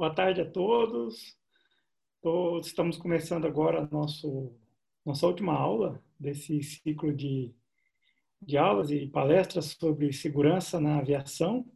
[0.00, 1.38] Boa tarde a todos.
[2.62, 4.58] Estamos começando agora nosso,
[5.04, 7.54] nossa última aula desse ciclo de,
[8.40, 11.70] de aulas e palestras sobre segurança na aviação.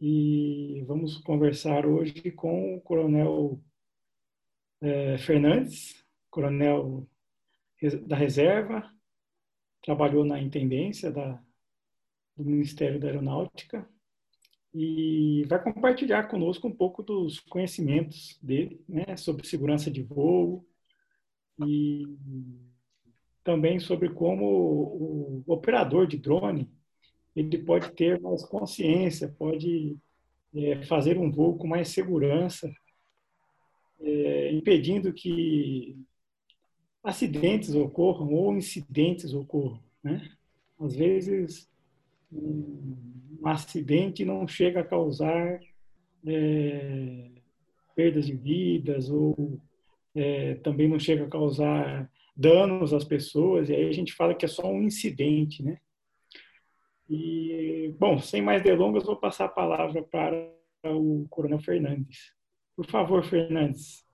[0.00, 3.62] E vamos conversar hoje com o Coronel
[4.80, 7.08] é, Fernandes, coronel
[8.04, 8.92] da reserva,
[9.80, 11.40] trabalhou na intendência da,
[12.36, 13.88] do Ministério da Aeronáutica
[14.74, 20.66] e vai compartilhar conosco um pouco dos conhecimentos dele né, sobre segurança de voo
[21.66, 22.06] e
[23.44, 26.70] também sobre como o operador de drone
[27.34, 29.96] ele pode ter mais consciência, pode
[30.54, 32.70] é, fazer um voo com mais segurança,
[34.00, 35.96] é, impedindo que
[37.02, 39.82] acidentes ocorram ou incidentes ocorram.
[40.02, 40.30] Né?
[40.78, 41.71] Às vezes,
[42.32, 45.60] um acidente não chega a causar
[46.26, 47.30] é,
[47.94, 49.60] perdas de vidas ou
[50.14, 54.44] é, também não chega a causar danos às pessoas, e aí a gente fala que
[54.44, 55.78] é só um incidente, né?
[57.08, 60.34] E, bom, sem mais delongas, vou passar a palavra para
[60.84, 62.32] o Coronel Fernandes.
[62.74, 64.04] Por favor, Fernandes.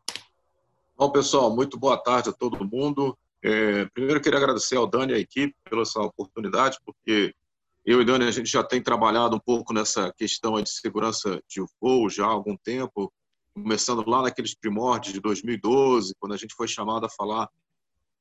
[0.96, 3.16] Bom, pessoal, muito boa tarde a todo mundo.
[3.40, 7.32] É, primeiro, queria agradecer ao Dani e à equipe pela essa oportunidade, porque
[7.90, 11.64] eu e Dani, a gente já tem trabalhado um pouco nessa questão de segurança de
[11.80, 13.10] voo já há algum tempo,
[13.54, 17.48] começando lá naqueles primórdios de 2012, quando a gente foi chamado a falar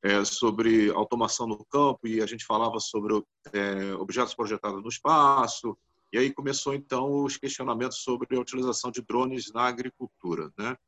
[0.02, 5.76] é, sobre automação no campo e a gente falava sobre é, objetos projetados no espaço,
[6.10, 10.78] e aí começou então os questionamentos sobre a utilização de drones na agricultura, né?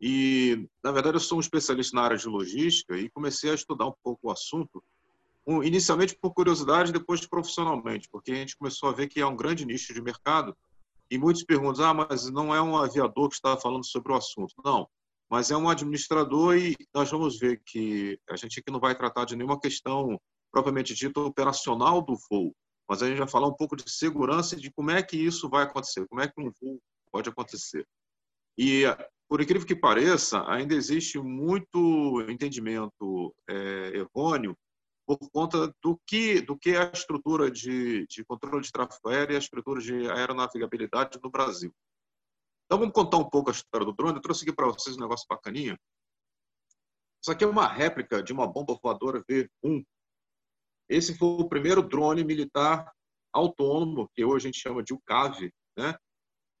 [0.00, 3.86] E, na verdade, eu sou um especialista na área de logística e comecei a estudar
[3.86, 4.82] um pouco o assunto,
[5.46, 9.64] inicialmente por curiosidade, depois profissionalmente, porque a gente começou a ver que há um grande
[9.64, 10.56] nicho de mercado
[11.10, 14.54] e muitos perguntam, ah, mas não é um aviador que está falando sobre o assunto.
[14.64, 14.88] Não,
[15.30, 19.24] mas é um administrador e nós vamos ver que a gente aqui não vai tratar
[19.24, 22.54] de nenhuma questão propriamente dita operacional do voo,
[22.88, 25.48] mas a gente vai falar um pouco de segurança e de como é que isso
[25.48, 26.78] vai acontecer, como é que um voo
[27.10, 27.86] pode acontecer.
[28.56, 28.84] E
[29.28, 34.56] por incrível que pareça, ainda existe muito entendimento é, errôneo
[35.18, 39.36] por conta do que do que a estrutura de, de controle de tráfego aéreo e
[39.36, 41.72] a estrutura de aeronavegabilidade no Brasil.
[42.66, 44.16] Então vamos contar um pouco a história do drone.
[44.16, 45.78] Eu trouxe aqui para vocês um negócio bacaninha.
[47.22, 49.84] Isso aqui é uma réplica de uma bomba voadora V1.
[50.88, 52.92] Esse foi o primeiro drone militar
[53.32, 55.96] autônomo, que hoje a gente chama de UCAV, né?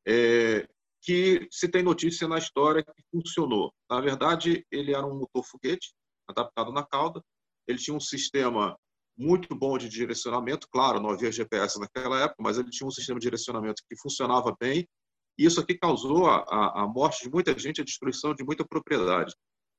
[0.06, 0.66] É,
[1.02, 3.74] que se tem notícia na história que funcionou.
[3.90, 5.92] Na verdade, ele era um motor foguete
[6.28, 7.22] adaptado na cauda.
[7.66, 8.76] Ele tinha um sistema
[9.16, 10.68] muito bom de direcionamento.
[10.70, 14.54] Claro, não havia GPS naquela época, mas ele tinha um sistema de direcionamento que funcionava
[14.58, 14.86] bem.
[15.38, 19.34] E isso aqui causou a, a, morte de muita gente, a destruição de muita propriedade.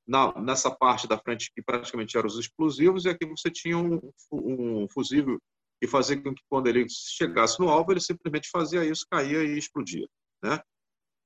[0.06, 4.00] Na, nessa parte da frente que praticamente eram os explosivos, e aqui você tinha um,
[4.32, 5.38] um fusível
[5.80, 9.56] que fazia com que quando ele chegasse no alvo, ele simplesmente fazia isso, caía e
[9.56, 10.06] explodia.
[10.42, 10.60] Né?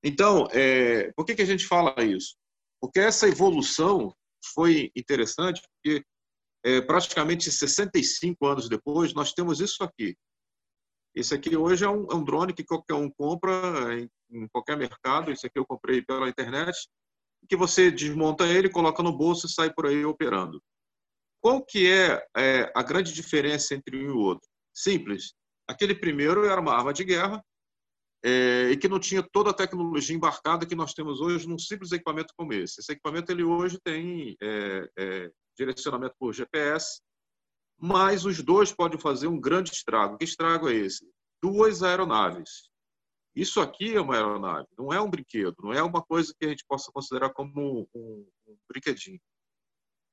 [0.05, 2.37] Então, é, por que, que a gente fala isso?
[2.81, 4.15] Porque essa evolução
[4.55, 6.05] foi interessante, porque
[6.69, 10.15] é, praticamente 65 anos depois, nós temos isso aqui.
[11.15, 14.77] Esse aqui hoje é um, é um drone que qualquer um compra em, em, qualquer
[14.77, 15.33] mercado.
[15.33, 16.77] Esse aqui eu comprei pela internet,
[17.49, 20.63] que você desmonta ele, coloca no bolso e sai por aí operando.
[21.41, 24.47] Qual que é, é a grande diferença entre um e o outro?
[24.75, 25.33] Simples.
[25.67, 27.43] Aquele primeiro era uma arma de guerra,
[28.23, 31.93] é, e que não tinha toda a tecnologia embarcada que nós temos hoje num simples
[31.93, 32.81] equipamento como esse.
[32.81, 37.01] Esse equipamento ele hoje tem é, é, direcionamento por GPS,
[37.79, 40.17] mas os dois podem fazer um grande estrago.
[40.17, 41.07] Que estrago é esse?
[41.43, 42.71] Duas aeronaves.
[43.35, 46.49] Isso aqui é uma aeronave, não é um brinquedo, não é uma coisa que a
[46.49, 49.21] gente possa considerar como um, um brinquedinho.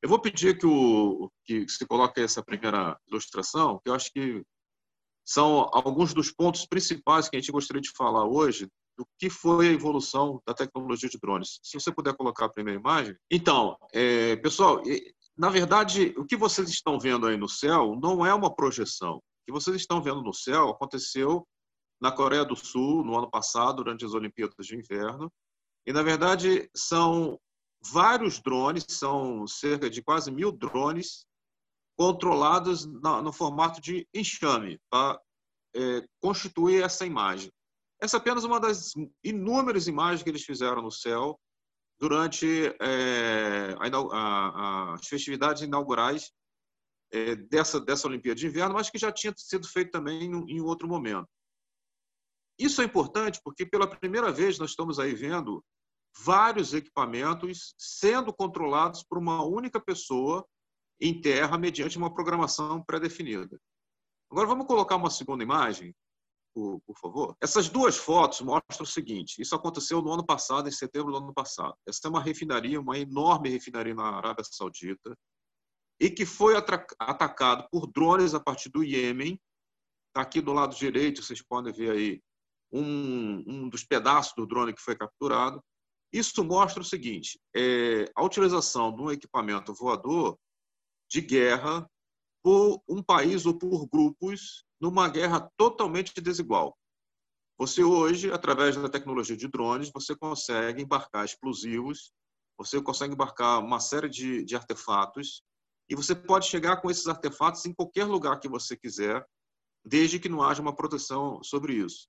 [0.02, 4.44] Eu vou pedir que, o, que se coloque essa primeira ilustração, que eu acho que
[5.26, 9.70] são alguns dos pontos principais que a gente gostaria de falar hoje do que foi
[9.70, 11.60] a evolução da tecnologia de drones.
[11.64, 13.18] Se você puder colocar a primeira imagem.
[13.32, 14.84] Então, é, pessoal,
[15.38, 19.18] na verdade, o que vocês estão vendo aí no céu não é uma projeção.
[19.18, 21.46] O que vocês estão vendo no céu aconteceu
[22.02, 25.32] na Coreia do Sul no ano passado, durante as Olimpíadas de Inverno.
[25.86, 27.40] E, na verdade, são
[27.92, 31.26] vários drones, são cerca de quase mil drones
[31.98, 35.20] controladas no formato de enxame, para
[35.76, 37.52] é, constituir essa imagem.
[38.02, 38.94] Essa é apenas uma das
[39.24, 41.40] inúmeras imagens que eles fizeram no céu
[42.00, 46.32] durante é, a, a, as festividades inaugurais
[47.12, 50.62] é, dessa, dessa Olimpíada de Inverno, mas que já tinha sido feito também em, em
[50.62, 51.28] outro momento.
[52.60, 55.64] isso é importante porque, pela primeira vez, nós estamos aí vendo
[56.18, 60.46] vários equipamentos sendo controlados por uma única pessoa
[61.00, 63.60] em terra mediante uma programação pré-definida.
[64.32, 65.94] Agora, vamos colocar uma segunda imagem,
[66.56, 67.36] por, por, favor.
[67.42, 71.34] Essas duas fotos mostram o seguinte: isso aconteceu no ano passado, em setembro do ano
[71.34, 71.76] passado.
[71.86, 75.16] Essa é uma refinaria, uma enorme refinaria na Arábia Saudita,
[76.00, 79.38] e que foi atacado por drones a partir do Iêmen.
[80.08, 82.22] Está aqui do lado direito, vocês podem ver aí
[82.72, 85.62] um, um dos pedaços do drone que foi capturado.
[86.14, 90.38] Isso mostra o seguinte: é, a utilização de um equipamento voador
[91.10, 91.86] de guerra
[92.46, 96.78] por um país ou por grupos numa guerra totalmente desigual.
[97.58, 102.14] Você hoje, através da tecnologia de drones, você consegue embarcar explosivos,
[102.56, 105.42] você consegue embarcar uma série de, de artefatos
[105.90, 109.26] e você pode chegar com esses artefatos em qualquer lugar que você quiser,
[109.84, 112.08] desde que não haja uma proteção sobre isso.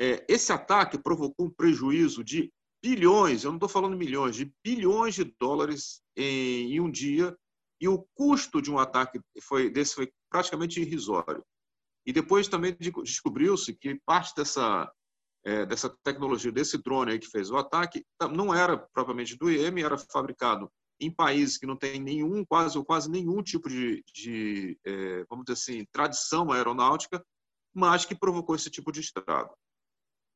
[0.00, 2.50] É, esse ataque provocou um prejuízo de
[2.82, 7.36] bilhões, eu não estou falando milhões, de bilhões de dólares em, em, um dia,
[7.82, 11.44] e o custo de um ataque foi, desse foi praticamente irrisório.
[12.06, 14.88] E depois também descobriu-se que parte dessa,
[15.44, 19.98] é, dessa tecnologia, desse drone que fez o ataque, não era propriamente do IEM, era
[19.98, 20.70] fabricado
[21.00, 25.44] em países que não tem nenhum, quase ou quase nenhum tipo de, de é, vamos
[25.44, 27.20] dizer assim, tradição aeronáutica,
[27.74, 29.56] mas que provocou esse tipo de estrago.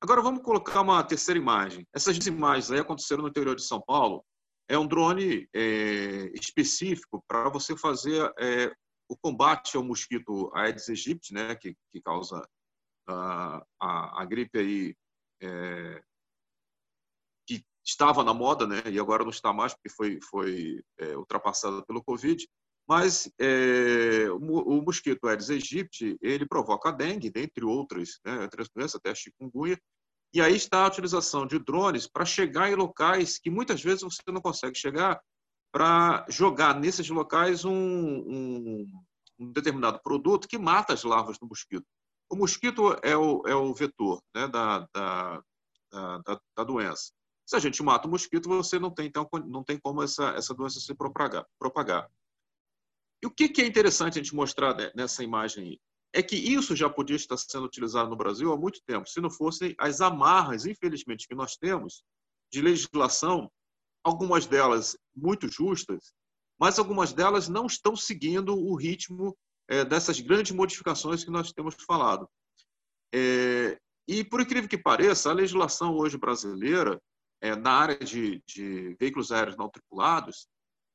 [0.00, 1.86] Agora vamos colocar uma terceira imagem.
[1.94, 4.24] Essas imagens aí aconteceram no interior de São Paulo.
[4.68, 8.74] É um drone é, específico para você fazer é,
[9.08, 12.42] o combate ao mosquito Aedes aegypti, né, que, que causa
[13.08, 14.96] a, a, a gripe aí,
[15.40, 16.02] é,
[17.46, 21.84] que estava na moda, né, e agora não está mais porque foi, foi é, ultrapassada
[21.84, 22.46] pelo Covid.
[22.88, 28.94] Mas é, o, o, mosquito Aedes aegypti, ele provoca dengue, dentre outras, né, outras doenças,
[28.94, 29.78] até a chikungunya,
[30.32, 34.22] e aí está a utilização de drones para chegar em locais que muitas vezes você
[34.28, 35.20] não consegue chegar,
[35.72, 39.02] para jogar nesses locais um, um,
[39.38, 41.84] um, determinado produto que mata as larvas do mosquito.
[42.30, 45.42] O mosquito é o, é o vetor né, da, da,
[45.92, 47.12] da, da doença.
[47.46, 50.54] Se a gente mata o mosquito, você não tem, então, não tem como essa, essa
[50.54, 51.46] doença se propagar.
[51.58, 52.10] propagar.
[53.22, 55.80] E o que, que é interessante a gente mostrar nessa imagem aí?
[56.16, 59.28] É que isso já podia estar sendo utilizado no Brasil há muito tempo, se não
[59.28, 62.02] fossem as amarras, infelizmente, que nós temos
[62.50, 63.52] de legislação,
[64.02, 66.14] algumas delas muito justas,
[66.58, 69.36] mas algumas delas não estão seguindo o ritmo
[69.68, 72.26] é, dessas grandes modificações que nós temos falado.
[73.14, 73.78] É,
[74.08, 76.98] e, por incrível que pareça, a legislação hoje brasileira,
[77.42, 80.48] é, na área de, de veículos aéreos não tripulados,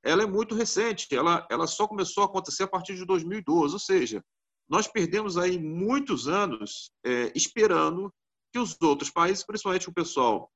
[0.04, 3.80] ela é muito recente, ela, ela só começou a acontecer a partir de 2012, ou
[3.80, 4.24] seja,
[4.72, 8.10] nós perdemos aí muitos anos é, esperando
[8.54, 10.50] que os outros países, principalmente o pessoal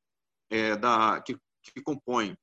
[0.49, 2.33] é, da, que, que compõe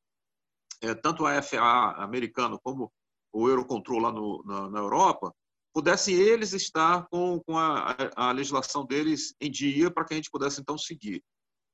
[0.83, 2.93] é, tanto a FAA americano como
[3.33, 5.35] o Eurocontrol lá no, na, na Europa,
[5.73, 10.31] pudessem eles estar com, com a, a, legislação deles em dia para que a gente
[10.31, 11.25] pudesse então seguir.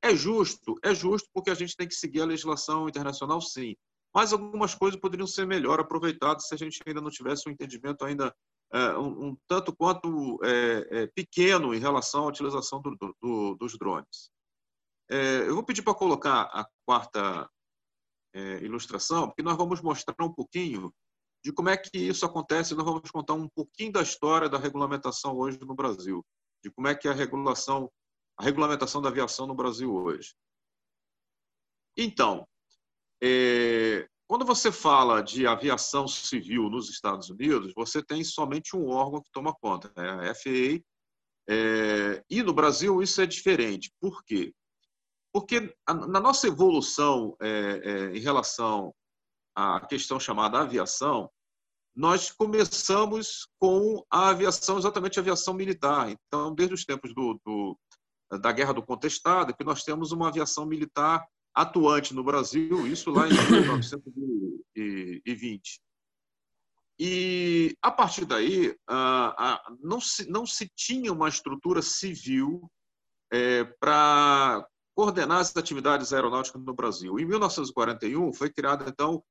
[0.01, 0.77] É justo?
[0.85, 3.75] É justo porque a gente tem que seguir a legislação internacional, sim
[4.15, 8.05] mas algumas coisas poderiam ser melhor aproveitadas se a gente ainda não tivesse um entendimento
[8.05, 8.35] ainda
[8.73, 14.31] um, um, tanto quanto é, é, pequeno em relação à utilização do, do, dos drones.
[15.11, 17.49] É, eu vou pedir para colocar a quarta
[18.35, 20.93] é, ilustração, porque nós vamos mostrar um pouquinho
[21.43, 22.75] de como é que isso acontece.
[22.75, 26.25] Nós vamos contar um pouquinho da história da regulamentação hoje no Brasil,
[26.63, 27.91] de como é que é a regulação,
[28.39, 30.35] a regulamentação da aviação no Brasil hoje.
[31.97, 32.47] Então,
[33.23, 39.23] é, quando você fala de aviação civil nos Estados Unidos, você tem somente um órgão
[39.23, 40.31] que toma conta, né?
[40.31, 40.83] a FAA.
[41.49, 43.91] É, e no Brasil isso é diferente.
[43.99, 44.53] Por quê?
[45.33, 47.49] Porque na nossa evolução é,
[47.83, 48.95] é, em relação
[49.57, 51.31] à questão chamada aviação,
[51.97, 56.11] nós começamos com a aviação, exatamente a aviação militar.
[56.11, 57.79] Então, desde os tempos do, do,
[58.41, 61.27] da Guerra do Contestado, que nós temos uma aviação militar
[61.61, 65.81] atuante no Brasil, isso lá em 1920.
[67.01, 68.77] E, a partir daí,
[69.81, 72.71] não se, não se tinha uma estrutura civil
[73.33, 74.65] é, para
[74.97, 77.19] coordenar as atividades aeronáuticas no Brasil.
[77.19, 79.23] Em 1941, foi criado, então,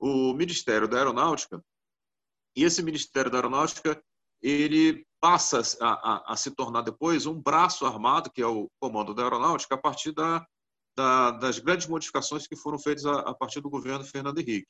[0.00, 1.62] o Ministério da Aeronáutica,
[2.56, 4.02] e esse Ministério da Aeronáutica
[4.40, 9.12] ele passa a, a, a, se tornar depois um braço armado, que é o Comando
[9.12, 10.46] da Aeronáutica, a partir da
[10.98, 14.66] da, das grandes modificações que foram feitas a, a, partir do governo Fernando Henrique.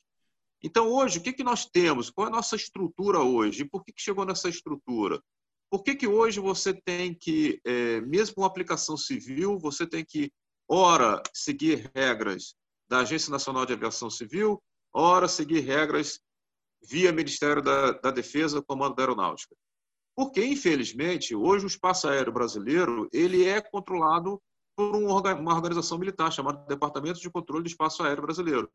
[0.61, 2.11] Então, hoje, o que, que nós temos?
[2.11, 3.65] Qual é a nossa estrutura hoje?
[3.65, 5.19] Por que, que chegou nessa estrutura?
[5.71, 10.31] Por que, que hoje você tem que, é, mesmo com aplicação civil, você tem que,
[10.67, 12.53] ora, seguir regras
[12.87, 14.61] da Agência Nacional de Aviação Civil,
[14.93, 16.19] ora, seguir regras
[16.87, 19.55] via Ministério da, da Defesa, Comando da Aeronáutica?
[20.15, 24.39] Porque, infelizmente, hoje o espaço aéreo brasileiro ele é controlado
[24.79, 28.69] por uma organização militar chamada Departamento de Controle do Espaço Aéreo Brasileiro.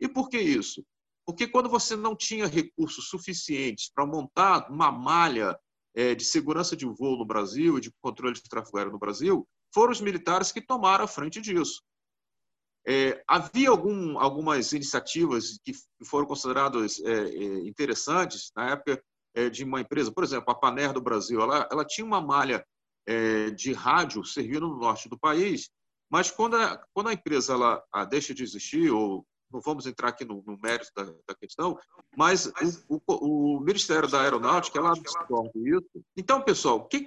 [0.00, 0.82] E por que isso?
[1.26, 5.54] Porque quando você não tinha recursos suficientes para montar uma malha
[5.94, 9.46] é, de segurança de voo no Brasil e de controle de tráfego aéreo no Brasil,
[9.74, 11.82] foram os militares que tomaram a frente disso.
[12.86, 15.74] É, havia algum, algumas iniciativas que
[16.06, 19.04] foram consideradas é, é interessantes na época
[19.34, 22.66] é, de uma empresa, por exemplo, a Paner do Brasil, ela, ela tinha uma malha
[23.06, 25.70] é, de rádio servindo no norte do país,
[26.10, 30.08] mas quando a, quando a empresa ela a deixa de existir ou não vamos entrar
[30.08, 31.78] aqui no, no mérito da, da, questão,
[32.16, 32.50] mas
[32.88, 36.04] o, o, o, Ministério da Aeronáutica ela absorve isso.
[36.16, 37.06] Então, pessoal, o que,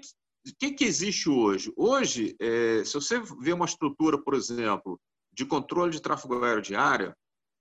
[0.59, 1.73] que, que existe hoje?
[1.75, 4.99] Hoje, é, se você vê uma estrutura, por exemplo,
[5.33, 7.17] de controle de tráfego aéreo de área,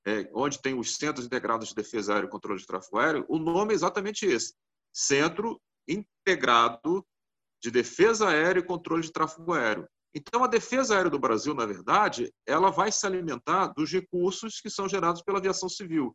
[0.07, 3.39] é, onde tem os Centros Integrados de Defesa Aérea e Controle de Tráfego Aéreo, o
[3.39, 4.55] nome é exatamente esse:
[4.93, 7.05] Centro Integrado
[7.65, 9.89] de Defesa Aérea e Controle de Tráfego Aéreo.
[10.15, 14.69] Então, a defesa aérea do Brasil, na verdade, ela vai se alimentar dos recursos que
[14.69, 16.15] são gerados pela aviação civil.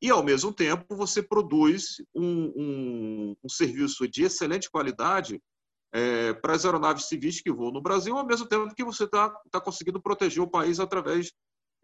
[0.00, 5.42] E, ao mesmo tempo, você produz um, um, um serviço de excelente qualidade
[5.92, 9.30] é, para as aeronaves civis que voam no Brasil, ao mesmo tempo que você está
[9.50, 11.32] tá conseguindo proteger o país através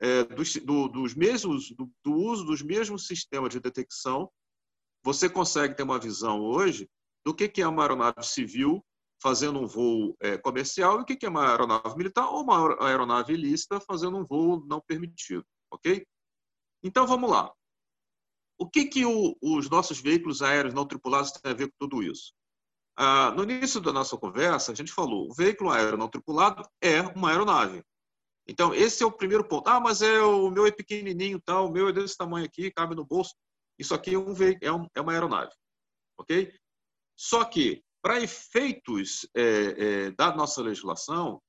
[0.01, 4.31] é, dos, do, dos mesmos, do, do uso dos mesmos sistemas de detecção.
[5.03, 6.89] Você consegue ter uma visão hoje
[7.25, 8.85] do que, que é uma aeronave civil
[9.21, 13.35] fazendo um voo é, comercial e o que é uma aeronave militar ou uma aeronave
[13.35, 16.07] ilícita fazendo um voo não permitido, ok?
[16.83, 17.53] Então vamos lá.
[18.57, 22.03] O que que o, os nossos veículos aéreos não tripulados têm a ver com tudo
[22.03, 22.33] isso?
[22.97, 27.01] Ah, no início da nossa conversa, a gente falou, o veículo aéreo não tripulado é
[27.01, 27.85] uma aeronave.
[28.49, 29.69] Então, esse é o primeiro ponto.
[29.69, 32.97] Ah, mas é o meu é pequenininho, tal, o meu é desse tamanho aqui, cabe
[32.97, 33.35] no bolso.
[33.79, 35.53] Isso aqui é, um, é, um, é uma aeronave,
[36.19, 36.53] ok?
[37.19, 41.43] Só que para efeitos é, é, da nossa legislação,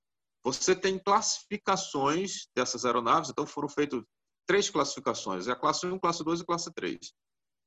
[0.43, 4.01] você tem classificações dessas aeronaves, então foram feitas
[4.47, 6.97] três classificações, é a classe 1, classe 2 e classe 3,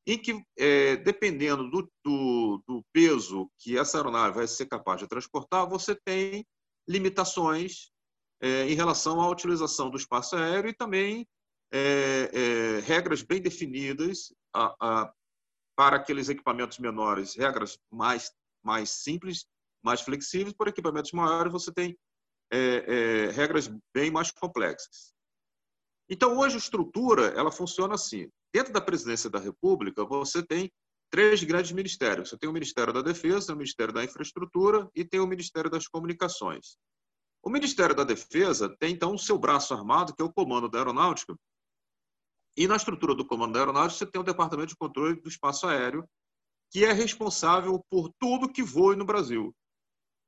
[0.09, 5.07] em que, é, dependendo do, do, do, peso que essa aeronave vai ser capaz de
[5.07, 6.45] transportar, você tem
[6.89, 7.93] limitações
[8.41, 11.25] é, em relação à utilização do espaço aéreo e também
[11.73, 15.13] é, é, regras bem definidas a, a,
[15.77, 18.31] para aqueles equipamentos menores, regras mais
[18.63, 19.45] mais simples,
[19.83, 21.99] mais flexíveis, por equipamentos maiores você tem
[22.53, 25.13] é, é, regras bem mais complexas.
[26.09, 28.29] Então, hoje a estrutura ela funciona assim.
[28.55, 30.71] Dentro da presidência da República, você tem
[31.11, 32.29] três grandes ministérios.
[32.29, 35.89] Você tem o Ministério da Defesa, o Ministério da Infraestrutura e tem o Ministério das
[35.89, 36.77] Comunicações.
[37.43, 40.79] O Ministério da Defesa tem, então, o seu braço armado, que é o Comando da
[40.79, 41.35] Aeronáutica.
[42.57, 45.67] E na estrutura do Comando da Aeronáutica, você tem o Departamento de Controle do Espaço
[45.67, 46.07] Aéreo,
[46.71, 49.55] que é responsável por tudo que voe no Brasil.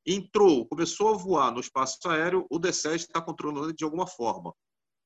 [0.07, 4.54] Entrou, começou a voar no espaço aéreo, o D7 está controlando de alguma forma.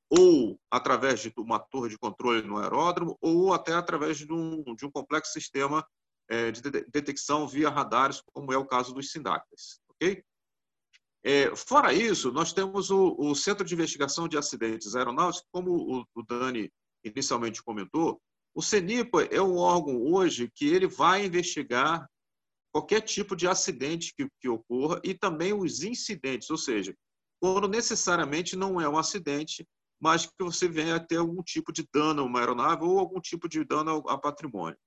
[0.09, 4.85] Ou através de uma torre de controle no aeródromo, ou até através de um, de
[4.85, 5.87] um complexo sistema
[6.29, 9.79] é, de detecção via radares, como é o caso dos SINDACs.
[9.91, 10.23] Okay?
[11.23, 16.05] É, fora isso, nós temos o, o, Centro de Investigação de Acidentes Aeronáuticos, como o,
[16.13, 16.71] o Dani
[17.03, 18.21] inicialmente comentou,
[18.53, 22.07] o CENIPA é um órgão hoje que ele vai investigar
[22.71, 26.95] qualquer tipo de acidente que, que ocorra e também os incidentes, ou seja,
[27.39, 29.67] quando necessariamente não é um acidente,
[29.99, 33.19] mas que você venha a ter algum tipo de dano a uma aeronave ou algum
[33.19, 34.77] tipo de dano ao patrimônio.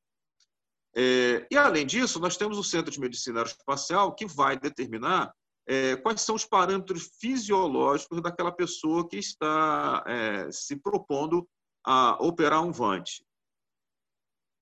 [0.94, 5.32] É, e, além disso, nós temos o Centro de Medicina Aeroespacial, que vai determinar
[5.66, 11.48] é, quais são os parâmetros fisiológicos daquela pessoa que está é, se propondo
[11.84, 13.22] a operar um VANT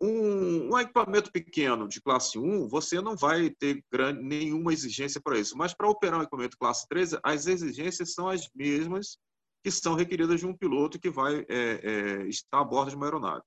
[0.00, 5.38] um, um, equipamento pequeno de classe 1, você não vai ter grande, nenhuma exigência para
[5.38, 5.56] isso.
[5.56, 9.18] Mas para operar um equipamento classe 3, as exigências são as mesmas
[9.62, 13.06] que são requeridas de um piloto que vai é, é, estar a bordo de uma
[13.06, 13.44] aeronave.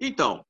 [0.00, 0.44] Então,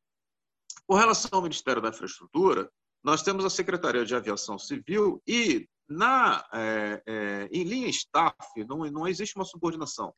[0.87, 2.71] com relação ao Ministério da Infraestrutura,
[3.03, 8.37] nós temos a Secretaria de Aviação Civil e, na, é, é em linha staff,
[8.69, 10.15] não, não existe uma subordinação.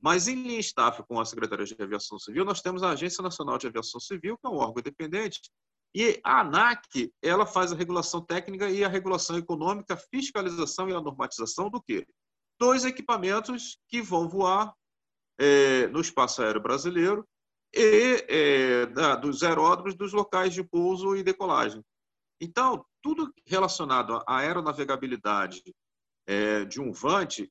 [0.00, 3.58] Mas, em linha staff com a Secretaria de Aviação Civil, nós temos a Agência Nacional
[3.58, 5.40] de Aviação Civil, que é um órgão independente,
[5.94, 10.94] e a ANAC, ela faz a regulação técnica e a regulação econômica, a fiscalização e
[10.94, 12.06] a normatização do quê?
[12.58, 14.72] Dos equipamentos que vão voar
[15.38, 17.26] é, no espaço aéreo brasileiro
[17.74, 21.82] e é, da, dos aeródromos dos locais de pouso e decolagem.
[22.40, 25.62] Então, tudo relacionado à aeronavegabilidade
[26.26, 27.46] é, de um VANT é,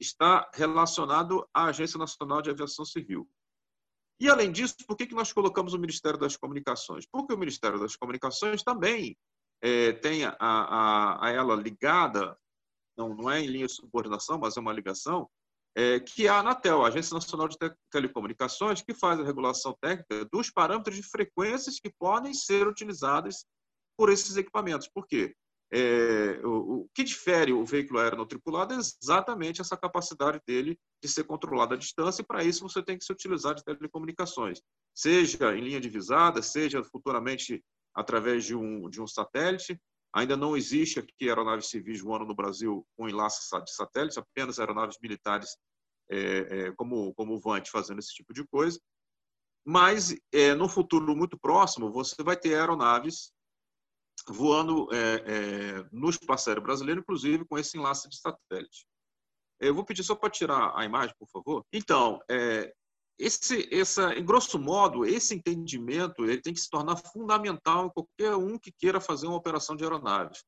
[0.00, 3.28] está relacionado à Agência Nacional de Aviação Civil.
[4.20, 7.06] E, além disso, por que, que nós colocamos o Ministério das Comunicações?
[7.06, 9.16] Porque o Ministério das Comunicações também
[9.62, 12.36] é, tem a, a, a, ela ligada,
[12.96, 15.28] não, não é em linha de subordinação, mas é uma ligação,
[15.76, 17.56] é, que é a Anatel, a Agência Nacional de
[17.90, 23.44] Telecomunicações, que faz a regulação técnica dos parâmetros de frequências que podem ser utilizadas
[23.96, 24.88] por esses equipamentos.
[24.88, 25.34] Por quê?
[25.70, 30.78] É, o, o, que difere o veículo aéreo não tripulado é exatamente essa capacidade dele
[31.02, 34.62] de ser controlado à distância, e para isso você tem que se utilizar de telecomunicações,
[34.94, 37.62] seja em linha divisada, seja futuramente
[37.94, 39.78] através de um, de um satélite.
[40.14, 44.96] Ainda não existe aqui aeronaves civis voando no Brasil com enlace de satélites, apenas aeronaves
[45.02, 45.54] militares
[46.10, 46.18] é,
[46.68, 48.80] é, como, como o Vant fazendo esse tipo de coisa.
[49.66, 53.32] Mas, é, no futuro muito próximo, você vai ter aeronaves
[54.28, 58.86] voando é, é, no espaço aéreo brasileiro, inclusive com esse enlace de satélite.
[59.60, 61.64] Eu vou pedir só para tirar a imagem, por favor.
[61.72, 62.72] Então, é,
[63.18, 68.36] esse, essa, em grosso modo, esse entendimento ele tem que se tornar fundamental em qualquer
[68.36, 70.44] um que queira fazer uma operação de aeronaves.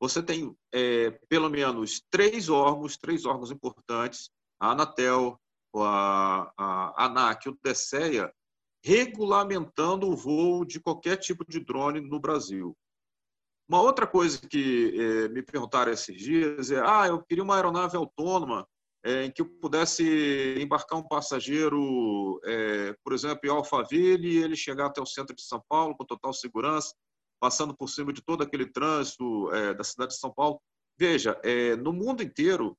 [0.00, 5.38] Você tem é, pelo menos três órgãos, três órgãos importantes, a Anatel,
[5.76, 8.32] a, a ANAC o DSEA,
[8.82, 12.76] regulamentando o voo de qualquer tipo de drone no Brasil.
[13.68, 17.96] Uma outra coisa que eh, me perguntaram esses dias é: ah, eu queria uma aeronave
[17.96, 18.68] autônoma
[19.02, 20.04] eh, em que eu pudesse
[20.60, 25.42] embarcar um passageiro, eh, por exemplo, em Alphaville, e ele chegar até o centro de
[25.42, 26.94] São Paulo com total segurança,
[27.40, 30.60] passando por cima de todo aquele trânsito da cidade de São Paulo.
[30.98, 31.38] Veja,
[31.82, 32.76] no mundo inteiro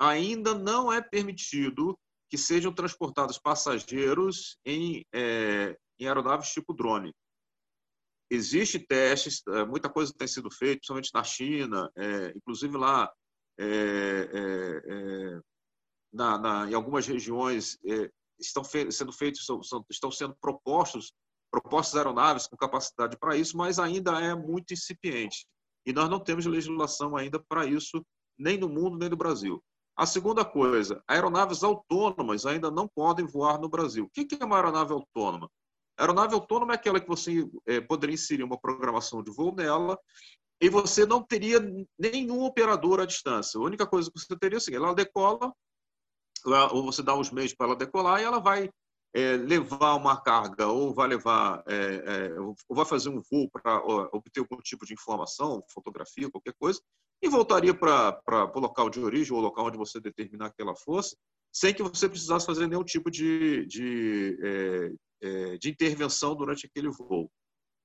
[0.00, 1.96] ainda não é permitido
[2.28, 5.04] que sejam transportados passageiros em,
[5.98, 7.12] em aeronaves tipo drone.
[8.30, 13.10] Existe testes, é, muita coisa tem sido feita, principalmente na China, é, inclusive lá
[13.58, 15.40] é, é, é
[16.12, 17.78] na, na, em algumas regiões
[18.38, 21.12] estão fe sendo feitos, são, são, estão sendo propostos
[21.50, 25.46] propostas aeronaves com capacidade para isso, mas ainda é muito incipiente.
[25.84, 28.04] E nós não temos legislação ainda para isso,
[28.38, 29.62] nem no mundo, nem no Brasil.
[29.96, 34.04] A segunda coisa, aeronaves autônomas ainda não podem voar no Brasil.
[34.04, 35.50] O que é uma aeronave autônoma?
[36.00, 39.98] Aeronave autônoma é aquela que você é, poderia inserir uma programação de voo nela
[40.60, 41.60] e você não teria
[41.98, 43.58] nenhum operador à distância.
[43.58, 45.52] A única coisa que você teria é seguinte, ela decola,
[46.72, 48.70] ou você dá os meios para ela decolar e ela vai
[49.14, 53.78] é, levar uma carga ou vai levar é, é, ou vai fazer um voo para
[54.12, 56.80] obter algum tipo de informação, fotografia, qualquer coisa,
[57.22, 58.20] e voltaria para
[58.54, 61.16] o local de origem ou local onde você determinar que ela fosse,
[61.52, 64.38] sem que você precisasse fazer nenhum tipo de, de,
[65.60, 67.30] de intervenção durante aquele voo.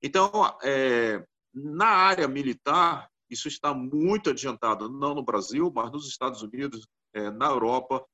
[0.02, 0.30] Então,
[0.63, 6.88] é, na área militar, isso está muito adiantado, não no Brasil, mas nos Estados Unidos,
[7.13, 8.06] é, na Europa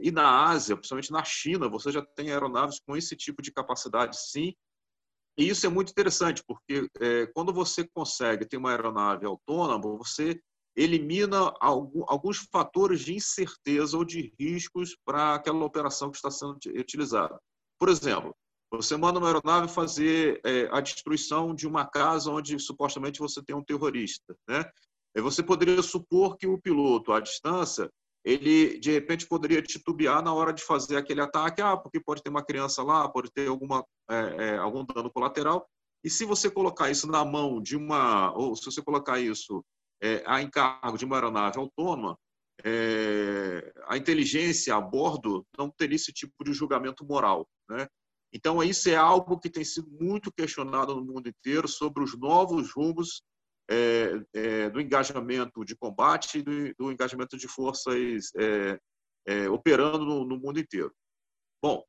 [0.00, 4.16] e na Ásia, principalmente na China, você já tem aeronaves com esse tipo de capacidade,
[4.16, 4.54] sim.
[5.36, 6.88] E isso é muito interessante, porque
[7.34, 10.40] quando você consegue ter uma aeronave autônoma, você
[10.78, 17.36] elimina alguns fatores de incerteza ou de riscos para aquela operação que está sendo utilizada.
[17.78, 18.32] Por exemplo,
[18.70, 23.56] você manda uma aeronave fazer é, a destruição de uma casa onde supostamente você tem
[23.56, 24.64] um terrorista, né?
[25.16, 27.90] Você poderia supor que o piloto, à distância,
[28.24, 32.30] ele de repente poderia titubear na hora de fazer aquele ataque, ah, porque pode ter
[32.30, 35.66] uma criança lá, pode ter alguma, é, é, algum dano colateral.
[36.04, 39.64] E se você colocar isso na mão de uma, ou se você colocar isso
[40.02, 42.18] é, a encargo de uma aeronave autônoma,
[42.64, 47.48] é, a inteligência a bordo não teria esse tipo de julgamento moral.
[47.68, 47.86] Né?
[48.32, 52.72] Então, isso é algo que tem sido muito questionado no mundo inteiro sobre os novos
[52.72, 53.22] rumos
[53.70, 58.78] é, é, do engajamento de combate e do, do engajamento de forças é,
[59.26, 60.92] é, operando no, no, mundo inteiro.
[61.62, 61.84] Bom,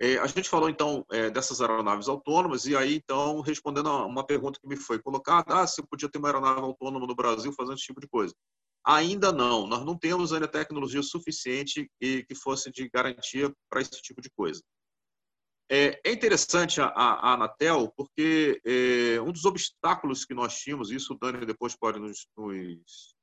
[0.00, 4.24] é, a gente falou então é, dessas aeronaves autônomas e aí então respondendo a uma
[4.26, 7.52] pergunta que me foi colocada, ah, se eu podia ter uma aeronave autônoma no Brasil
[7.52, 8.34] fazendo esse tipo de coisa.
[8.82, 14.00] Ainda não, nós não temos ainda tecnologia suficiente e que fosse de garantia para esse
[14.00, 14.62] tipo de coisa.
[15.70, 21.12] É, é interessante a, a, Anatel porque é, um dos obstáculos que nós tínhamos, isso
[21.12, 23.14] o Dani depois pode nos, nos,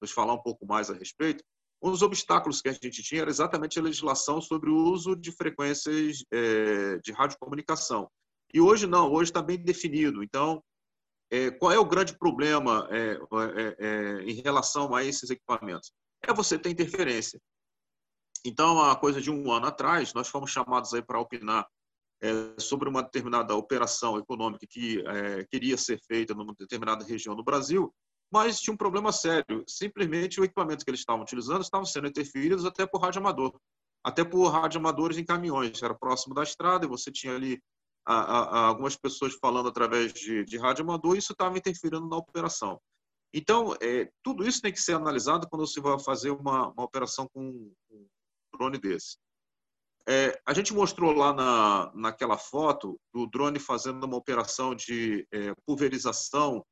[0.00, 1.42] nos falar um pouco mais a respeito,
[1.82, 5.30] um dos obstáculos que a gente tinha era exatamente a legislação sobre o uso de
[5.32, 8.10] frequências é, de radiocomunicação.
[8.52, 10.22] E hoje não, hoje está bem definido.
[10.22, 10.62] Então,
[11.30, 15.92] é, qual é o grande problema é, é, é, em relação a esses equipamentos?
[16.22, 17.40] É você ter interferência.
[18.44, 21.66] Então, a coisa de um ano atrás, nós fomos chamados aí para opinar
[22.20, 27.44] é, sobre uma determinada operação econômica que é, queria ser feita numa determinada região do
[27.44, 27.92] Brasil,
[28.30, 29.64] mas tinha um problema sério.
[29.66, 33.58] Simplesmente o equipamento que eles estavam utilizando estavam sendo interferidos até por rádio amador,
[34.04, 35.82] até por rádio amadores em caminhões.
[35.82, 37.60] Era próximo da estrada e você tinha ali
[38.06, 42.06] a, a, a algumas pessoas falando através de, de rádio amador e isso estava interferindo
[42.06, 42.80] na operação.
[43.32, 47.28] Então, é, tudo isso tem que ser analisado quando você vai fazer uma, uma operação
[47.32, 48.06] com um
[48.54, 49.18] drone desse.
[50.08, 55.52] É, a gente mostrou lá na, naquela foto do drone fazendo uma operação de é,
[55.66, 56.64] pulverização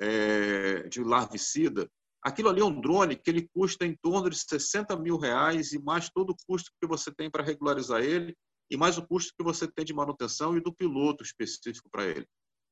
[0.00, 1.88] é, de larvicida.
[2.22, 5.78] Aquilo ali é um drone que ele custa em torno de 60 mil reais e
[5.78, 8.36] mais todo o custo que você tem para regularizar ele
[8.70, 12.26] e mais o custo que você tem de manutenção e do piloto específico para ele.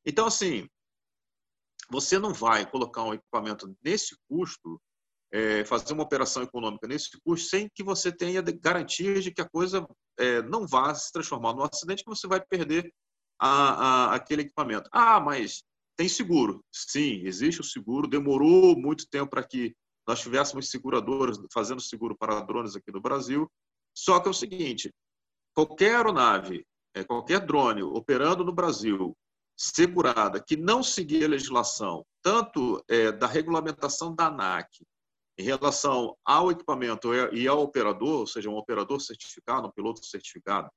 [0.04, 0.68] Então, assim,
[1.90, 4.80] você não vai colocar um equipamento nesse custo
[5.32, 9.48] é, fazer uma operação econômica nesse custo sem que você tenha garantias de que a
[9.48, 9.86] coisa
[10.18, 12.92] é, não vá se transformar num acidente que você vai perder
[13.38, 14.88] a, a, aquele equipamento.
[14.92, 15.64] Ah, mas
[15.96, 16.64] tem seguro.
[16.72, 18.08] Sim, existe o seguro.
[18.08, 19.74] Demorou muito tempo para que
[20.06, 23.50] nós tivéssemos seguradoras fazendo seguro para drones aqui no Brasil.
[23.96, 24.92] Só que é o seguinte:
[25.54, 29.16] qualquer aeronave, é, qualquer drone operando no Brasil,
[29.56, 34.68] segurada, que não seguir a legislação, tanto é, da regulamentação da ANAC,
[35.38, 40.68] em relação ao equipamento e ao operador, ou seja, um operador certificado, um piloto certificado,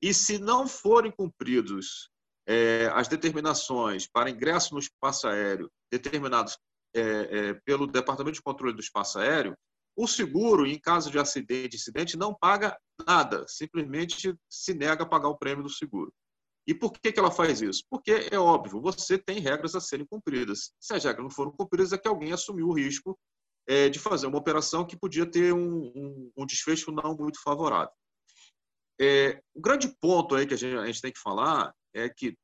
[0.00, 2.10] e se não forem cumpridos
[2.46, 6.56] é, as determinações para ingresso no espaço aéreo determinados
[6.94, 9.54] é, é, pelo Departamento de Controle do Espaço Aéreo,
[9.96, 15.28] o seguro, em caso de acidente, incidente, não paga nada, simplesmente se nega a pagar
[15.28, 16.12] o prêmio do seguro.
[16.66, 17.82] E por que, que ela faz isso?
[17.88, 20.72] Porque é óbvio, você tem regras a serem cumpridas.
[20.80, 23.16] Se as regras não foram cumpridas, é que alguém assumiu o risco
[23.68, 27.92] é, de fazer uma operação que podia ter um, um, um desfecho não muito favorável.
[29.00, 32.36] É, o grande ponto aí que a gente, a gente, tem que falar é que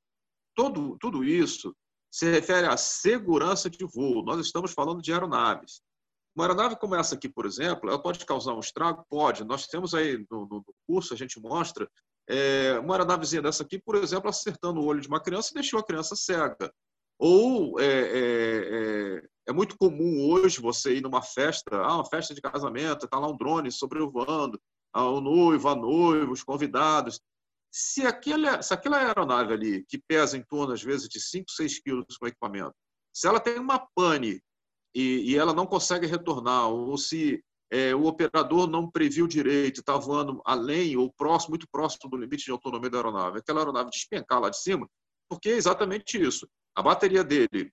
[0.55, 1.75] todo, tudo isso
[2.11, 4.23] se refere à segurança de voo.
[4.25, 5.81] Nós estamos falando de aeronaves.
[6.35, 9.05] Uma aeronave como essa aqui, por exemplo, ela pode causar um estrago?
[9.09, 9.45] Pode.
[9.45, 11.89] Nós temos aí no, no curso, a gente mostra
[12.29, 15.79] é, uma aeronavezinha dessa aqui, por exemplo, acertando o olho de uma criança e deixou
[15.79, 16.73] a criança cega.
[17.19, 22.35] Ou é, é, é é muito comum hoje você ir numa festa, ah, uma festa
[22.35, 24.61] de casamento, está lá um drone sobrevoando,
[24.93, 27.21] ah, o noivo, a noiva, os convidados.
[27.75, 31.81] Se, aquele, se aquela aeronave ali, que pesa em torno, às vezes, de 5, 6
[31.81, 32.75] quilos com equipamento,
[33.15, 34.43] se ela tem uma pane
[34.95, 39.97] e, e ela não consegue retornar, ou se é, o operador não previu direito, está
[39.97, 44.39] voando além ou próximo, muito próximo do limite de autonomia da aeronave, aquela aeronave despencar
[44.39, 44.87] lá de cima,
[45.27, 46.47] porque é exatamente isso.
[46.75, 47.73] A bateria dele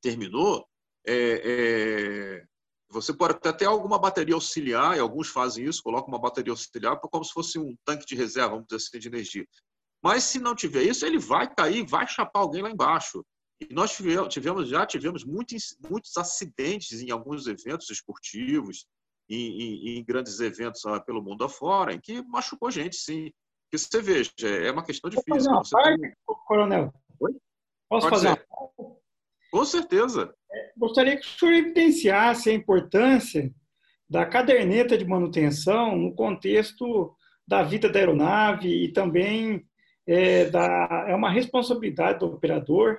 [0.00, 0.66] terminou,
[1.06, 2.46] é, é,
[2.90, 6.98] você pode até ter alguma bateria auxiliar, e alguns fazem isso, colocam uma bateria auxiliar
[6.98, 9.46] como se fosse um tanque de reserva, vamos dizer assim, de energia.
[10.02, 13.24] Mas se não tiver isso, ele vai cair, vai chapar alguém lá embaixo.
[13.60, 13.94] E nós
[14.28, 18.86] tivemos, já tivemos muitos, muitos acidentes em alguns eventos esportivos,
[19.28, 23.30] em, em, em grandes eventos ah, pelo mundo afora, em que machucou gente, sim.
[23.70, 25.52] Porque você veja, é uma questão difícil.
[25.52, 26.12] Posso fazer uma parte, tem...
[26.46, 26.92] Coronel?
[27.20, 27.32] Oi?
[27.88, 29.00] Posso Pode fazer uma parte?
[29.50, 30.34] Com certeza.
[30.76, 33.52] Gostaria que o senhor evidenciasse a importância
[34.08, 37.14] da caderneta de manutenção no contexto
[37.46, 39.64] da vida da aeronave e também
[40.06, 42.98] é, da, é uma responsabilidade do operador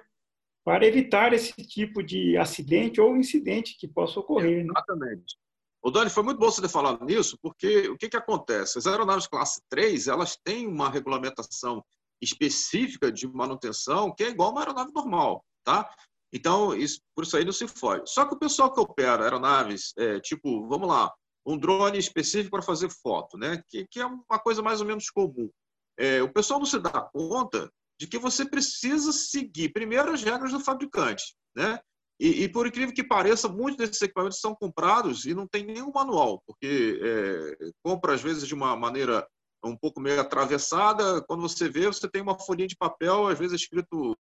[0.64, 4.64] para evitar esse tipo de acidente ou incidente que possa ocorrer.
[4.64, 4.72] Né?
[4.72, 5.38] Exatamente.
[5.84, 8.78] O Dani, foi muito bom você ter falado nisso, porque o que, que acontece?
[8.78, 11.84] As aeronaves classe 3, elas têm uma regulamentação
[12.22, 15.90] específica de manutenção que é igual a uma aeronave normal, tá?
[16.34, 18.04] Então, isso, por isso aí não se foge.
[18.06, 21.12] Só que o pessoal que opera aeronaves, é, tipo, vamos lá,
[21.46, 23.62] um drone específico para fazer foto, né?
[23.68, 25.50] que, que é uma coisa mais ou menos comum.
[25.98, 30.52] É, o pessoal não se dá conta de que você precisa seguir primeiro as regras
[30.52, 31.36] do fabricante.
[31.56, 31.80] Né?
[32.20, 35.92] E, e por incrível que pareça, muitos desses equipamentos são comprados e não tem nenhum
[35.94, 39.28] manual, porque é, compra às vezes de uma maneira
[39.64, 41.22] um pouco meio atravessada.
[41.24, 44.16] Quando você vê, você tem uma folhinha de papel, às vezes escrito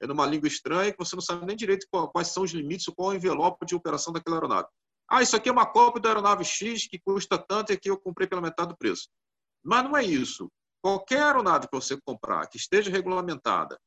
[0.00, 3.12] é numa língua estranha que você não sabe nem direito quais são os limites, qual
[3.12, 4.68] é o envelope de operação daquela aeronave.
[5.08, 7.98] Ah, isso aqui é uma cópia da aeronave X que custa tanto e aqui eu
[7.98, 9.08] comprei pela metade do preço.
[9.64, 10.50] Mas não é isso.
[10.82, 13.78] Qualquer aeronave que você comprar, que esteja regulamentada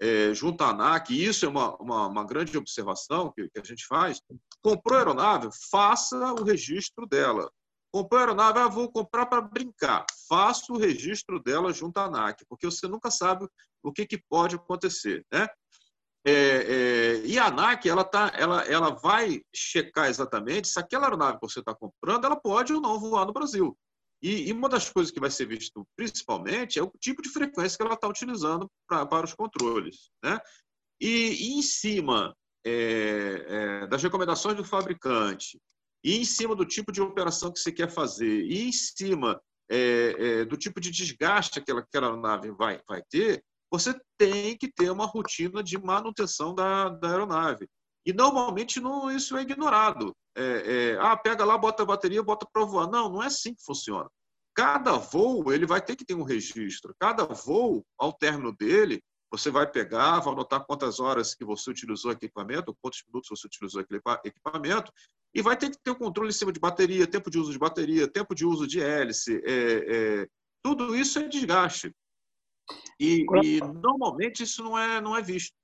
[0.00, 3.86] é, junto à ANAC, isso é uma, uma, uma grande observação que, que, a gente
[3.86, 4.20] faz,
[4.62, 7.50] comprou a aeronave, faça o registro dela.
[7.96, 10.04] Comprou a aeronave, ah, vou comprar para brincar.
[10.28, 13.48] Faça o registro dela junto à ANAC, porque você nunca sabe
[13.82, 15.24] o que, que pode acontecer.
[15.32, 15.48] Né?
[16.26, 21.40] É, é, e a ANAC ela, tá, ela, ela vai checar exatamente se aquela aeronave
[21.40, 23.74] que você está comprando ela pode ou não voar no Brasil.
[24.20, 27.78] E, e, uma das coisas que vai ser visto principalmente é o tipo de frequência
[27.78, 30.10] que ela está utilizando pra, para os controles.
[30.22, 30.38] Né?
[31.00, 35.58] E, e em cima é, é, das recomendações do fabricante,
[36.04, 40.14] e em cima do tipo de operação que você quer fazer, e em cima é,
[40.18, 44.90] é do tipo de desgaste que aquela, nave vai, vai ter, você tem que ter
[44.90, 47.68] uma rotina de manutenção da, da aeronave.
[48.06, 50.14] E normalmente não, isso é ignorado.
[50.36, 50.42] É,
[50.92, 52.88] é, ah, pega lá, bota a bateria, bota para voar.
[52.88, 54.08] Não, não é assim que funciona.
[54.54, 56.94] Cada voo ele vai ter que ter um registro.
[57.00, 62.10] Cada voo, ao término dele, você vai pegar, vai anotar quantas horas que você utilizou
[62.10, 64.92] o equipamento, quantos minutos você utilizou o equipamento,
[65.36, 67.52] e vai ter que ter o um controle em cima de bateria, tempo de uso
[67.52, 69.38] de bateria, tempo de uso de hélice.
[69.44, 70.28] É, é,
[70.64, 71.94] tudo isso é desgaste.
[72.98, 75.54] E, e, normalmente isso não é, não é visto.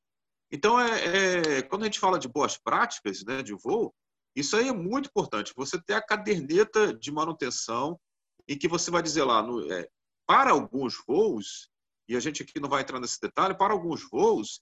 [0.53, 3.95] Então, é, é, quando a gente fala de boas práticas né, de voo,
[4.37, 5.55] isso aí é muito importante.
[5.57, 7.99] Você ter a caderneta de manutenção
[8.47, 9.89] em que você vai dizer lá, no, é,
[10.27, 11.71] para alguns voos,
[12.07, 14.61] e a gente aqui não vai entrar nesse detalhe, para alguns voos,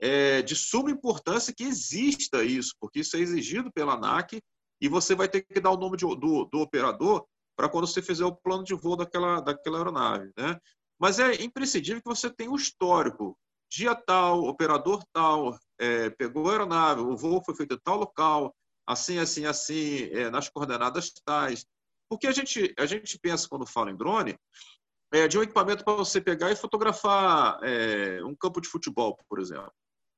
[0.00, 4.40] é de suma importância que exista isso, porque isso é exigido pela ANAC
[4.82, 7.24] e você vai ter que dar o nome de, do, do operador
[7.56, 10.32] para quando você fizer o plano de voo daquela, daquela aeronave.
[10.36, 10.60] Né?
[10.98, 13.38] Mas é imprescindível que você tenha o histórico.
[13.70, 18.52] Dia tal, operador tal, é, pegou a aeronave, o voo foi feito em tal local,
[18.84, 21.64] assim, assim, assim, é, nas coordenadas tais.
[22.10, 24.36] Porque a gente, a gente pensa, quando fala em drone,
[25.12, 29.38] é, de um equipamento para você pegar e fotografar é, um campo de futebol, por
[29.38, 29.72] exemplo.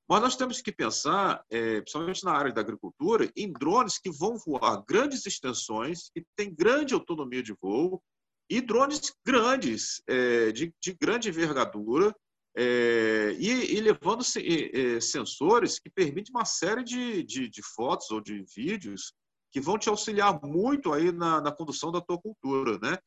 [0.09, 4.37] Mas nós temos que pensar, é, principalmente na área da agricultura, em drones que vão
[4.37, 8.03] voar grandes extensões, que têm grande autonomia de voo,
[8.51, 12.15] e drones grandes, é, de, de, grande envergadura,
[12.57, 18.21] é, e, e, levando é, sensores que permitem uma série de, de, de, fotos ou
[18.21, 19.13] de vídeos
[19.51, 22.99] que vão te auxiliar muito aí na, na condução da tua cultura, né?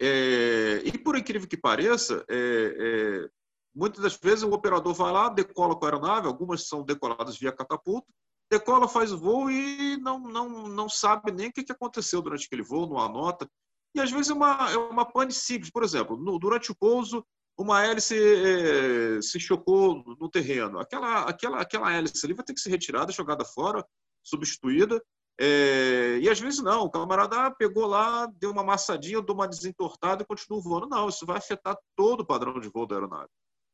[0.00, 3.28] É, e por incrível que pareça, é, é,
[3.76, 7.52] muitas das vezes o operador vai lá, decola com a aeronave, algumas são decoladas via
[7.52, 8.08] catapulta,
[8.50, 12.62] decola, faz o voo e não, não, não sabe nem o que aconteceu durante aquele
[12.62, 13.48] voo, não anota.
[13.94, 15.70] E às vezes é uma, é uma pane simples.
[15.70, 17.24] Por exemplo, no, durante o pouso,
[17.58, 20.78] uma hélice é, se chocou no terreno.
[20.78, 23.84] Aquela, aquela, aquela hélice ali vai ter que ser retirada, jogada fora,
[24.22, 25.02] substituída.
[25.38, 30.22] É, e às vezes não, o camarada pegou lá, deu uma amassadinha, deu uma desentortada
[30.22, 30.88] e continua voando.
[30.88, 33.28] Não, isso vai afetar todo o padrão de voo da aeronave.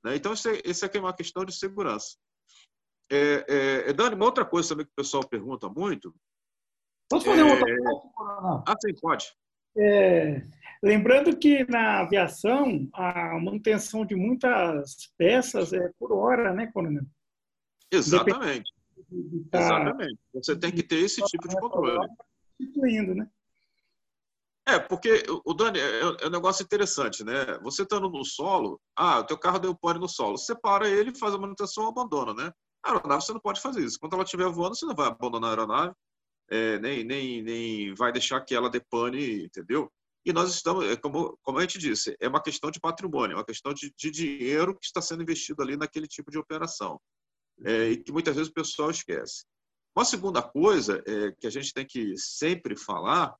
[0.04, 0.16] Né?
[0.16, 2.16] Então, isso, é, isso aqui é uma questão de segurança.
[3.10, 6.14] É, é, é Dani, uma outra coisa também que o pessoal pergunta muito.
[7.10, 8.62] Posso fazer uma outra?
[8.66, 9.32] Ah, sim, pode.
[9.76, 10.42] É,
[10.82, 17.04] lembrando que na aviação a manutenção de muitas peças é por hora, né, coronel?
[17.90, 18.72] Exatamente.
[19.50, 20.18] Tá Exatamente.
[20.34, 22.08] Você tem que ter esse tipo de controle.
[22.58, 23.28] Substituindo, né?
[24.66, 27.58] É, porque o Dani é, é um negócio interessante, né?
[27.62, 31.16] Você estando no solo, ah, o teu carro deu pane no solo, você para ele,
[31.18, 32.52] faz a manutenção, abandona, né?
[32.84, 33.98] A aeronave você não pode fazer isso.
[33.98, 35.94] Quando ela estiver voando, você não vai abandonar a aeronave,
[36.50, 39.90] é, nem, nem, nem vai deixar que ela depane, entendeu?
[40.24, 43.38] E nós estamos, é como, como a gente disse, é uma questão de patrimônio, é
[43.38, 47.00] uma questão de, de dinheiro que está sendo investido ali naquele tipo de operação.
[47.64, 49.44] É, e que muitas vezes o pessoal esquece.
[49.96, 53.34] Uma segunda coisa é, que a gente tem que sempre falar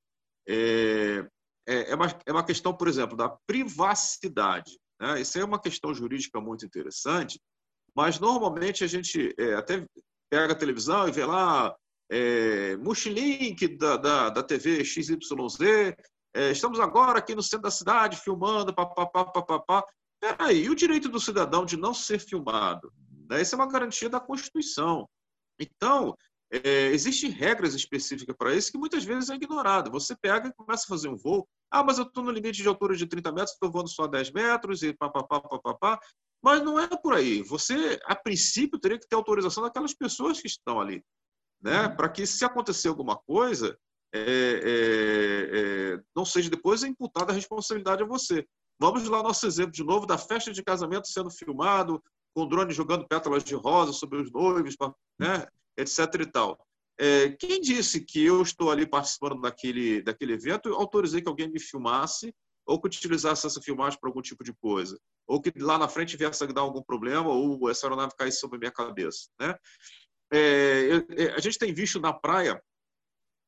[0.48, 1.26] é,
[1.66, 4.78] é, é, uma, é uma questão, por exemplo, da privacidade.
[5.00, 5.20] Né?
[5.20, 7.40] Isso é uma questão jurídica muito interessante,
[7.94, 9.84] mas normalmente a gente é, até
[10.30, 11.74] pega a televisão e vê lá
[12.10, 15.16] é, Multilink da, da, da TV XYZ,
[16.34, 19.84] é, estamos agora aqui no centro da cidade filmando, papapá, papapá.
[20.18, 22.92] Peraí, e o direito do cidadão de não ser filmado?
[23.28, 23.42] Né?
[23.42, 25.06] É uma garantia da Constituição.
[25.58, 26.16] Então,
[26.52, 29.90] é, existem regras específicas para isso que muitas vezes é ignorado.
[29.90, 31.48] Você pega e começa a fazer um voo.
[31.70, 34.32] Ah, mas eu estou no limite de altura de 30 metros, estou voando só 10
[34.32, 35.98] metros e papapá, papapá.
[36.44, 37.42] Mas não é por aí.
[37.42, 41.02] Você, a princípio, teria que ter autorização daquelas pessoas que estão ali
[41.62, 41.86] né?
[41.86, 41.96] Uhum.
[41.96, 43.78] para que, se acontecer alguma coisa,
[44.12, 48.44] é, é, é, não seja depois imputada a responsabilidade a você.
[48.78, 52.02] Vamos lá, nosso exemplo de novo da festa de casamento sendo filmado,
[52.34, 54.74] com drone jogando pétalas de rosa sobre os noivos,
[55.18, 55.46] né?
[55.76, 55.98] Etc.
[56.20, 56.58] e tal.
[56.98, 61.50] É, quem disse que eu estou ali participando daquele, daquele evento e autorizei que alguém
[61.50, 62.34] me filmasse
[62.66, 64.98] ou que utilizasse essa filmagem para algum tipo de coisa?
[65.26, 68.56] Ou que lá na frente viesse a dar algum problema ou essa aeronave caísse sobre
[68.56, 69.56] a minha cabeça, né?
[70.32, 72.62] É, é, a gente tem visto na praia,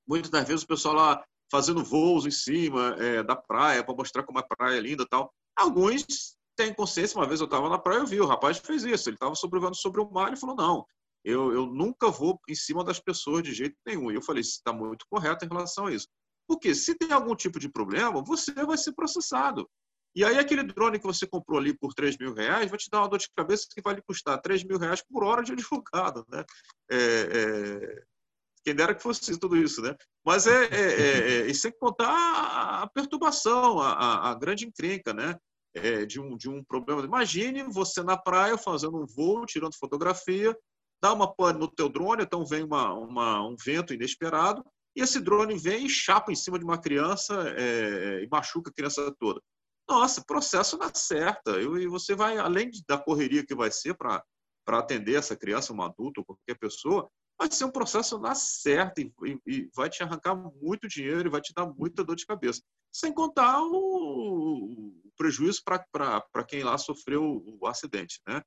[0.07, 4.23] muitas das vezes o pessoal lá fazendo voos em cima é, da praia para mostrar
[4.23, 5.33] como a praia é linda tal.
[5.57, 7.19] Alguns têm consciência.
[7.19, 9.09] Uma vez eu estava na praia e vi, o rapaz fez isso.
[9.09, 10.85] Ele estava sobrevivendo sobre o mar e falou: Não,
[11.25, 14.11] eu, eu nunca vou em cima das pessoas de jeito nenhum.
[14.11, 16.07] E eu falei: Está muito correto em relação a isso.
[16.47, 19.69] Porque se tem algum tipo de problema, você vai ser processado.
[20.15, 23.01] E aí aquele drone que você comprou ali por 3 mil reais vai te dar
[23.01, 26.25] uma dor de cabeça que vai lhe custar 3 mil reais por hora de advogado,
[26.29, 26.45] né?
[26.91, 28.05] É, é...
[28.63, 29.95] Quem dera que fosse tudo isso, né?
[30.25, 32.09] Mas é, é, é, é e sem contar
[32.83, 35.37] a, perturbação, a, a, grande encrenca, né?
[35.75, 37.03] É, de, um, de um problema.
[37.03, 40.57] Imagine você na praia fazendo um voo, tirando fotografia,
[41.05, 44.65] dá uma pane no teu drone, então vem uma, uma, um vento inesperado,
[44.97, 48.73] e esse drone vem e chapa em cima de uma criança é, e machuca a
[48.73, 49.39] criança toda.
[49.87, 51.61] Nossa, processo na certa.
[51.61, 54.25] E você vai, além da correria que vai ser para
[54.67, 57.07] atender essa criança, um adulto ou qualquer pessoa,
[57.39, 59.13] vai ser um processo na certa e,
[59.47, 62.63] e, vai te arrancar muito dinheiro e vai te dar muita dor de cabeça.
[62.91, 68.41] Sem contar o, o prejuízo para quem lá sofreu o acidente, né?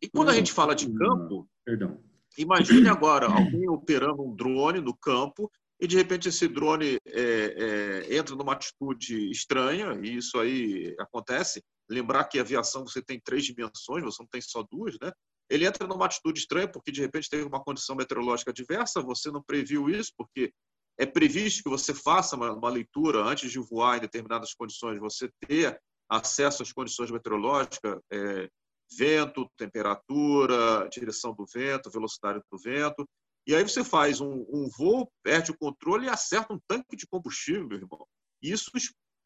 [0.00, 2.00] E quando a gente fala de campo, Perdão.
[2.36, 8.16] imagine agora alguém operando um drone no campo e de repente esse drone é, é,
[8.16, 11.62] entra numa atitude estranha, e isso aí acontece.
[11.88, 15.12] Lembrar que a aviação você tem três dimensões, você não tem só duas, né?
[15.50, 19.42] Ele entra numa atitude estranha porque de repente teve uma condição meteorológica diversa, você não
[19.42, 20.52] previu isso, porque
[20.98, 25.28] é previsto que você faça uma, uma leitura antes de voar em determinadas condições, você
[25.46, 28.48] ter acesso às condições meteorológicas, é,
[28.96, 33.08] vento, temperatura, direção do vento, velocidade do vento.
[33.46, 37.06] E aí você faz um, um voo, perde o controle e acerta um tanque de
[37.06, 38.06] combustível, meu irmão.
[38.42, 38.70] E isso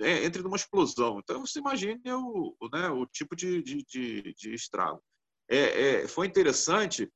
[0.00, 1.18] é, entra numa explosão.
[1.18, 5.00] Então você imagine o, né, o tipo de, de, de, de estrago.
[5.48, 7.10] É, é, foi interessante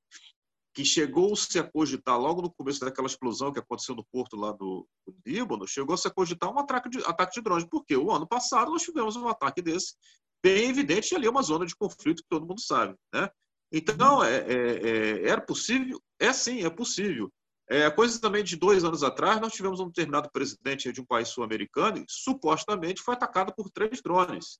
[0.74, 4.88] que chegou-se a cogitar, logo no começo daquela explosão que aconteceu no porto lá do,
[5.06, 7.66] do Líbano, chegou-se a cogitar um ataque de, ataque de drones.
[7.70, 9.94] Porque o ano passado nós tivemos um ataque desse
[10.42, 12.94] bem evidente, ali é uma zona de conflito que todo mundo sabe.
[13.12, 13.28] Né?
[13.72, 16.00] Então, é, é, é, era possível?
[16.18, 17.32] É sim, é possível.
[17.68, 21.28] É, coisa também de dois anos atrás, nós tivemos um determinado presidente de um país
[21.28, 24.58] sul-americano e supostamente foi atacado por três drones.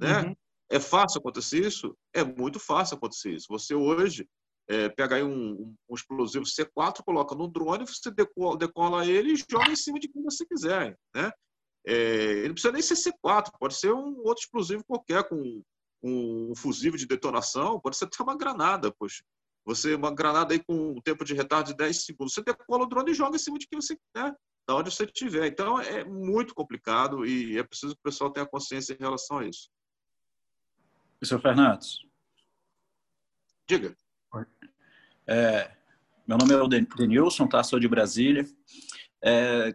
[0.00, 0.22] Né?
[0.22, 0.36] Uhum.
[0.70, 1.96] É fácil acontecer isso?
[2.12, 3.46] É muito fácil acontecer isso.
[3.50, 4.26] Você hoje
[4.68, 9.36] é, pega aí um, um, explosivo C4, coloca no drone, você decola, decola, ele e
[9.36, 10.98] joga em cima de quem você quiser.
[11.14, 11.30] Né?
[11.86, 15.62] É, ele não precisa nem ser C4, pode ser um outro explosivo qualquer, com,
[16.00, 19.22] com um fusível de detonação, pode ser até uma granada, poxa.
[19.66, 22.86] Você, uma granada aí com um tempo de retardo de 10 segundos, você decola o
[22.86, 24.34] drone e joga em cima de quem você quer,
[24.66, 25.46] da onde você estiver.
[25.46, 29.46] Então, é muito complicado e é preciso que o pessoal tenha consciência em relação a
[29.46, 29.70] isso.
[31.18, 31.98] Professor Fernandes.
[33.66, 33.96] Diga.
[35.26, 35.74] É,
[36.26, 37.62] meu nome é o Denilson, tá?
[37.62, 38.46] sou de Brasília.
[39.22, 39.74] É,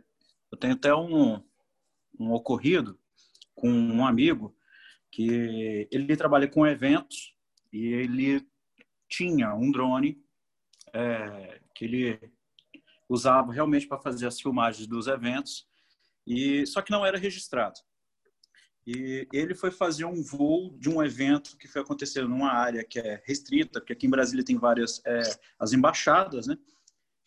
[0.52, 1.44] eu tenho até um,
[2.20, 3.00] um ocorrido
[3.56, 4.56] com um amigo
[5.12, 7.36] que ele trabalha com eventos
[7.72, 8.48] e ele
[9.08, 10.24] tinha um drone
[10.94, 12.32] é, que ele
[13.08, 15.68] usava realmente para fazer as filmagens dos eventos
[16.26, 17.80] e só que não era registrado.
[18.86, 23.00] E ele foi fazer um voo de um evento que foi acontecer numa área que
[23.00, 25.22] é restrita, porque aqui em Brasília tem várias é,
[25.60, 26.58] as embaixadas, né?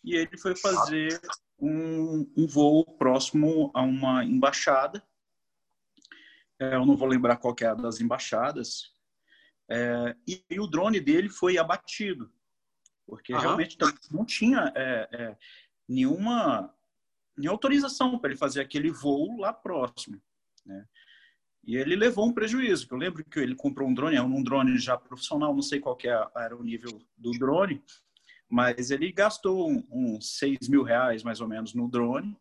[0.03, 1.21] E ele foi fazer
[1.63, 5.01] um, um voo próximo a uma embaixada.
[6.59, 8.91] É, eu não vou lembrar qual é a das embaixadas.
[9.69, 12.29] É, e, e, o drone dele foi abatido,
[13.07, 13.39] porque uhum.
[13.39, 13.77] realmente
[14.11, 15.37] não tinha é, é,
[15.87, 16.73] nenhuma,
[17.37, 20.21] nenhuma autorização para ele fazer aquele voo lá próximo.
[20.65, 20.85] Né?
[21.65, 22.87] E ele levou um prejuízo.
[22.91, 25.97] Eu lembro que ele comprou um drone, é um drone já profissional, não sei qual
[26.35, 27.81] era o nível do drone,
[28.53, 32.37] mas ele gastou uns um, um 6 mil reais mais ou menos no drone,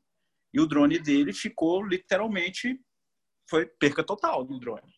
[0.52, 2.78] e o drone dele ficou literalmente,
[3.48, 4.92] foi perca total no drone,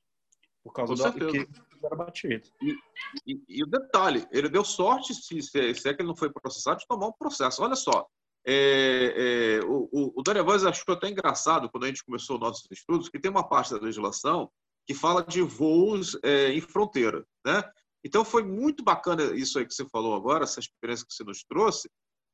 [0.64, 1.48] por causa do que
[1.84, 2.48] era batido.
[2.60, 2.76] E,
[3.24, 6.32] e, e, o detalhe, ele deu sorte, se, se, se é que ele não foi
[6.32, 7.62] processado, de tomar um processo.
[7.62, 8.08] Olha só,
[8.44, 12.66] é, é, o, o, o Daniel Vaz achou até engraçado, quando a gente começou nossos
[12.72, 14.50] estudos, que tem uma parte da legislação
[14.84, 17.24] que fala de voos é, em fronteira.
[17.46, 17.62] Né?
[18.04, 21.42] Então, foi muito bacana isso aí que você falou agora, essa experiência que você nos
[21.44, 21.88] trouxe,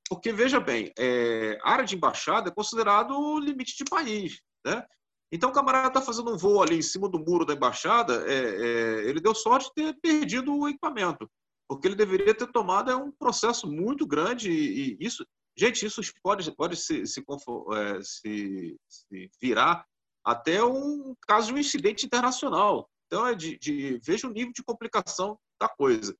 [0.08, 4.40] porque, veja bem, é, área de embaixada é considerado limite de país.
[4.66, 4.84] Né?
[5.32, 8.34] Então, o camarada está fazendo um voo ali em cima do muro da embaixada, é,
[8.34, 11.30] é, ele deu sorte de ter perdido o equipamento,
[11.68, 15.24] porque ele deveria ter tomado é um processo muito grande e, e isso
[15.60, 19.84] Gente, isso pode, pode se, se, é, se, se virar
[20.24, 22.88] até um caso de um incidente internacional.
[23.10, 26.14] Então, de, de, veja o nível de complicação da coisa.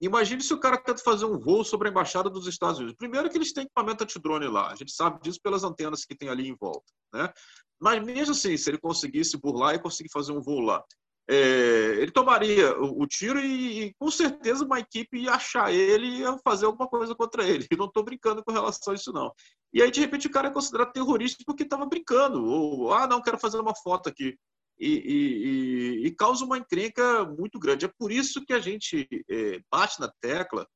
[0.00, 2.96] Imagine se o cara tenta fazer um voo sobre a embaixada dos Estados Unidos.
[2.96, 4.70] Primeiro que eles têm equipamento antidrone lá.
[4.70, 6.92] A gente sabe disso pelas antenas que tem ali em volta.
[7.12, 7.32] Né?
[7.80, 10.84] Mas mesmo assim, se ele conseguisse burlar e conseguir fazer um voo lá,
[11.28, 16.06] é, ele tomaria o, o tiro e, e, com certeza uma equipe ia achar ele
[16.06, 17.66] e ia fazer alguma coisa contra ele.
[17.68, 19.32] E não estou brincando com relação a isso, não.
[19.72, 22.44] E aí, de repente, o cara é considerado terrorista porque estava brincando.
[22.44, 24.36] Ou, ah, não, quero fazer uma foto aqui.
[24.78, 27.86] E, e, e, causa uma encrenca muito grande.
[27.86, 30.66] É por isso que a gente é, bate na tecla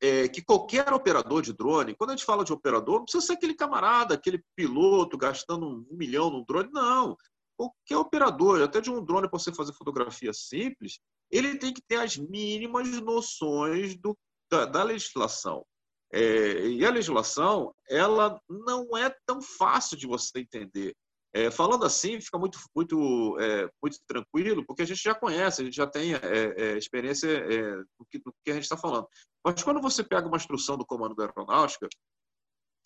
[0.00, 3.34] é, que qualquer operador de drone, quando a gente fala de operador, não precisa ser
[3.34, 7.16] aquele camarada, aquele piloto gastando um milhão num drone, não
[7.56, 10.98] qualquer operador, até de um drone para você fazer fotografia simples,
[11.30, 14.16] ele tem que ter as mínimas noções do,
[14.50, 15.64] da, da legislação.
[16.12, 20.94] É, e a legislação, ela não é tão fácil de você entender.
[21.34, 25.64] É, falando assim, fica muito, muito, é, muito tranquilo, porque a gente já conhece, a
[25.64, 29.08] gente já tem é, é, experiência é, do que, do, que, a gente está falando.
[29.42, 31.88] Mas quando você pega uma instrução do Comando da Aeronáutica,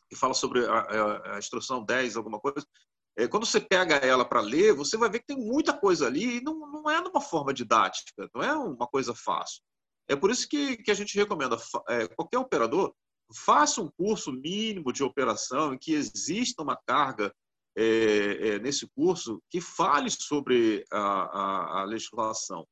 [0.08, 2.64] que fala sobre a, a, a instrução 10, alguma coisa,
[3.18, 6.36] é, quando você pega ela para ler, você vai ver que tem muita coisa ali
[6.36, 9.60] e não, não é numa forma didática, não é uma coisa fácil.
[10.08, 11.56] É por isso que, que a gente recomenda
[12.14, 12.94] qualquer operador
[13.34, 17.34] faça um curso mínimo de operação em que exista uma carga
[17.76, 22.66] é, é, nesse curso que fale sobre a, a, a legislação.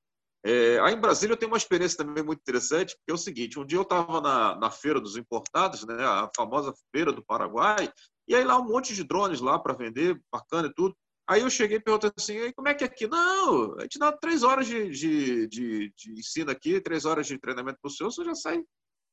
[0.47, 3.59] É, aí em Brasília eu tenho uma experiência também muito interessante, porque é o seguinte,
[3.59, 7.91] um dia eu estava na, na feira dos importados, né, a famosa feira do Paraguai,
[8.29, 10.95] e aí lá um monte de drones lá para vender, bacana e tudo.
[11.27, 13.07] Aí eu cheguei e perguntei assim, como é que é aqui?
[13.07, 17.39] Não, a gente dá três horas de, de, de, de ensino aqui, três horas de
[17.39, 18.63] treinamento para o senhor, você já sai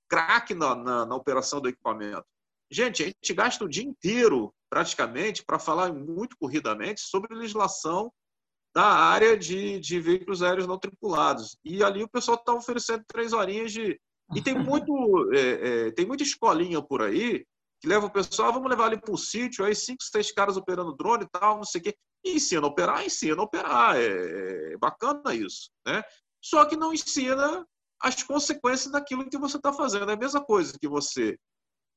[0.10, 2.26] craque na, na, na, operação do equipamento.
[2.70, 8.12] Gente, a gente gasta o dia inteiro, praticamente, para falar muito corridamente sobre legislação
[8.74, 11.58] da área de, de veículos aéreos não tripulados.
[11.64, 14.00] E ali o pessoal está oferecendo três horinhas de...
[14.34, 17.46] E tem, muito, é, é, tem muita escolinha por aí
[17.82, 20.56] que leva o pessoal, ah, vamos levar ali para o sítio, aí cinco, seis caras
[20.56, 21.96] operando drone e tal, não sei o quê.
[22.24, 23.98] E ensina a operar, ensina a operar.
[23.98, 25.70] É, é bacana isso.
[25.86, 26.02] Né?
[26.42, 27.66] Só que não ensina
[28.00, 30.10] as consequências daquilo que você está fazendo.
[30.12, 31.38] É a mesma coisa que você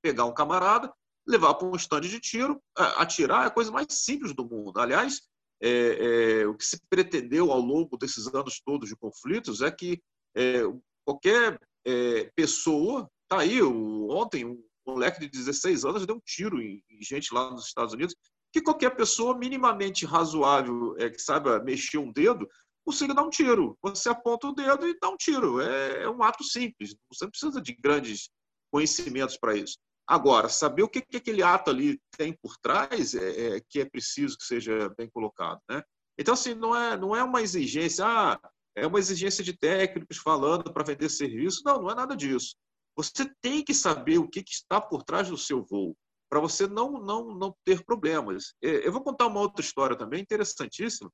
[0.02, 0.92] pegar um camarada,
[1.26, 4.78] levar para um estande de tiro, atirar é a coisa mais simples do mundo.
[4.78, 5.22] Aliás,
[5.62, 10.02] é, é, o que se pretendeu ao longo desses anos todos de conflitos é que
[10.36, 10.62] é,
[11.04, 16.60] qualquer é, pessoa, tá aí, o, ontem um moleque de 16 anos deu um tiro
[16.60, 18.14] em, em gente lá nos Estados Unidos,
[18.52, 22.48] que qualquer pessoa minimamente razoável, é, que saiba mexer um dedo,
[22.84, 23.76] consiga dar um tiro.
[23.82, 25.60] Você aponta o dedo e dá um tiro.
[25.60, 26.94] É, é um ato simples.
[27.10, 28.28] Você não precisa de grandes
[28.70, 29.76] conhecimentos para isso.
[30.06, 33.84] Agora, saber o que, que aquele ato ali tem por trás é, é, que é
[33.84, 35.60] preciso que seja bem colocado.
[35.68, 35.82] Né?
[36.18, 38.38] Então, assim, não é, não é uma exigência, ah,
[38.76, 41.62] é uma exigência de técnicos falando para vender serviço.
[41.64, 42.54] Não, não é nada disso.
[42.96, 45.96] Você tem que saber o que, que está por trás do seu voo,
[46.28, 48.54] para você não, não, não ter problemas.
[48.62, 51.10] É, eu vou contar uma outra história também, interessantíssima.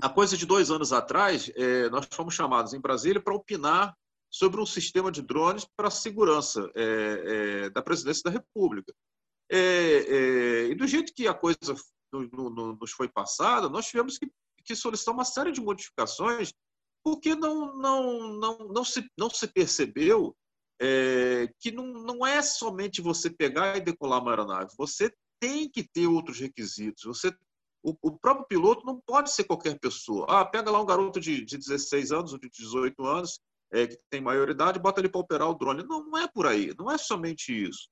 [0.00, 3.96] Há coisa de dois anos atrás, é, nós fomos chamados em Brasília para opinar
[4.30, 8.92] sobre um sistema de drones para a segurança é, é, da presidência da República.
[9.50, 11.74] É, é, e do jeito que a coisa
[12.12, 14.30] no, no, nos foi passada, nós tivemos que,
[14.64, 16.52] que solicitar uma série de modificações
[17.02, 20.36] porque não, não, não, não, se, não se percebeu
[20.80, 25.82] é, que não, não é somente você pegar e decolar uma aeronave, você tem que
[25.82, 27.04] ter outros requisitos.
[27.04, 27.34] Você,
[27.82, 30.26] o, próprio piloto não pode ser qualquer pessoa.
[30.28, 33.40] Ah, pega lá um garoto de, de 16 anos ou de 18 anos,
[33.72, 35.84] é, que tem maioridade, bota ele para operar o drone.
[35.84, 37.88] Não, não é por aí, não é somente isso.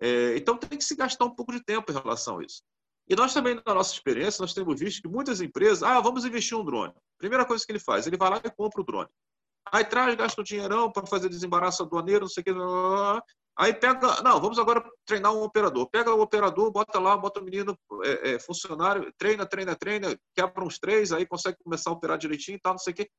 [0.00, 2.62] É, então tem que se gastar um pouco de tempo em relação a isso.
[3.08, 6.56] E nós também, na nossa experiência, nós temos visto que muitas empresas, ah, vamos investir
[6.56, 6.94] um drone.
[7.18, 9.08] Primeira coisa que ele faz, ele vai lá e compra o drone.
[9.70, 12.52] Aí traz, gasta o dinheirão para fazer desembaraço aduaneiro, não sei o que.
[13.56, 15.88] Aí pega, não, vamos agora treinar um operador.
[15.90, 20.64] Pega o operador, bota lá, bota o menino é, é, funcionário, treina, treina, treina, quebra
[20.64, 23.10] uns três, aí consegue começar a operar direitinho e tal, não sei o que.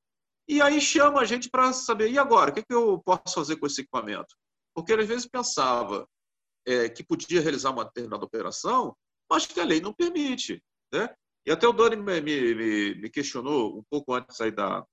[0.47, 3.55] E aí chama a gente para saber, e agora, o que, que eu posso fazer
[3.55, 4.35] com esse equipamento?
[4.75, 6.07] Porque ele às vezes pensava
[6.65, 8.95] é, que podia realizar uma determinada operação,
[9.29, 10.61] mas que a lei não permite.
[10.91, 11.13] Né?
[11.45, 14.85] E até o Doni me, me, me questionou um pouco antes aí da,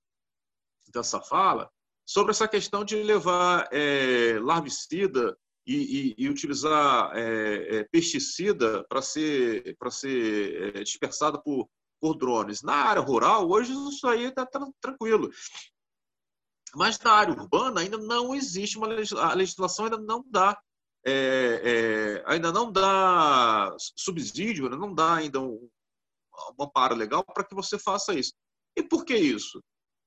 [0.93, 1.69] dessa fala
[2.05, 9.01] sobre essa questão de levar é, larvicida e, e, e utilizar é, é, pesticida para
[9.01, 11.69] ser, para ser é, dispersado por,
[12.01, 12.61] por drones.
[12.61, 14.45] Na área rural, hoje isso aí está
[14.81, 15.29] tranquilo.
[16.75, 20.59] Mas na área urbana ainda não existe uma legislação, a legislação ainda não dá
[21.05, 25.69] é, é, ainda não dá subsídio, não dá ainda um,
[26.57, 28.33] uma para legal para que você faça isso.
[28.75, 29.63] E por que isso?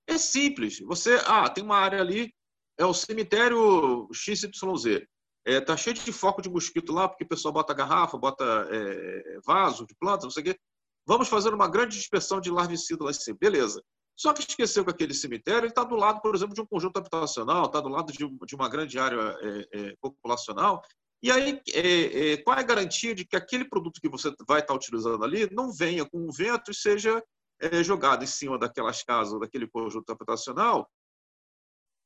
[0.06, 0.78] É simples.
[0.80, 2.32] Você, ah, tem uma área ali,
[2.78, 5.06] é o cemitério XYZ.
[5.46, 9.38] É, tá cheio de foco de mosquito lá, porque o pessoal bota garrafa, bota é,
[9.44, 10.58] vaso de planta, não sei o quê.
[11.06, 13.38] Vamos fazer uma grande dispersão de larvicida lá em cima.
[13.40, 13.82] Beleza.
[14.16, 17.66] Só que esqueceu que aquele cemitério está do lado, por exemplo, de um conjunto habitacional,
[17.66, 20.82] está do lado de, de, uma grande área é, é, populacional.
[21.22, 24.60] E aí, é, é, qual é a garantia de que aquele produto que você vai
[24.60, 27.22] estar tá utilizando ali não venha com o vento e seja
[27.60, 30.88] é, jogado em cima daquelas casas, daquele conjunto habitacional?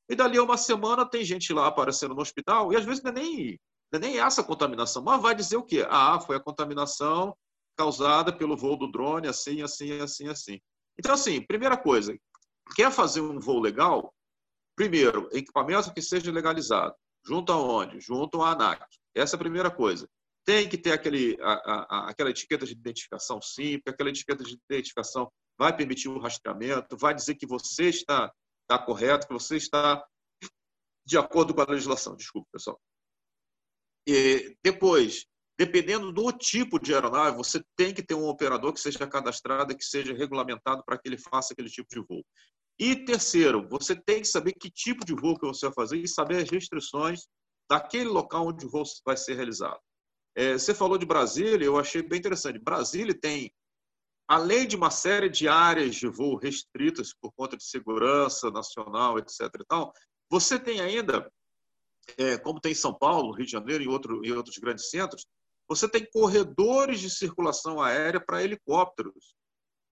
[0.09, 3.11] E dali a uma semana tem gente lá aparecendo no hospital, e às vezes não
[3.11, 3.61] é nem,
[3.93, 5.87] não é nem essa contaminação, mas vai dizer o quê?
[5.91, 7.37] Ah, foi a contaminação
[7.79, 10.61] causada pelo voo do drone, assim, assim, assim, assim.
[10.99, 12.19] Então, assim, primeira coisa,
[12.75, 14.13] quer fazer um voo legal?
[14.77, 16.95] Primeiro, equipamento que seja legalizado.
[17.25, 18.01] Junto aonde?
[18.01, 18.85] Junto à ANAC.
[19.15, 20.09] Essa é a primeira coisa.
[20.45, 25.31] Tem que ter aquele, a, a, aquela etiqueta de identificação simples, aquela etiqueta de identificação
[25.59, 30.05] vai permitir o rastreamento, vai dizer que você está, está correto, que você está
[31.07, 32.17] de acordo com a legislação.
[32.17, 32.81] Desculpa, pessoal.
[34.07, 35.27] E depois,
[35.59, 39.85] Dependendo do tipo de aeronave, você tem que ter um operador que seja cadastrado que
[39.85, 42.25] seja regulamentado para que ele faça aquele tipo de voo.
[42.79, 46.07] E terceiro, você tem que saber que tipo de voo que você vai fazer e
[46.07, 47.27] saber as restrições
[47.69, 49.81] daquele local onde o voo vai ser realizado.
[50.37, 52.61] É, você falou de Brasília, eu achei bem interessante.
[52.61, 53.53] Brasília tem,
[54.29, 59.41] além de uma série de áreas de voo restritas por conta de segurança nacional, etc.
[59.61, 59.93] E tal,
[60.31, 61.29] você tem ainda,
[62.17, 65.27] é, como tem em São Paulo, Rio de Janeiro e, outro, e outros grandes centros,
[65.69, 69.37] você tem corredores de circulação aérea para helicópteros.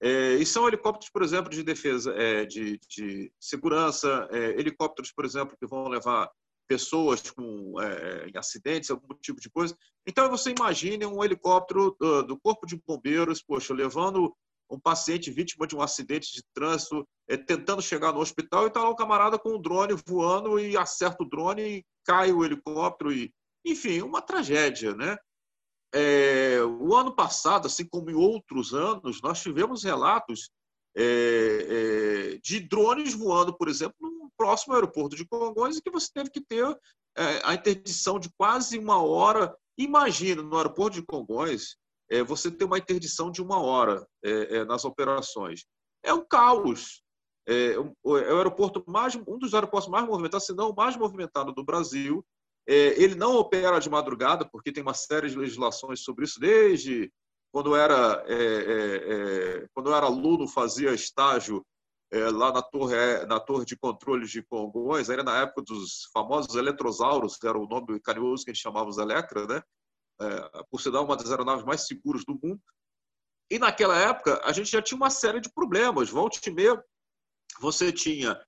[0.01, 5.25] É, e são helicópteros, por exemplo, de defesa, é, de, de, segurança, é, helicópteros, por
[5.25, 6.31] exemplo, que vão levar
[6.69, 9.77] pessoas com, é, acidentes, algum tipo de coisa.
[10.07, 14.35] Então, você imagine um helicóptero do, do Corpo de Bombeiros, poxa, levando
[14.69, 18.81] um paciente vítima de um acidente de trânsito, é, tentando chegar no hospital, e está
[18.83, 23.13] lá o camarada com um drone voando e acerta o drone e cai o helicóptero.
[23.13, 23.33] e
[23.65, 25.17] Enfim, uma tragédia, né?
[25.95, 30.51] É, o ano passado, assim como em outros anos, nós tivemos relatos
[30.97, 36.09] é, é, de drones voando, por exemplo, no próximo aeroporto de Congonhas, e que você
[36.13, 36.67] teve que ter
[37.17, 39.57] é, a interdição de quase uma hora.
[39.79, 41.77] Imagina, no aeroporto de Congonhas,
[42.11, 45.67] é, você ter uma interdição de uma hora é, nas operações.
[46.03, 47.03] É um caos.
[47.49, 51.53] É, o, o aeroporto mais, um dos aeroportos mais movimentados, se não o mais movimentado
[51.53, 52.25] do Brasil,
[52.69, 57.13] é, ele não opera de madrugada, porque tem uma série de legislações sobre isso, desde
[57.53, 61.65] quando era, é, é, é quando era aluno, fazia estágio
[62.13, 66.55] é, lá na torre, na torre de controle de Congonhas, ainda na época dos famosos
[66.55, 69.63] eletrosauros, que era o nome carinhoso que a gente chamava os Electra, né?
[70.21, 72.61] É, por ser uma das aeronaves mais seguras do mundo.
[73.51, 76.11] E naquela época, a gente já tinha uma série de problemas.
[76.11, 76.83] Volte e meia,
[77.61, 78.41] você tinha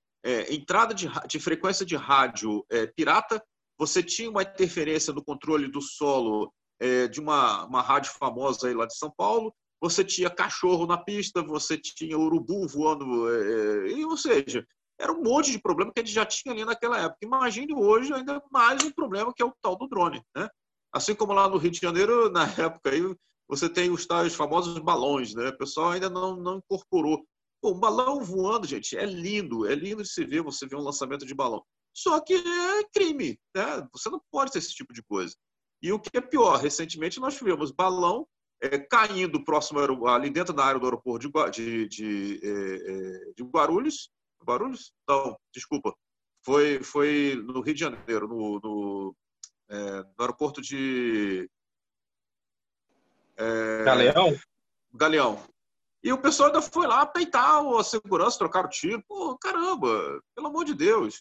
[0.51, 2.67] entrada de, de, frequência de rádio
[2.97, 3.43] pirata,
[3.79, 8.75] você tinha uma interferência no controle do solo é, de uma, uma rádio famosa aí
[8.75, 14.05] lá de São Paulo, você tinha cachorro na pista, você tinha urubu voando, é, e,
[14.05, 14.67] ou seja,
[14.99, 17.19] era um monte de problema que a gente já tinha ali naquela época.
[17.23, 20.49] Imagine hoje ainda mais um problema que é o tal do drone, né?
[20.93, 23.15] Assim como lá no Rio de Janeiro, na época aí,
[23.49, 25.49] você tem os tais famosos balões, né?
[25.49, 27.25] O pessoal ainda não, não incorporou.
[27.63, 30.83] Pô, um balão voando, gente, é lindo, é lindo de se ver, você ver um
[30.83, 31.63] lançamento de balão.
[31.99, 33.89] Só que é crime, né?
[33.93, 35.35] Você não pode ter esse tipo de coisa.
[35.83, 38.25] E o que é pior, recentemente nós tivemos balão
[38.61, 43.43] é, caindo próximo ali dentro da área do aeroporto de, de, de, é, é, de
[43.43, 44.11] Guarulhos.
[44.45, 44.93] Guarulhos?
[45.09, 45.93] Não, desculpa.
[46.45, 49.17] Foi, foi no Rio de Janeiro, no, no,
[49.69, 51.51] é, no aeroporto de.
[53.37, 54.39] É, Galeão?
[54.95, 55.43] Galeão.
[56.01, 59.03] E o pessoal ainda foi lá peitar a segurança, trocar o tiro.
[59.09, 61.21] Pô, caramba, pelo amor de Deus.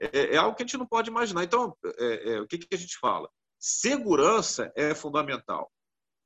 [0.00, 1.44] É, é, algo que a gente não pode imaginar.
[1.44, 3.28] Então, é, é, o que, que a gente fala?
[3.58, 5.70] Segurança é fundamental.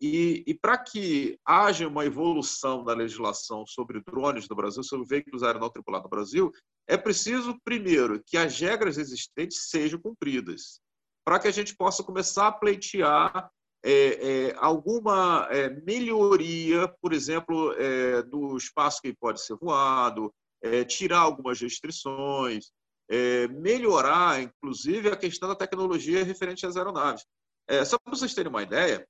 [0.01, 5.43] E, e para que haja uma evolução da legislação sobre drones no Brasil, sobre veículos
[5.43, 6.53] aeronáuticos tripulados no Brasil,
[6.87, 10.81] é preciso, primeiro, que as regras existentes sejam cumpridas,
[11.25, 13.51] para que a gente possa começar a pleitear
[13.85, 20.85] é, é, alguma é, melhoria, por exemplo, é, do espaço que pode ser voado, é,
[20.85, 22.71] tirar algumas restrições,
[23.09, 27.25] é, melhorar, inclusive, a questão da tecnologia referente às aeronaves.
[27.67, 29.07] É, só para vocês terem uma ideia,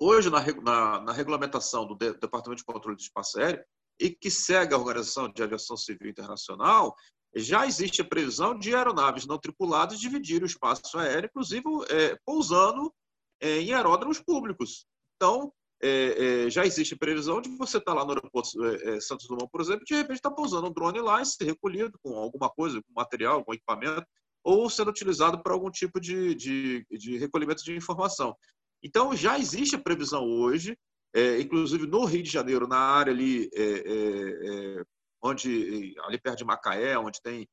[0.00, 3.64] hoje, na, na, na regulamentação do de, Departamento de Controle do Espaço Aéreo,
[4.00, 6.96] e que segue a Organização de Aviação Civil Internacional,
[7.34, 12.92] já existe a previsão de aeronaves não tripuladas dividirem o espaço aéreo, inclusive é, pousando
[13.40, 14.86] é, em aeródromos públicos.
[15.16, 19.00] Então, é, é, já existe previsão de você estar tá lá no aeroporto é, é,
[19.00, 22.16] Santos Dumont, por exemplo, de repente está pousando um drone lá e ser recolhido com
[22.16, 24.06] alguma coisa, com material, algum equipamento,
[24.44, 28.34] ou sendo utilizado para algum tipo de, de, de recolhimento de informação.
[28.82, 30.76] Então, já existe a previsão hoje
[31.12, 34.84] é, inclusive no Rio de Janeiro, na área ali, é
[35.22, 37.48] onde ali perto de Macaé, onde tem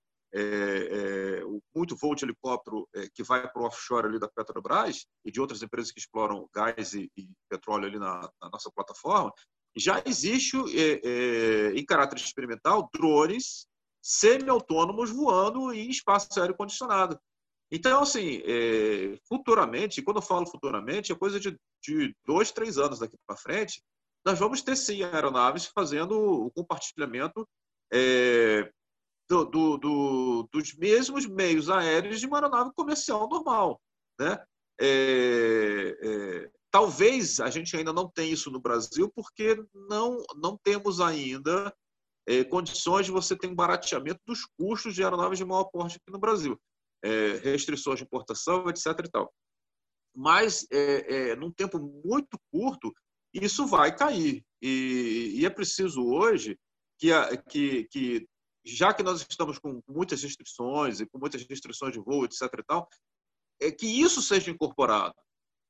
[1.75, 5.61] muito voo de helicóptero que vai para o offshore ali da Petrobras e de outras
[5.61, 9.31] empresas que exploram gás e, e petróleo ali na, na, nossa plataforma,
[9.75, 10.57] já existe,
[11.75, 13.67] em caráter experimental, drones
[14.01, 17.19] semi-autônomos voando em espaço aéreo condicionado.
[17.69, 22.99] Então, assim, é, futuramente, quando eu falo futuramente, é coisa de, de dois, três anos
[22.99, 23.83] daqui para frente,
[24.25, 27.47] nós vamos ter sim aeronaves fazendo o compartilhamento
[27.91, 28.71] é,
[29.29, 33.79] do, do, do, dos mesmos meios aéreos de uma aeronave comercial normal.
[34.19, 34.37] Né?
[34.79, 41.01] É, é, talvez a gente ainda não tenha isso no Brasil, porque não, não temos
[41.01, 41.73] ainda
[42.27, 46.11] é, condições de você ter um barateamento dos custos de aeronaves de maior porte aqui
[46.11, 46.59] no Brasil
[47.03, 48.85] é, restrições de importação, etc.
[49.05, 49.33] E tal.
[50.15, 52.93] Mas, é, é, num tempo muito curto,
[53.33, 54.43] isso vai cair.
[54.61, 56.57] E, e é preciso hoje
[56.99, 58.27] que, a, que, que,
[58.67, 62.41] já que nós estamos com muitas restrições e com muitas restrições de voo, etc.
[62.59, 62.87] E tal,
[63.61, 65.15] é que isso seja incorporado.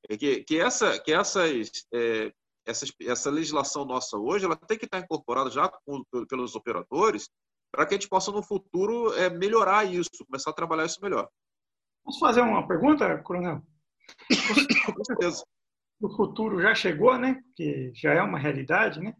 [0.10, 2.32] É que, que, essa, que essas, é,
[2.66, 7.30] essas, essa legislação nossa hoje ela tem que estar incorporada já com, pelos operadores
[7.72, 11.30] para que a gente possa, no futuro, é, melhorar isso, começar a trabalhar isso melhor.
[12.04, 13.62] Posso fazer uma pergunta, Coronel?
[14.95, 15.43] Com certeza.
[16.00, 17.41] O futuro já chegou, né?
[17.56, 19.14] Que já é uma realidade, né?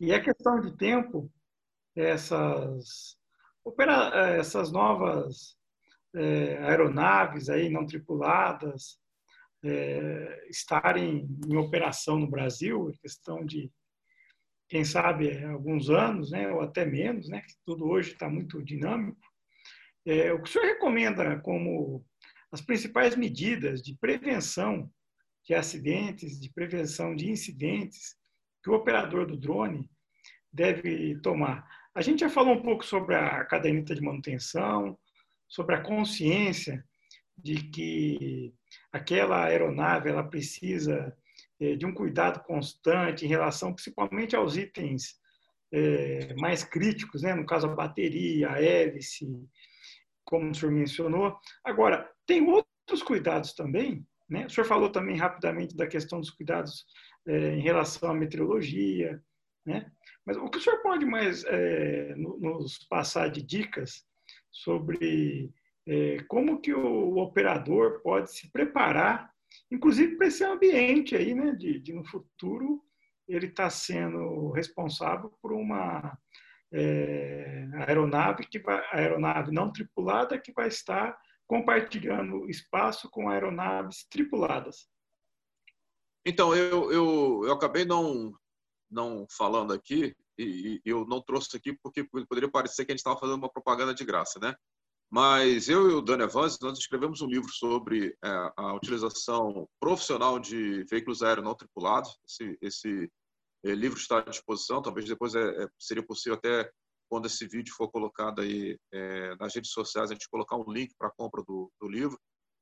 [0.00, 1.30] E é questão de tempo
[2.00, 3.16] essas,
[3.64, 5.56] opera, essas novas
[6.14, 8.98] é, aeronaves aí não tripuladas
[9.64, 13.70] é, estarem em operação no Brasil, questão de
[14.68, 19.18] quem sabe, alguns anos, né, ou até menos, né, que tudo hoje está muito dinâmico.
[20.06, 22.04] É, o que o senhor recomenda como
[22.52, 24.90] as principais medidas de prevenção
[25.44, 28.16] de acidentes, de prevenção de incidentes
[28.62, 29.90] que o operador do drone
[30.52, 31.66] deve tomar?
[31.98, 34.96] A gente já falou um pouco sobre a caderneta de manutenção,
[35.48, 36.84] sobre a consciência
[37.36, 38.54] de que
[38.92, 41.12] aquela aeronave ela precisa
[41.58, 45.16] é, de um cuidado constante em relação principalmente aos itens
[45.72, 47.34] é, mais críticos, né?
[47.34, 49.26] no caso a bateria, a hélice,
[50.24, 51.36] como o senhor mencionou.
[51.64, 54.46] Agora, tem outros cuidados também, né?
[54.46, 56.86] o senhor falou também rapidamente da questão dos cuidados
[57.26, 59.20] é, em relação à meteorologia,
[59.66, 59.90] né?
[60.28, 64.04] Mas o que o senhor pode mais é, nos passar de dicas
[64.50, 65.50] sobre
[65.86, 69.32] é, como que o operador pode se preparar
[69.72, 72.84] inclusive para esse ambiente aí, né, de, de no futuro
[73.26, 76.18] ele está sendo responsável por uma
[76.74, 84.90] é, aeronave que vai, aeronave não tripulada que vai estar compartilhando espaço com aeronaves tripuladas.
[86.26, 88.34] Então eu, eu, eu acabei não
[88.90, 93.00] não falando aqui e, e eu não trouxe aqui porque poderia parecer que a gente
[93.00, 94.54] estava fazendo uma propaganda de graça, né?
[95.10, 100.38] Mas eu e o Dani Evans, nós escrevemos um livro sobre é, a utilização profissional
[100.38, 102.18] de veículos aéreos não tripulados.
[102.28, 103.10] Esse, esse
[103.64, 106.70] é, livro está à disposição, talvez depois é, é, seria possível até
[107.08, 110.94] quando esse vídeo for colocado aí é, nas redes sociais, a gente colocar um link
[110.98, 112.20] para a compra do, do, livro.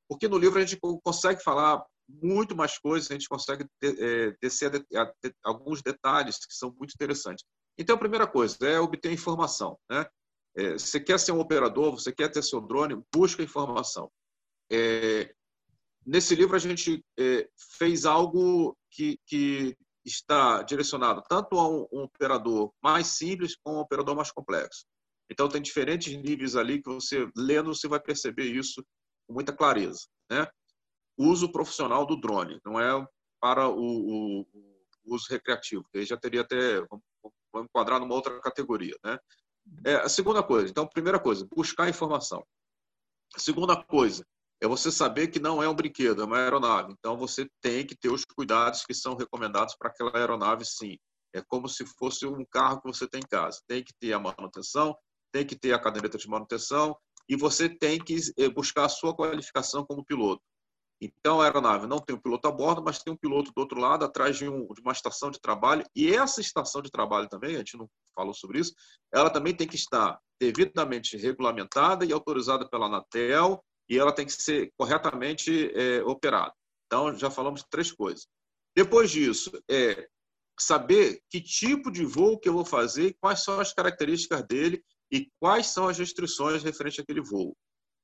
[0.09, 4.71] Porque no livro a gente consegue falar muito mais coisas, a gente consegue é, descer
[5.43, 7.45] alguns detalhes que são muito interessantes.
[7.79, 9.79] Então, a primeira coisa é obter informação.
[9.91, 10.07] Né?
[10.57, 14.11] É, você quer ser um operador, você quer ter seu drone, busca informação.
[14.71, 15.35] É,
[16.05, 17.49] nesse livro a gente é,
[17.79, 23.81] fez algo que, que, está direcionado tanto a um, um, operador mais simples como a
[23.81, 24.87] um operador mais complexo.
[25.29, 28.87] Então tem diferentes níveis ali que você lendo você vai perceber isso
[29.27, 30.47] com muita clareza, né?
[31.19, 33.07] Uso profissional do drone, não é
[33.41, 34.47] para o, o,
[35.05, 37.05] uso recreativo, que aí já teria até vamos,
[37.53, 39.19] vamos enquadrar numa outra categoria, né?
[39.85, 42.47] É, a segunda coisa, então, primeira coisa, buscar informação.
[43.35, 44.25] A segunda coisa
[44.61, 46.93] é você saber que não é um brinquedo, é uma aeronave.
[46.93, 50.97] Então, você tem que ter os cuidados que são recomendados para aquela aeronave, sim.
[51.35, 53.61] É como se fosse um carro que você tem em casa.
[53.67, 54.97] Tem que ter a manutenção,
[55.33, 56.97] tem que ter a caderneta de manutenção
[57.29, 60.43] e você tem que eh, buscar a sua qualificação como piloto.
[61.01, 63.79] Então, a aeronave não tem um piloto a bordo, mas tem um piloto do outro
[63.79, 65.85] lado, atrás de, um, de, uma estação de trabalho.
[65.95, 68.75] E essa estação de trabalho também, a gente não falou sobre isso,
[69.13, 74.33] ela também tem que estar devidamente regulamentada e autorizada pela Anatel, e ela tem que
[74.33, 76.53] ser corretamente é, operada.
[76.87, 78.27] Então, já falamos três coisas.
[78.75, 80.09] Depois disso, é
[80.59, 85.29] saber que tipo de voo que eu vou fazer, quais são as características dele e
[85.41, 87.55] quais são as restrições referentes àquele voo.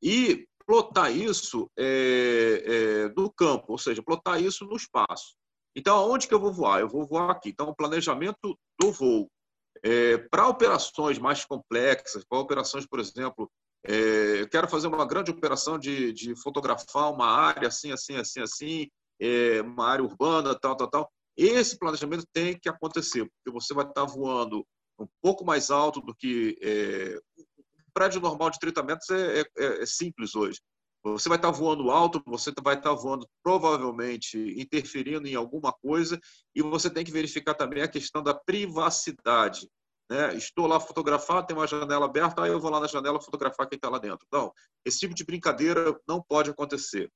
[0.02, 5.34] E plotar isso é, é, no campo, ou seja, plotar isso no espaço.
[5.74, 6.80] Então, aonde que eu vou voar?
[6.80, 7.50] Eu vou voar aqui.
[7.50, 9.28] Então, o planejamento do voo.
[9.82, 13.50] É, para operações mais complexas, para operações, por exemplo,
[13.84, 18.40] é, eu quero fazer uma grande operação de, de fotografar uma área assim, assim, assim,
[18.40, 18.88] assim,
[19.20, 21.12] é, uma área urbana, tal, tal, tal.
[21.36, 24.64] Esse planejamento tem que acontecer, porque você vai estar voando
[25.02, 29.46] um pouco mais alto do que é, um prédio normal de 30 metros é, é,
[29.82, 30.60] é, simples hoje.
[31.04, 36.20] Você vai estar voando alto, você vai estar voando provavelmente interferindo em alguma coisa
[36.54, 39.68] e você tem que verificar também a questão da privacidade.
[40.08, 40.34] Né?
[40.36, 43.76] Estou lá fotografado, tem uma janela aberta, aí eu vou lá na janela fotografar quem
[43.76, 44.26] está lá dentro.
[44.30, 44.52] Não,
[44.84, 47.10] esse tipo de brincadeira não pode acontecer.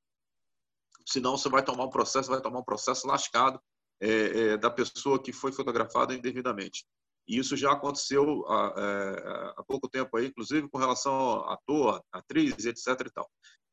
[1.07, 3.61] Senão você vai tomar um processo, vai tomar um processo lascado
[4.01, 6.85] é, é, da pessoa que foi fotografada indevidamente.
[7.27, 12.01] E isso já aconteceu há, é, há, pouco tempo aí, inclusive com relação a ator,
[12.11, 12.87] atriz, etc.
[13.05, 13.29] E tal.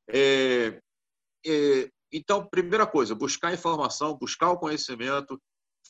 [0.08, 0.80] É,
[1.46, 5.40] é, então, primeira coisa, buscar informação, buscar o conhecimento,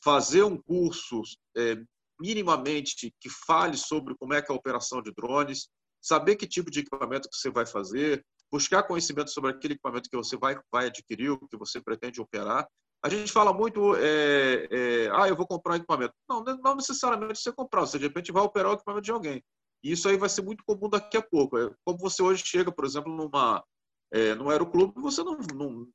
[0.03, 1.23] fazer um curso
[1.57, 1.77] é,
[2.21, 5.69] minimamente que fale sobre como é que é a operação de drones,
[6.03, 10.17] saber que tipo de equipamento que você vai fazer, buscar conhecimento sobre aquele equipamento que
[10.17, 12.69] você vai, vai adquirir, o que você pretende operar.
[13.05, 16.15] A gente fala muito, é, é, ah, eu vou comprar um equipamento.
[16.27, 19.45] Não, não necessariamente você comprar, você de repente vai operar o equipamento de alguém.
[19.83, 21.59] E isso aí vai ser muito comum daqui a pouco.
[21.59, 23.63] É como você hoje chega, por exemplo, numa,
[24.11, 25.87] é, no aeroclube, você não, não,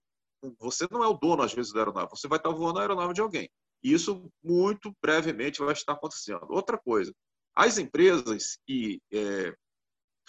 [0.60, 2.12] você não é o dono, às vezes, da aeronave.
[2.12, 3.50] Você vai estar voando a aeronave de alguém.
[3.84, 6.46] E isso muito brevemente vai estar acontecendo.
[6.48, 7.12] Outra coisa,
[7.56, 9.02] as empresas que.
[9.12, 9.52] É,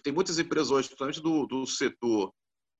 [0.03, 2.33] tem muitas empresas hoje, principalmente do, do setor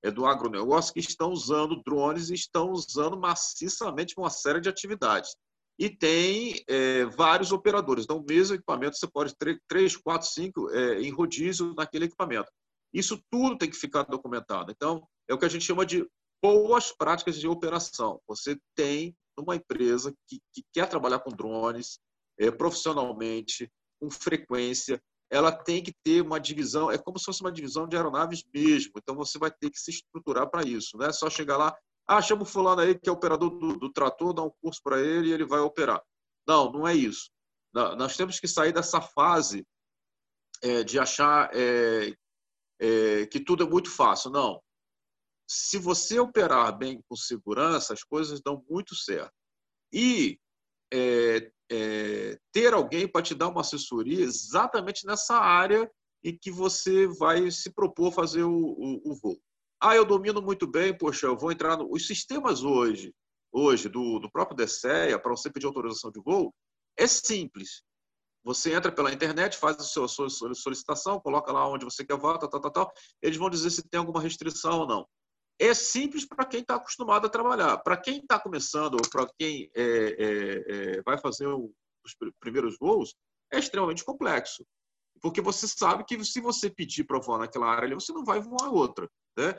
[0.09, 5.35] do agronegócio, que estão usando drones e estão usando maciçamente uma série de atividades.
[5.77, 8.03] E tem é, vários operadores.
[8.03, 12.51] Então, o mesmo equipamento, você pode ter três, quatro, cinco é, em rodízio naquele equipamento.
[12.93, 14.71] Isso tudo tem que ficar documentado.
[14.71, 16.07] Então, é o que a gente chama de
[16.41, 18.19] boas práticas de operação.
[18.27, 21.99] Você tem uma empresa que, que quer trabalhar com drones
[22.39, 25.01] é, profissionalmente, com frequência,
[25.31, 28.91] ela tem que ter uma divisão, é como se fosse uma divisão de aeronaves mesmo.
[28.97, 30.97] Então você vai ter que se estruturar para isso.
[30.97, 31.75] Não é só chegar lá,
[32.07, 34.99] ah, chama o fulano aí que é operador do, do trator, dá um curso para
[34.99, 36.01] ele e ele vai operar.
[36.45, 37.31] Não, não é isso.
[37.73, 39.65] Nós temos que sair dessa fase
[40.61, 42.13] é, de achar é,
[42.81, 44.29] é, que tudo é muito fácil.
[44.29, 44.61] Não
[45.53, 49.33] se você operar bem com segurança, as coisas dão muito certo.
[49.91, 50.39] E
[51.71, 55.89] é, ter alguém para te dar uma assessoria exatamente nessa área
[56.23, 59.39] em que você vai se propor fazer o, o, o voo.
[59.81, 61.91] Ah, eu domino muito bem, poxa, eu vou entrar no...
[61.91, 63.13] Os sistemas hoje,
[63.51, 66.53] hoje do, do próprio DSEA, para você pedir autorização de voo,
[66.97, 67.81] é simples.
[68.43, 72.37] Você entra pela internet, faz a sua, sua solicitação, coloca lá onde você quer voar,
[72.37, 72.93] tal, tal, tal, tal.
[73.21, 75.07] Eles vão dizer se tem alguma restrição ou não
[75.61, 77.77] é simples para quem está acostumado a trabalhar.
[77.77, 81.71] Para quem está começando ou para quem é, é, é, vai fazer o,
[82.03, 83.15] os primeiros voos,
[83.51, 84.65] é extremamente complexo.
[85.21, 88.39] Porque você sabe que se você pedir para voar naquela área ali, você não vai
[88.39, 89.07] voar outra.
[89.37, 89.55] Né?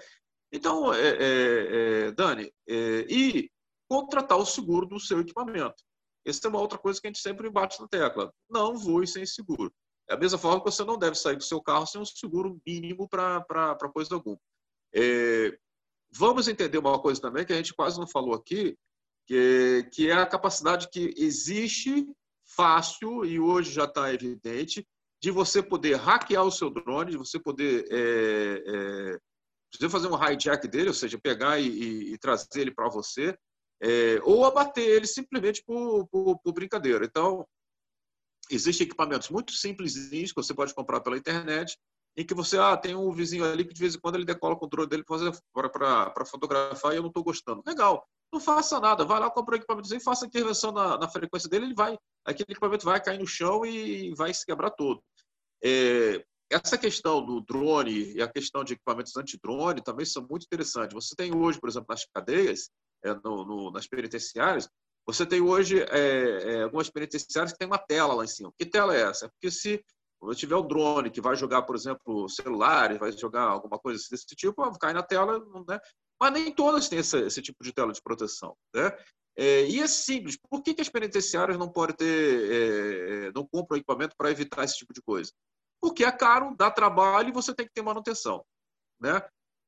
[0.53, 3.49] Então, é, é, Dani, e
[3.89, 5.85] contratar o seguro do seu equipamento.
[6.27, 8.33] Essa é uma outra coisa que a gente sempre bate na tecla.
[8.51, 9.73] Não voe sem seguro.
[10.11, 12.61] É a mesma forma que você não deve sair do seu carro sem um seguro
[12.67, 14.39] mínimo para coisa alguma.
[14.95, 15.57] É,
[16.15, 18.77] Vamos entender uma coisa também que a gente quase não falou aqui,
[19.27, 22.07] que, que é a capacidade que existe
[22.45, 24.87] fácil e hoje já está evidente
[25.23, 29.19] de você poder hackear o seu drone, de você poder é,
[29.85, 33.37] é, fazer um hijack dele, ou seja, pegar e, e, trazer ele para você,
[33.81, 37.05] é, ou abater ele simplesmente por, por, por, brincadeira.
[37.05, 37.47] Então,
[38.51, 41.79] existem equipamentos muito simples que você pode comprar pela internet,
[42.17, 44.55] em que você ah, tem um vizinho ali que de vez em quando ele decola
[44.55, 47.63] o controle dele para fotografar e eu não estou gostando.
[47.67, 51.09] Legal, não faça nada, vai lá, compra o equipamento e faça a intervenção na, na,
[51.09, 55.03] frequência dele, ele vai, aquele equipamento vai cair no chão e vai se quebrar todo.
[55.65, 60.95] É, essa questão do drone e a questão de equipamentos anti-drone também são muito interessantes.
[60.95, 62.69] Você tem hoje, por exemplo, nas cadeias,
[63.05, 64.69] é, no, no, nas penitenciárias,
[65.07, 68.53] você tem hoje é, é, algumas penitenciárias que tem uma tela lá em cima.
[68.57, 69.29] Que tela é essa?
[69.29, 69.83] Porque se
[70.23, 74.25] quando tiver o drone que vai jogar, por exemplo, celulares, vai jogar alguma coisa desse
[74.37, 75.81] tipo, cai na tela, né?
[76.21, 78.97] Mas nem todas têm esse, esse tipo de tela de proteção, né?
[79.37, 80.39] É, e é simples.
[80.49, 84.63] Por que, que as penitenciárias não podem ter, é, é não compram equipamento para evitar
[84.63, 85.33] esse tipo de coisa?
[85.81, 88.45] Porque é caro, dá trabalho e você tem que ter manutenção,
[89.01, 89.21] né?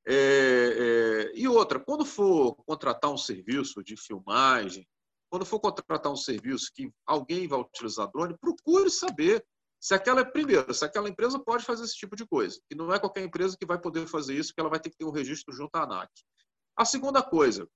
[0.06, 4.86] É, é, e outra, quando for contratar um serviço de filmagem,
[5.28, 9.44] quando for contratar um serviço que alguém vai utilizar drone, procure saber
[9.84, 12.98] se aquela, primeiro, se aquela empresa pode fazer esse tipo de coisa, e não é
[12.98, 15.54] qualquer empresa que vai poder fazer isso, porque ela vai ter que ter um registro
[15.54, 16.10] junto à ANAC.
[16.74, 17.68] A segunda coisa,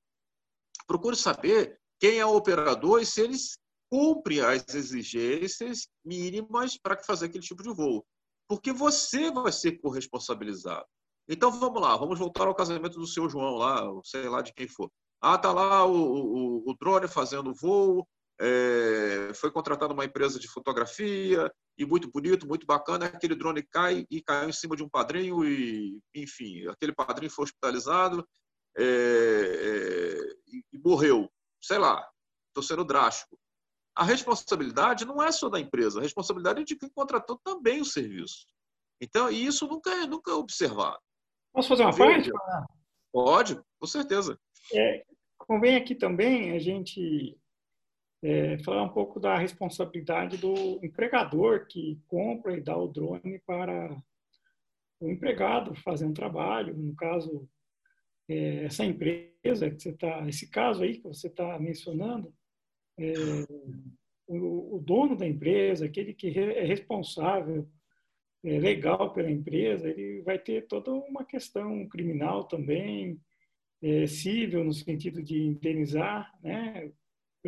[0.86, 3.58] procure saber quem é o operador e se eles
[3.90, 8.02] cumprem as exigências mínimas para fazer aquele tipo de voo.
[8.48, 10.86] Porque você vai ser corresponsabilizado.
[11.28, 14.66] Então vamos lá, vamos voltar ao casamento do seu João lá, sei lá de quem
[14.66, 14.90] for.
[15.20, 18.08] Ah, tá lá o, o, o drone fazendo voo,
[18.40, 23.06] é, foi contratada uma empresa de fotografia e muito bonito, muito bacana.
[23.06, 27.44] Aquele drone cai e caiu em cima de um padrinho e, enfim, aquele padrinho foi
[27.44, 28.26] hospitalizado
[28.76, 30.18] é, é,
[30.72, 31.28] e, morreu.
[31.60, 32.08] Sei lá,
[32.48, 33.36] estou sendo drástico.
[33.96, 37.84] A responsabilidade não é só da empresa, a responsabilidade é de quem contratou também o
[37.84, 38.46] serviço.
[39.00, 41.00] Então, e isso nunca é, nunca é observado.
[41.52, 42.30] Posso fazer uma parte?
[43.12, 44.38] Pode, com certeza.
[44.72, 45.04] É,
[45.38, 47.36] convém aqui também a gente
[48.22, 53.96] é, falar um pouco da responsabilidade do empregador que compra e dá o drone para
[55.00, 56.76] o empregado fazer um trabalho.
[56.76, 57.48] No caso,
[58.28, 62.34] é, essa empresa que você está, esse caso aí que você está mencionando,
[62.98, 63.12] é,
[64.26, 67.68] o, o, dono da empresa, aquele que é responsável
[68.44, 73.20] é, legal pela empresa, ele vai ter toda uma questão criminal também,
[73.80, 76.90] é, civil, no sentido de indenizar né,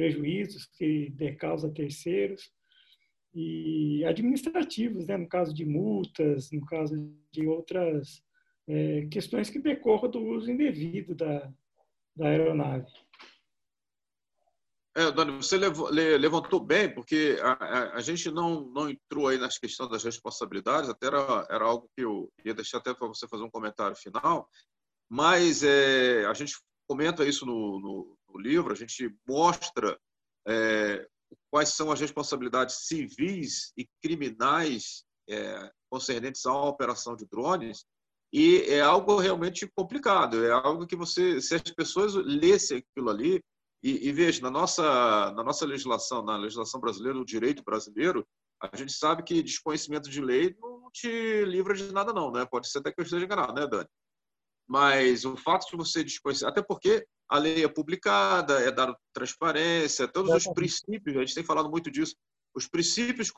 [0.00, 2.50] prejuízos que der causa a terceiros,
[3.34, 6.96] e administrativos, né, no caso de multas, no caso
[7.30, 8.22] de outras
[8.66, 11.52] é, questões que decorram do uso indevido da,
[12.16, 12.90] da aeronave.
[14.96, 19.58] É, Dani, você levantou bem, porque a, a, a, gente não, não entrou aí nas
[19.58, 23.44] questões das responsabilidades, até era, era algo que eu ia deixar até para você fazer
[23.44, 24.48] um comentário final,
[25.08, 26.54] mas é, a gente
[26.88, 29.98] comenta isso no, no, no livro, a gente mostra
[30.46, 31.06] é,
[31.50, 37.84] quais são as responsabilidades civis e criminais é, concernentes à operação de drones,
[38.32, 43.42] e é algo realmente complicado, é algo que você, se as pessoas lessem aquilo ali,
[43.82, 48.26] e, e veja, na nossa, na nossa legislação, na legislação brasileira, no direito brasileiro,
[48.60, 52.44] a gente sabe que desconhecimento de lei não te livra de nada, não, né?
[52.44, 53.88] Pode ser até que eu esteja enganado, né, Dani?
[54.68, 60.08] Mas o fato de você desconhecer, até porque a lei é publicada, é dada transparência,
[60.08, 62.16] todos os princípios, a gente tem falado muito disso,
[62.52, 63.30] os princípios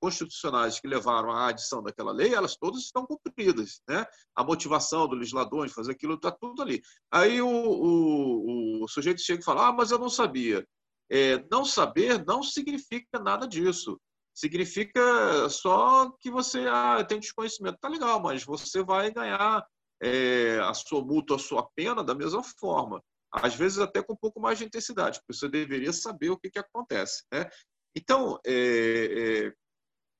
[0.00, 4.06] constitucionais que levaram à adição daquela lei, elas todas estão cumpridas, né?
[4.36, 6.80] A motivação do legislador de fazer aquilo está tudo ali.
[7.10, 10.64] Aí o, o, o, sujeito chega e fala: Ah, mas eu não sabia.
[11.10, 14.00] É, não saber não significa nada disso.
[14.32, 17.78] Significa só que você ah, tem desconhecimento.
[17.80, 19.66] Tá legal, mas você vai ganhar
[20.00, 23.02] é, a sua multa, a sua pena da mesma forma.
[23.32, 26.50] Às vezes até com um pouco mais de intensidade, porque você deveria saber o que,
[26.50, 27.24] que acontece.
[27.32, 27.48] Né?
[27.96, 29.52] Então, é,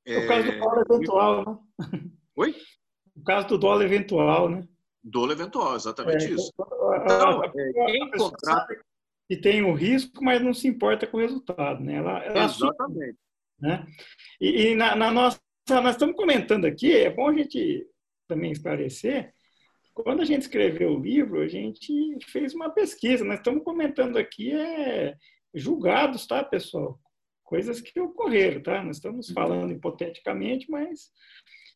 [0.07, 2.11] é, o caso do dólar eventual, né?
[2.37, 2.57] Oi?
[3.15, 4.67] O caso do dólar eventual, né?
[5.05, 6.53] Dólar eventual, exatamente é, isso.
[6.57, 7.43] Então,
[7.87, 8.83] quem contrata...
[9.29, 11.95] Que tem o risco, mas não se importa com o resultado, né?
[11.95, 12.73] Ela, ela exatamente.
[12.83, 13.17] Assume,
[13.59, 13.87] né?
[14.41, 15.41] E, e na, na, nossa...
[15.71, 17.87] Nós estamos comentando aqui, é bom a gente
[18.29, 19.33] também esclarecer,
[19.95, 23.25] quando a gente escreveu o livro, a gente fez uma pesquisa.
[23.25, 25.15] Nós estamos comentando aqui é
[25.55, 26.99] julgados, tá, pessoal?
[27.53, 28.83] coisas que ocorreram, tá?
[28.83, 29.35] Nós estamos uhum.
[29.35, 31.11] falando hipoteticamente, mas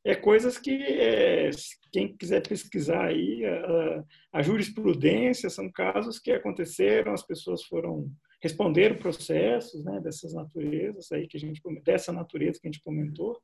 [0.07, 1.51] é coisas que é,
[1.93, 8.11] quem quiser pesquisar aí a, a, jurisprudência são casos que aconteceram, as pessoas foram
[8.41, 13.39] responderam processos, né, dessas naturezas aí que a gente dessa natureza que a gente comentou,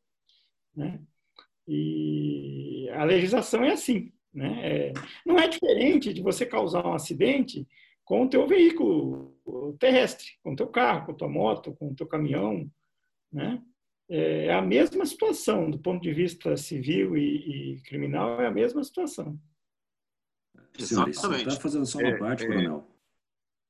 [0.75, 1.03] né?
[1.69, 4.61] E a legislação é assim, né?
[4.63, 4.93] É,
[5.27, 7.67] não é diferente de você causar um acidente
[8.05, 9.37] com o teu veículo
[9.79, 12.71] terrestre, com o teu carro, com a tua moto, com o teu caminhão,
[13.33, 13.63] né?
[14.09, 18.85] É a mesma situação, do ponto de vista civil e, e criminal, é a mesma
[18.85, 19.41] situação.
[20.79, 21.49] Exatamente.
[21.49, 22.47] Está fazendo só uma é, parte, é...
[22.47, 22.87] coronel.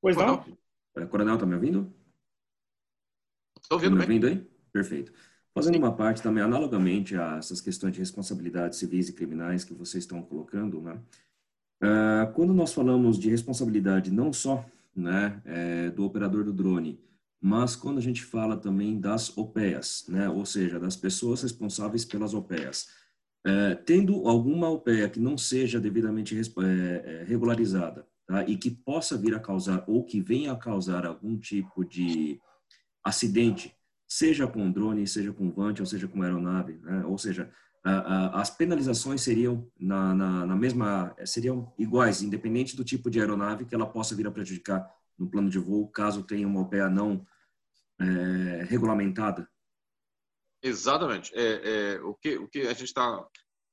[0.01, 0.45] Pois não?
[0.97, 1.95] É, coronel, está me ouvindo?
[3.61, 4.51] Estou ouvindo, tá me ouvindo aí?
[4.73, 5.13] Perfeito.
[5.55, 10.05] Fazendo uma parte também, analogamente a essas questões de responsabilidades civis e criminais que vocês
[10.05, 10.99] estão colocando, né?
[11.83, 17.01] Uh, quando nós falamos de responsabilidade não só né, é, do operador do drone,
[17.41, 22.35] mas quando a gente fala também das OPEAs, né, ou seja, das pessoas responsáveis pelas
[22.35, 22.89] OPEAs,
[23.45, 29.35] é, tendo alguma OPEA que não seja devidamente é, regularizada tá, e que possa vir
[29.35, 32.41] a causar ou que venha a causar algum tipo de
[33.03, 33.75] acidente,
[34.13, 37.51] seja com drone, seja com vante, ou seja com aeronave, né, ou seja,
[38.33, 43.75] as penalizações seriam na, na, na, mesma seriam iguais, independente do tipo de aeronave que
[43.75, 44.89] ela possa vir a prejudicar
[45.19, 47.27] no plano de voo, caso tenha uma OPEA não
[48.01, 49.49] é, regulamentada.
[50.63, 51.33] Exatamente.
[51.35, 53.27] É, é, o que o que a gente está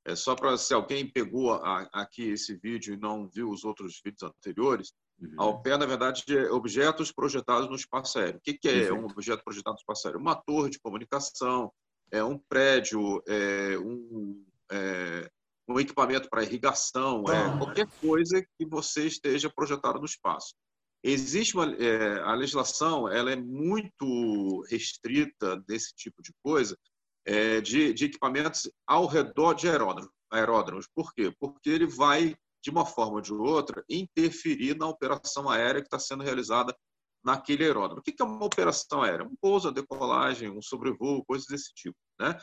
[0.04, 4.00] é só para se alguém pegou a, aqui esse vídeo e não viu os outros
[4.04, 5.34] vídeos anteriores, Uhum.
[5.36, 8.38] A OPE, na verdade, é objetos projetados no espaço aéreo.
[8.38, 8.94] O que, que é Perfeito.
[8.94, 10.20] um objeto projetado no espaço aéreo?
[10.20, 11.72] Uma torre de comunicação,
[12.10, 15.30] é um prédio, é um, é,
[15.68, 20.54] um equipamento para irrigação, é, qualquer coisa que você esteja projetado no espaço.
[21.02, 26.76] Existe uma, é, a legislação, ela é muito restrita desse tipo de coisa,
[27.24, 30.86] é, de, de, equipamentos ao redor de aeródromos, aeródromos.
[30.94, 31.32] Por quê?
[31.38, 35.98] Porque ele vai, de uma forma ou de outra, interferir na operação aérea que está
[35.98, 36.76] sendo realizada
[37.24, 38.00] naquele aeródromo.
[38.00, 39.26] O que é uma operação aérea?
[39.26, 41.96] Um pouso, uma decolagem, um sobrevoo, coisas desse tipo.
[42.18, 42.36] Né?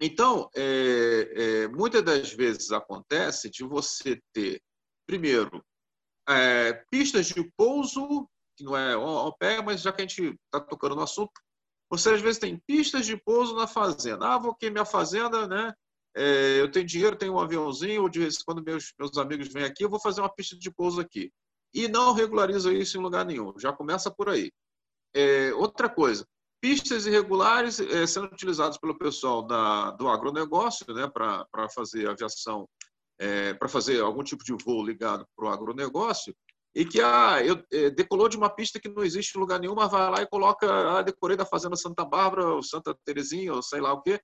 [0.00, 4.60] Então, é, é, muitas das vezes acontece de você ter,
[5.06, 5.64] primeiro,
[6.28, 10.60] é, pistas de pouso, que não é ao pé, mas já que a gente está
[10.60, 11.32] tocando no assunto,
[11.90, 14.26] você às vezes tem pistas de pouso na fazenda.
[14.26, 15.74] Ah, vou aqui minha fazenda, né?
[16.16, 19.48] É, eu tenho dinheiro, tenho um aviãozinho, ou de vez em quando meus, meus amigos
[19.48, 21.32] vêm aqui, eu vou fazer uma pista de pouso aqui.
[21.72, 23.52] E não regulariza isso em lugar nenhum.
[23.58, 24.50] Já começa por aí.
[25.14, 26.26] É, outra coisa,
[26.60, 32.68] pistas irregulares é, sendo utilizadas pelo pessoal da, do agronegócio né, para fazer aviação
[33.20, 36.34] é, para fazer algum tipo de voo ligado para o agronegócio,
[36.74, 39.74] e que ah, eu, é, decolou de uma pista que não existe em lugar nenhum,
[39.74, 43.62] mas vai lá e coloca, ah, decorei da Fazenda Santa Bárbara, ou Santa Terezinha, ou
[43.62, 44.18] sei lá o quê,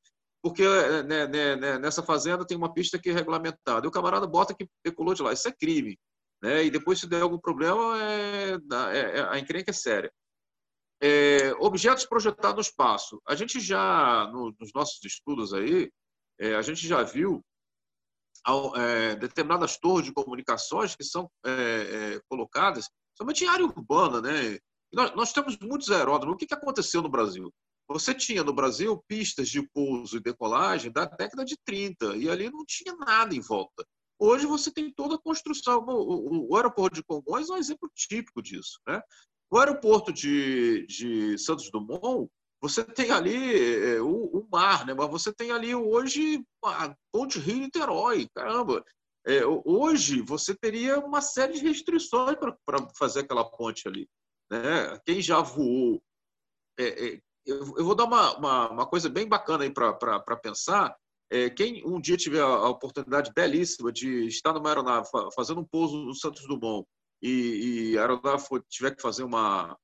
[0.47, 3.85] porque é, né, né, né, nessa fazenda tem uma pista que é regulamentada.
[3.85, 5.33] E o camarada bota que decolou de lá.
[5.33, 5.99] Isso é crime.
[6.41, 6.67] Né?
[6.67, 8.53] E depois, se der algum problema, é,
[8.93, 10.13] é, é a encrenca é séria.
[11.03, 13.21] É, objetos projetados no espaço.
[13.27, 15.91] A gente já, no, nos nossos estudos aí,
[16.39, 17.45] é, a gente já viu
[18.77, 22.89] é, determinadas torres de comunicações que são é, é, colocadas,
[23.19, 24.21] somente em área urbana.
[24.21, 24.61] Né?
[24.93, 26.37] Nós, nós, temos muitos aeródromos.
[26.37, 27.53] O que, que aconteceu no Brasil?
[27.89, 32.51] Você tinha no Brasil pistas de pouso e decolagem da década de 30, e ali
[32.51, 33.87] não tinha nada em volta.
[34.19, 35.85] Hoje você tem toda a construção.
[35.87, 38.81] O, o, o aeroporto de Congonhas é um exemplo típico disso.
[38.87, 39.01] Né?
[39.51, 42.29] O aeroporto de, de Santos Dumont
[42.61, 44.95] você tem ali é, o, o, mar, né?
[44.95, 48.85] mas você tem ali hoje a Ponte Rio-Niterói, caramba.
[49.27, 54.09] É, hoje você teria uma série de restrições para fazer aquela ponte ali.
[54.51, 54.99] Né?
[55.05, 56.01] Quem já voou.
[56.79, 60.97] É, é, eu, eu, vou dar uma, uma, uma, coisa bem bacana aí para pensar.
[61.31, 65.97] É, quem um dia tiver a oportunidade belíssima de estar numa aeronave fazendo um pouso
[65.99, 66.87] no Santos Dumont
[67.21, 69.77] e, e a aeronave for, tiver que fazer uma,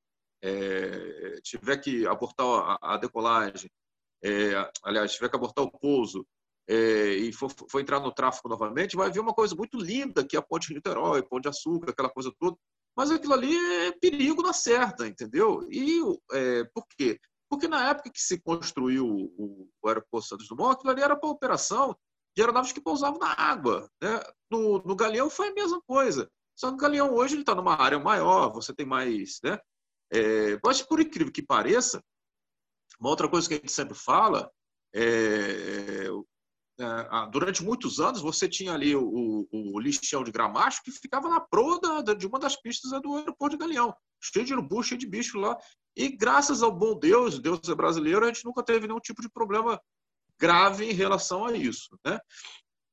[0.42, 3.70] é, tiver que abortar a, a decolagem,
[4.22, 6.26] é, aliás, tiver que abortar o pouso
[6.68, 10.36] é, e for, for, entrar no tráfego novamente, vai ver uma coisa muito linda, que
[10.36, 12.56] é a Ponte de Niterói, Pão de Açúcar, aquela coisa toda.
[12.96, 13.56] Mas aquilo ali
[13.86, 15.66] é perigo na certa, entendeu?
[15.70, 16.00] E
[16.32, 17.18] é, por quê?
[17.52, 21.28] Porque na época que se construiu o, o aeroporto Santos Dumont, aquilo ali era para
[21.28, 21.94] operação
[22.34, 23.90] de aeronaves que pousavam na água.
[24.00, 24.22] Né?
[24.50, 26.30] No, no Galeão foi a mesma coisa.
[26.58, 29.58] Só que o Galeão hoje está numa área maior, você tem mais, né?
[30.10, 32.02] É, mas, por incrível que pareça,
[32.98, 34.50] uma outra coisa que a gente sempre fala
[34.94, 36.06] é,
[36.80, 39.04] é, durante muitos anos você tinha ali o,
[39.52, 43.14] o, o lixão de gramacho que ficava na proa da, de uma das pistas do
[43.14, 45.54] aeroporto de Galeão, cheio de urubu, cheio de bicho lá.
[45.96, 49.28] E graças ao bom Deus, Deus é brasileiro, a gente nunca teve nenhum tipo de
[49.28, 49.80] problema
[50.38, 51.98] grave em relação a isso.
[52.04, 52.18] Né?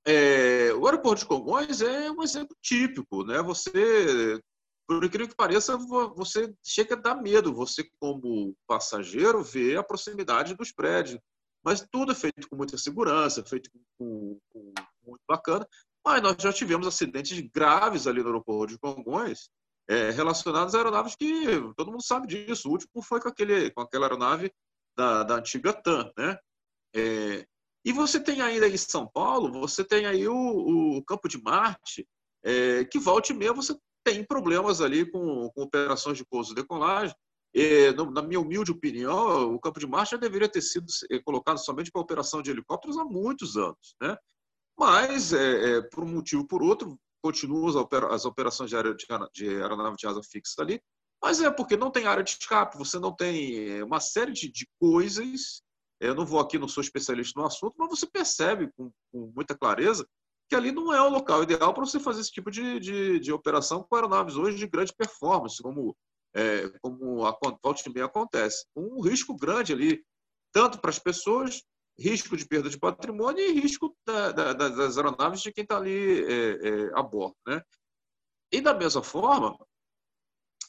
[0.06, 3.24] É, o aeroporto de Congonhas é um exemplo típico.
[3.24, 3.41] Né?
[3.41, 4.41] Você
[4.89, 5.78] por incrível que pareça,
[6.16, 11.22] você chega a dar medo, você como passageiro vê a proximidade dos prédios.
[11.64, 14.74] Mas tudo é feito com muita segurança, feito com, com, com
[15.06, 15.68] muito bacana.
[16.04, 19.52] Mas nós já tivemos acidentes graves ali no aeroporto de Congonhas,
[19.90, 22.70] é, relacionados a aeronaves que todo mundo sabe disso.
[22.70, 24.54] O último foi com, aquele, com aquela aeronave
[24.96, 26.38] da, da antiga TAM, né?
[26.96, 27.46] É,
[27.84, 32.08] e você tem ainda em São Paulo, você tem aí o, o Campo de Marte,
[32.44, 36.56] é, que volte e meia você tem problemas ali com, com operações de pouso e
[36.56, 37.16] decolagem.
[37.54, 41.92] E, na minha humilde opinião, o campo de marcha deveria ter sido eh, colocado somente
[41.92, 43.96] para operação de helicópteros há muitos anos.
[44.00, 44.16] Né?
[44.78, 47.67] Mas, é, é, por um motivo ou por outro, continuam
[48.11, 50.82] as operações de, área de, aeronave de asa fixa ali,
[51.22, 54.67] mas é porque não tem área de escape, você não tem uma série de, de
[54.80, 55.61] coisas.
[55.99, 59.57] Eu não vou aqui, não sou especialista no assunto, mas você percebe com, com muita
[59.57, 60.07] clareza
[60.49, 63.32] que ali não é o local ideal para você fazer esse tipo de, de, de,
[63.32, 65.95] operação com aeronaves hoje de grande performance, como,
[66.34, 68.65] é, como a volta e meia acontece.
[68.76, 70.03] Um risco grande ali,
[70.51, 71.61] tanto para as pessoas,
[72.00, 76.24] risco de perda de patrimônio e risco da, da, das aeronaves de quem está ali
[76.24, 77.36] é, é, a bordo.
[77.45, 77.62] Né?
[78.52, 79.58] E da mesma forma,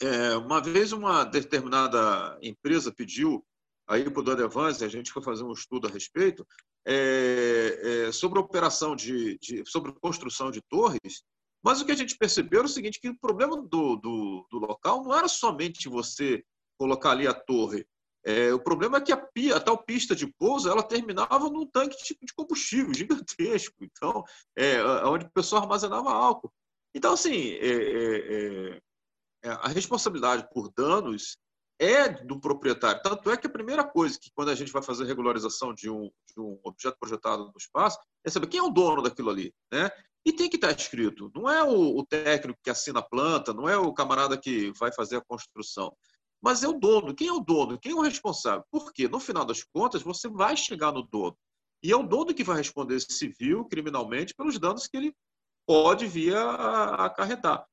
[0.01, 3.45] é, uma vez uma determinada empresa pediu
[3.89, 6.47] aí para o Dona Evans, a gente foi fazer um estudo a respeito,
[6.87, 11.23] é, é, sobre operação de, de, sobre construção de torres,
[11.63, 14.59] Mas o que a gente percebeu era o seguinte, que o problema do, do, do
[14.59, 16.43] local não era somente você
[16.79, 17.87] colocar ali a torre.
[18.25, 21.67] É, o problema é que a, pia, a, tal pista de pouso ela terminava num
[21.67, 24.25] tanque de combustível gigantesco, então
[24.57, 26.53] é, onde o pessoal armazenava álcool.
[26.95, 28.81] Então, assim, é, é,
[29.45, 31.39] é, a responsabilidade por danos
[31.79, 33.01] é do proprietário.
[33.03, 36.11] Tanto é que a primeira coisa que, quando a gente vai fazer regularização de um,
[36.27, 39.55] de um objeto projetado no espaço, é saber quem é o dono daquilo ali.
[39.73, 39.91] Né?
[40.27, 41.31] E tem que estar escrito.
[41.35, 44.93] Não é o, o técnico que assina a planta, não é o camarada que vai
[44.93, 45.97] fazer a construção
[46.43, 47.15] mas é o dono.
[47.15, 47.79] Quem é o dono?
[47.79, 48.65] Quem é o responsável?
[48.71, 51.37] Porque, no final das contas, você vai chegar no dono.
[51.83, 55.15] E é o dono que vai responder civil, criminalmente, pelos danos que ele
[55.67, 57.67] pode vir a acarretar.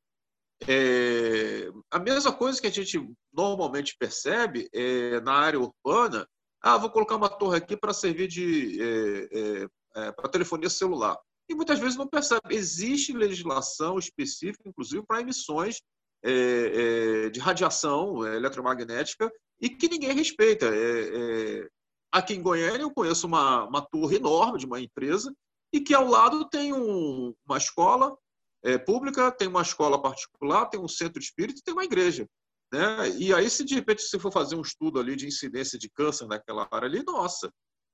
[0.67, 2.99] É, a mesma coisa que a gente
[3.31, 6.27] normalmente percebe é, na área urbana,
[6.61, 11.17] ah, vou colocar uma torre aqui para servir de é, é, é para telefonia celular.
[11.49, 12.55] E muitas vezes não percebe.
[12.55, 15.81] Existe legislação específica, inclusive, para emissões
[16.27, 20.65] é, é, de radiação eletromagnética e que ninguém respeita.
[20.67, 21.67] É,
[22.11, 25.33] aqui em Goiânia eu conheço uma, uma torre enorme de uma empresa
[25.71, 28.17] e que ao lado tem um, uma escola
[28.63, 32.27] é, pública, tem uma escola particular, tem um centro espírita tem uma igreja.
[32.73, 33.09] Né?
[33.17, 36.27] E aí, se de repente você for fazer um estudo ali de incidência de câncer
[36.27, 37.49] naquela área ali, nossa,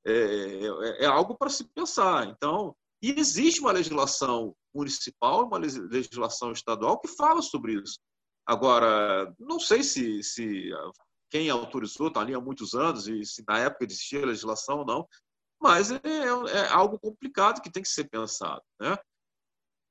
[0.06, 2.28] é, é, é algo para se pensar.
[2.28, 8.00] Então, existe uma legislação municipal, uma legislação estadual que fala sobre isso.
[8.46, 10.72] Agora, não sei se, se
[11.30, 15.08] quem autorizou está ali há muitos anos e se na época existia legislação ou não,
[15.62, 18.62] mas é, é, algo complicado que tem que ser pensado.
[18.80, 18.98] Né?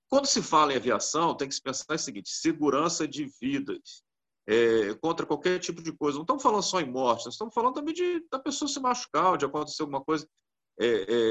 [0.08, 4.02] Quando se fala em aviação, tem que se pensar o seguinte: segurança de vidas.
[4.44, 6.18] É, contra qualquer tipo de coisa.
[6.18, 9.38] Não estamos falando só em morte, nós estamos falando também de da pessoa se machucar,
[9.38, 10.28] de acontecer alguma coisa
[10.80, 10.86] é,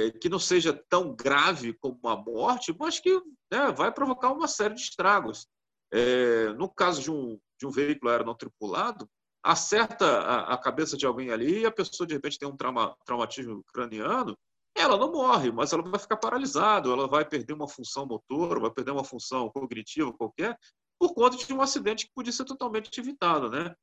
[0.07, 4.47] é, que não seja tão grave como uma morte, mas que né, vai provocar uma
[4.47, 5.45] série de estragos.
[5.91, 9.07] É, no caso de um, de um veículo aéreo não tripulado,
[9.43, 12.95] acerta a, a, cabeça de alguém ali e a pessoa de repente tem um trauma,
[13.05, 14.37] traumatismo craniano,
[14.75, 18.71] ela não morre, mas ela vai ficar paralisada, ela vai perder uma função motor, vai
[18.71, 20.57] perder uma função cognitiva qualquer,
[20.99, 23.73] por conta de um acidente que podia ser totalmente evitado, né?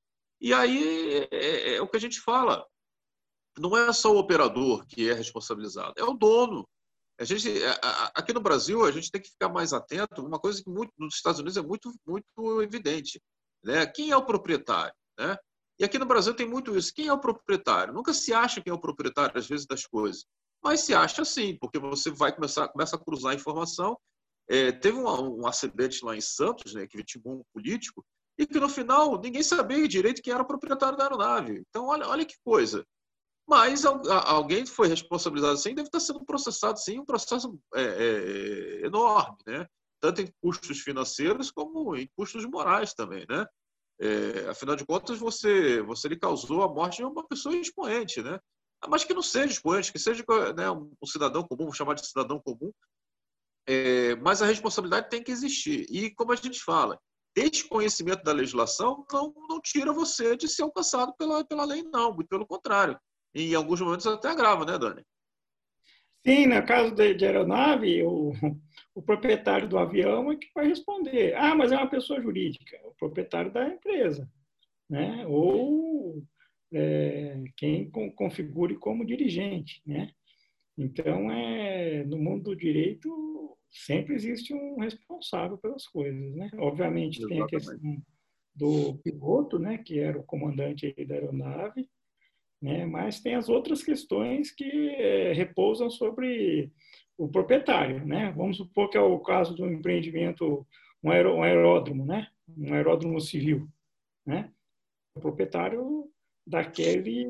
[0.41, 2.65] E aí é, é, é o que a gente fala,
[3.59, 6.67] não é só o operador que é responsabilizado, é o dono.
[7.21, 7.49] A gente,
[8.15, 10.25] aqui no Brasil, a gente tem que ficar mais atento.
[10.25, 13.21] Uma coisa que muito, nos Estados Unidos é muito, muito evidente,
[13.65, 13.85] né?
[13.87, 15.37] Quem é o proprietário, né?
[15.81, 16.95] E aqui no Brasil tem muito isso.
[16.95, 17.93] Quem é o proprietário?
[17.93, 20.27] Nunca se acha quem é o proprietário às vezes das coisas,
[20.63, 23.99] mas se acha sim, porque você vai começar, começa a cruzar informação.
[24.49, 28.05] É, teve um, um, acidente lá em Santos, né, que vitimou um político,
[28.39, 31.63] e que no final ninguém sabia direito quem era o proprietário da aeronave.
[31.69, 32.85] Então, olha, olha que coisa.
[33.49, 39.39] Mas alguém foi responsabilizado assim, deve estar sendo processado sim, um processo é, é, enorme,
[39.47, 39.67] né?
[40.03, 43.47] Tanto em custos financeiros como em custos morais também, né?
[43.99, 48.39] É, afinal de contas, você você lhe causou a morte de uma pessoa expoente, né?
[48.87, 50.23] Mas que não seja expoente, que seja
[50.55, 52.71] né, um cidadão comum, vou chamar de cidadão comum,
[53.67, 55.87] é, mas a responsabilidade tem que existir.
[55.91, 57.01] E, como a gente fala,
[57.35, 62.29] desconhecimento da legislação não, não tira você de ser alcançado pela, pela lei, não, muito
[62.29, 62.99] pelo contrário
[63.35, 65.03] em alguns momentos até agrava, né, Dani?
[66.27, 68.33] Sim, no caso de, de aeronave, o,
[68.95, 71.35] o, proprietário do avião é que vai responder.
[71.35, 74.31] Ah, mas é uma pessoa jurídica, o proprietário da empresa,
[74.91, 75.25] né?
[75.27, 76.23] Ou
[76.73, 80.11] é, quem configure como dirigente, né?
[80.77, 86.51] Então, é, no mundo do direito, sempre existe um responsável pelas coisas, né?
[86.59, 87.29] Obviamente, Exatamente.
[87.29, 88.03] tem a questão
[88.55, 91.89] do piloto, né, que era o comandante da aeronave,
[92.61, 92.85] né?
[92.85, 96.73] mas tem as outras questões que é, repousam sobre
[97.17, 98.05] o proprietário.
[98.07, 98.33] Né?
[98.37, 100.67] Vamos supor que é o caso do empreendimento,
[101.03, 102.29] um, um aeródromo, né?
[102.57, 103.69] um aeródromo civil.
[104.27, 104.53] Né?
[105.15, 106.11] O proprietário
[106.47, 107.29] daquele,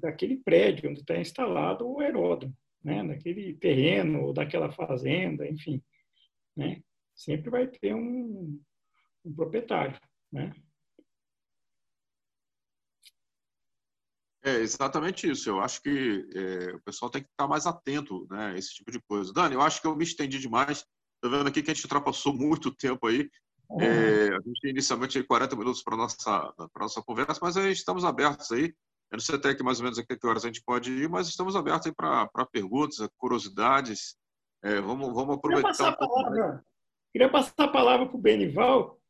[0.00, 3.06] daquele prédio onde está instalado o aeródromo, né?
[3.06, 5.82] daquele terreno, daquela fazenda, enfim.
[6.56, 6.82] Né?
[7.14, 8.60] Sempre vai ter um,
[9.24, 9.98] um proprietário.
[10.32, 10.52] Né?
[14.42, 15.48] É exatamente isso.
[15.50, 18.90] Eu acho que é, o pessoal tem que estar mais atento né, a esse tipo
[18.90, 19.32] de coisa.
[19.32, 20.84] Dani, eu acho que eu me estendi demais.
[21.16, 23.28] Estou vendo aqui que a gente ultrapassou muito tempo aí.
[23.78, 28.04] É, a gente tem inicialmente 40 minutos para a nossa, nossa conversa, mas aí estamos
[28.04, 28.74] abertos aí.
[29.10, 31.08] Eu não sei até que mais ou menos a que horas a gente pode ir,
[31.08, 34.16] mas estamos abertos aí para perguntas, curiosidades.
[34.62, 35.70] É, vamos, vamos aproveitar.
[35.72, 36.64] Queria passar, um a palavra,
[37.12, 39.00] queria passar a palavra para o Benival,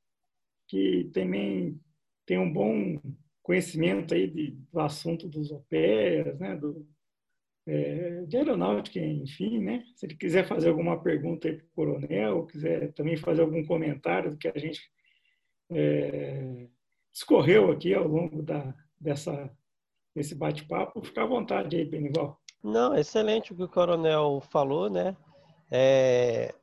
[0.69, 1.81] que também
[2.27, 3.01] tem um bom
[3.51, 6.87] conhecimento aí de, do assunto dos opéias, né, do,
[7.67, 9.83] é, de aeronáutica, enfim, né?
[9.97, 13.67] Se ele quiser fazer alguma pergunta aí para o coronel, ou quiser também fazer algum
[13.67, 14.81] comentário do que a gente
[15.69, 16.69] é,
[17.73, 19.51] aqui ao longo da, dessa,
[20.15, 22.41] desse bate-papo, fica à vontade aí, Benival.
[22.63, 25.17] Não, excelente o que o coronel falou, né?
[25.69, 26.55] É,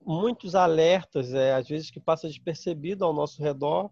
[0.00, 3.90] muitos alertas, é, às vezes que passa despercebido ao nosso redor,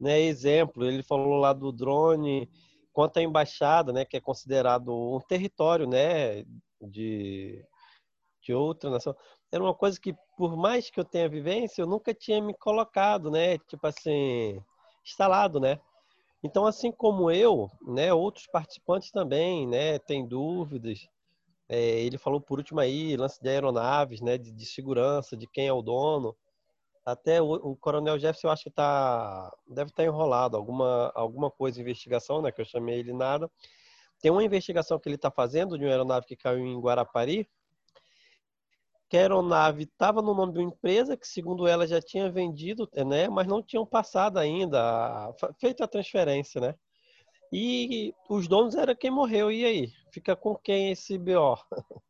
[0.00, 0.20] né?
[0.20, 2.48] Exemplo, ele falou lá do drone,
[2.96, 6.44] quanto à embaixada, né, que é considerado um território, né,
[6.80, 7.62] de,
[8.42, 9.14] de outra nação,
[9.52, 13.30] era uma coisa que, por mais que eu tenha vivência, eu nunca tinha me colocado,
[13.30, 14.58] né, tipo assim,
[15.04, 15.78] instalado, né.
[16.42, 21.06] Então, assim como eu, né, outros participantes também, né, têm dúvidas.
[21.68, 25.66] É, ele falou por último aí, lance de aeronaves, né, de, de segurança, de quem
[25.66, 26.34] é o dono.
[27.06, 31.48] Até o, o Coronel Jefferson, eu acho que tá, deve estar tá enrolado, alguma, alguma
[31.48, 32.50] coisa investigação, né?
[32.50, 33.48] Que eu chamei ele nada.
[34.20, 37.48] Tem uma investigação que ele está fazendo de uma aeronave que caiu em Guarapari,
[39.08, 42.90] que a aeronave estava no nome de uma empresa que, segundo ela, já tinha vendido,
[43.06, 43.28] né?
[43.28, 46.74] Mas não tinham passado ainda, feito a transferência, né?
[47.52, 49.52] E os donos era quem morreu.
[49.52, 49.92] E aí?
[50.12, 51.56] Fica com quem esse BO?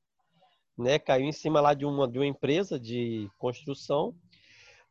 [0.79, 0.99] né?
[0.99, 4.15] Caiu em cima lá de uma, de uma empresa de construção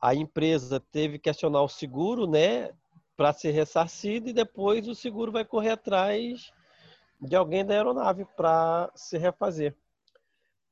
[0.06, 2.70] a empresa teve que acionar o seguro, né,
[3.18, 6.54] para ser ressarcido e depois o seguro vai correr atrás
[7.20, 9.76] de alguém da aeronave para se refazer.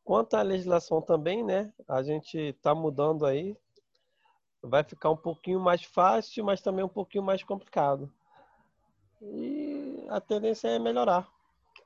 [0.04, 3.58] Quanto à legislação também, né, a gente está mudando aí,
[4.62, 8.14] vai ficar um pouquinho mais fácil, mas também um pouquinho mais complicado.
[9.20, 11.28] E a tendência é melhorar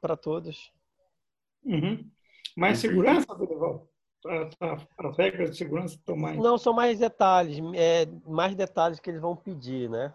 [0.02, 0.70] para todos.
[1.64, 2.12] Uhum.
[2.58, 3.88] Mais segurança, Dorival?
[4.26, 6.38] As regras de segurança estão mais.
[6.38, 10.14] Não, são mais detalhes, é, mais detalhes que eles vão pedir, né?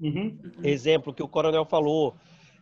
[0.00, 0.38] Uhum.
[0.62, 2.14] Exemplo que o coronel falou,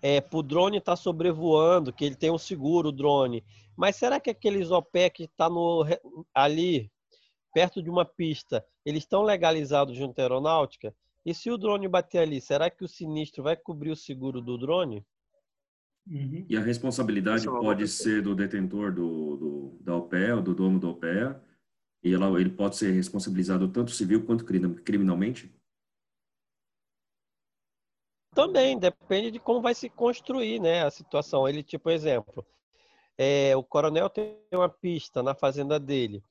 [0.02, 3.44] é, para o drone estar tá sobrevoando, que ele tem um seguro, o drone.
[3.76, 5.48] Mas será que aqueles OPEC que está
[6.34, 6.90] ali,
[7.54, 10.94] perto de uma pista, eles estão legalizados junto à aeronáutica?
[11.24, 14.58] E se o drone bater ali, será que o sinistro vai cobrir o seguro do
[14.58, 15.04] drone?
[16.10, 16.46] Uhum.
[16.48, 20.88] E a responsabilidade é pode ser do detentor do, do, da OPEA, do dono da
[20.88, 21.42] OPEA,
[22.02, 25.54] e ela, ele pode ser responsabilizado tanto civil quanto criminalmente?
[28.34, 31.46] Também, depende de como vai se construir né, a situação.
[31.48, 32.46] Ele, tipo, exemplo,
[33.18, 36.22] é, o coronel tem uma pista na fazenda dele.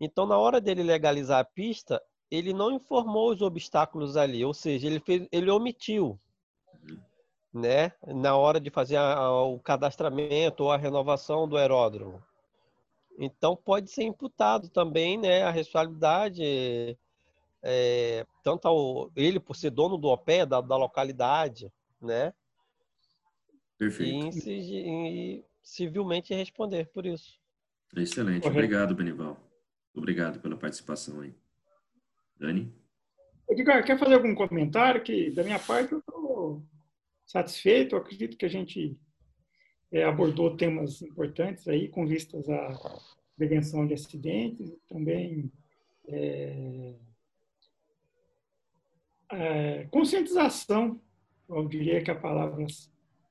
[0.00, 2.00] Então, na hora dele legalizar a pista,
[2.30, 6.18] ele não informou os obstáculos ali, ou seja, ele, fez, ele omitiu
[7.52, 12.22] né, na hora de fazer a, o cadastramento ou a renovação do aeródromo.
[13.18, 16.96] Então pode ser imputado também, né, a responsabilidade
[17.62, 22.32] é, tanto ao, ele por ser dono do OPE da, da localidade, né?
[23.76, 24.48] Perfeito.
[24.48, 27.38] E, e, civilmente responder por isso.
[27.96, 28.42] Excelente.
[28.42, 28.58] Correto.
[28.58, 29.36] Obrigado, Benival.
[29.94, 31.34] Obrigado pela participação aí.
[32.38, 32.72] Dani?
[33.48, 35.02] Edgar, quer fazer algum comentário?
[35.02, 36.17] Que da minha parte eu estou
[37.28, 37.94] satisfeito.
[37.94, 38.98] Eu acredito que a gente
[39.92, 43.00] é, abordou temas importantes aí com vistas à
[43.36, 45.52] prevenção de acidentes, também
[46.08, 46.94] é,
[49.30, 51.00] é, conscientização,
[51.48, 52.66] eu diria que a palavra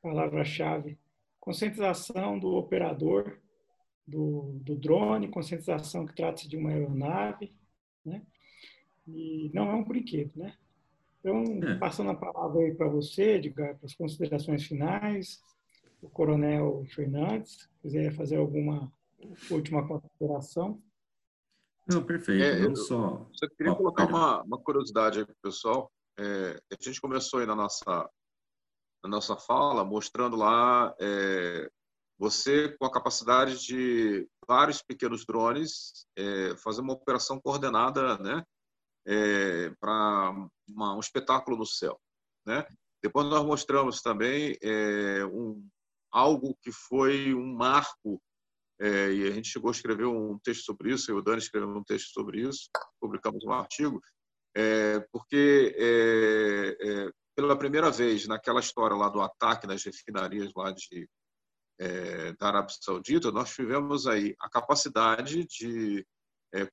[0.02, 0.98] palavra-chave,
[1.40, 3.40] conscientização do operador
[4.08, 7.54] do, do drone, conscientização que trata-se de uma aeronave,
[8.06, 8.22] né?
[9.06, 10.56] E não é um brinquedo, né?
[11.28, 11.76] Então, é.
[11.76, 15.42] passando a palavra aí para você, Edgar, para as considerações finais,
[16.02, 18.90] o Coronel Fernandes, quiser fazer alguma
[19.52, 20.82] última consideração.
[21.86, 22.42] Não, perfeito.
[22.42, 23.28] É, Não só.
[23.42, 25.92] Eu queria colocar uma, uma, curiosidade aí para o pessoal.
[26.18, 28.10] É, a gente começou aí na nossa,
[29.04, 31.70] na nossa fala mostrando lá é,
[32.18, 38.44] você com a capacidade de vários pequenos drones é, fazer uma operação coordenada, né?
[39.08, 39.74] é,
[40.76, 42.00] para um espetáculo no céu.
[42.46, 42.66] Né?
[43.02, 45.68] Depois nós mostramos também é, um,
[46.12, 48.22] algo que foi um marco,
[48.80, 51.40] é, e a gente chegou a escrever um texto sobre isso, eu e o Dani
[51.40, 52.70] escreveu um texto sobre isso,
[53.00, 54.02] publicamos um artigo,
[54.56, 60.72] é, porque é, é, pela primeira vez naquela história lá do ataque nas refinarias lá
[60.72, 61.08] de,
[62.40, 66.04] da Arábia Saudita, nós tivemos aí a capacidade de,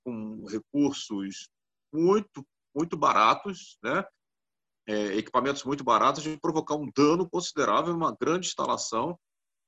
[0.03, 1.47] com recursos
[1.93, 2.43] muito,
[2.75, 4.05] muito baratos, né?
[4.87, 9.19] É, equipamentos muito baratos, de provocar um dano considerável, uma grande instalação.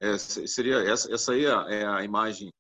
[0.00, 2.52] É, seria essa, essa aí é, é a imagem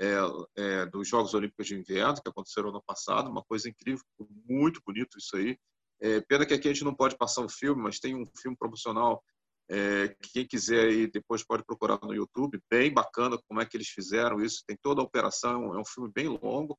[0.00, 0.14] é,
[0.56, 4.04] é, dos Jogos Olímpicos de Inverno que aconteceram no passado, uma coisa incrível,
[4.48, 5.56] muito bonito isso aí.
[6.00, 8.56] É, pena que aqui a gente não pode passar um filme, mas tem um filme
[8.56, 9.22] promocional
[9.70, 13.88] É, quem quiser aí depois pode procurar no YouTube, bem bacana como é que eles
[13.88, 14.62] fizeram isso.
[14.66, 16.78] Tem toda a operação, é um filme bem longo,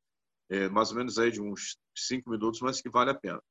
[0.49, 3.41] é, mais ou menos aí de uns cinco minutos, mas que vale a pena.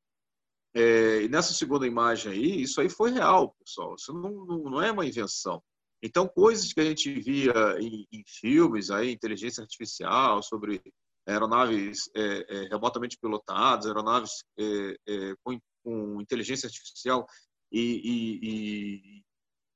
[0.74, 3.94] É, e nessa segunda imagem aí, isso aí foi real, pessoal.
[3.94, 5.62] Isso não, não, é uma invenção.
[6.02, 10.82] Então, coisas que a gente via em, em filmes, aí, inteligência artificial, sobre
[11.26, 17.26] aeronaves é, é, remotamente pilotadas, aeronaves é, é, com, com, inteligência artificial
[17.72, 19.20] e, e,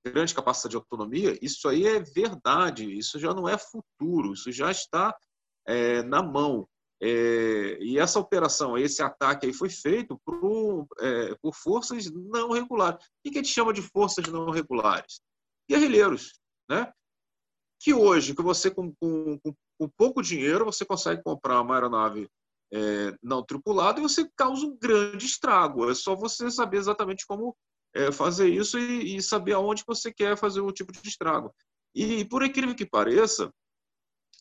[0.04, 4.50] e, grande capacidade de autonomia, isso aí é verdade, isso já não é futuro, isso
[4.52, 5.14] já está
[5.66, 6.68] é, na mão.
[7.00, 13.04] É, e essa operação, esse ataque aí foi feito por, é, por forças não regulares.
[13.04, 15.20] O que a gente chama de forças não regulares?
[15.70, 16.92] Guerrilheiros, né?
[17.80, 19.38] Que hoje, que você com, com,
[19.78, 22.28] com pouco dinheiro, você consegue comprar uma aeronave
[22.72, 25.88] é, não tripulada e você causa um grande estrago.
[25.88, 27.56] É só você saber exatamente como
[27.94, 31.54] é, fazer isso e, e, saber aonde você quer fazer o tipo de estrago.
[31.94, 33.52] E, por incrível que pareça,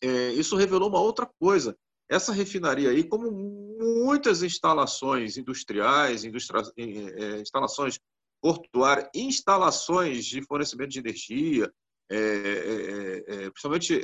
[0.02, 1.76] é, isso revelou uma outra coisa
[2.08, 7.98] essa refinaria aí, como muitas instalações industriais, industria, é, instalações
[8.40, 11.70] portuárias, instalações de fornecimento de energia,
[12.10, 14.00] é, é, é principalmente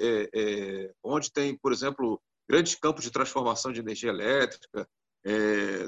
[1.03, 4.87] onde tem, por exemplo, grandes campos de transformação de energia elétrica,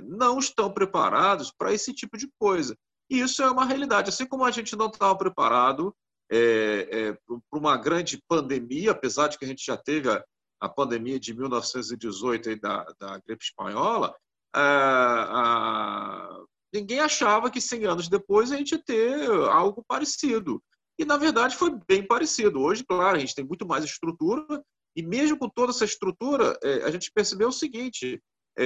[0.04, 2.74] não estão preparados para esse tipo de coisa.
[3.10, 4.08] E isso é uma realidade.
[4.08, 5.94] Assim como a gente não estava preparado
[6.28, 10.24] para uma grande pandemia, apesar de que a gente já teve a,
[10.66, 14.14] a pandemia de 1918 aí da, da gripe espanhola,
[14.54, 16.38] é, a,
[16.72, 20.62] ninguém achava que 100 anos depois a gente ia ter algo parecido.
[20.98, 22.60] E, na verdade, foi bem parecido.
[22.60, 24.62] Hoje, claro, a gente tem muito mais estrutura,
[24.94, 28.20] e mesmo com toda essa estrutura, é, a gente percebeu o seguinte:
[28.58, 28.64] é,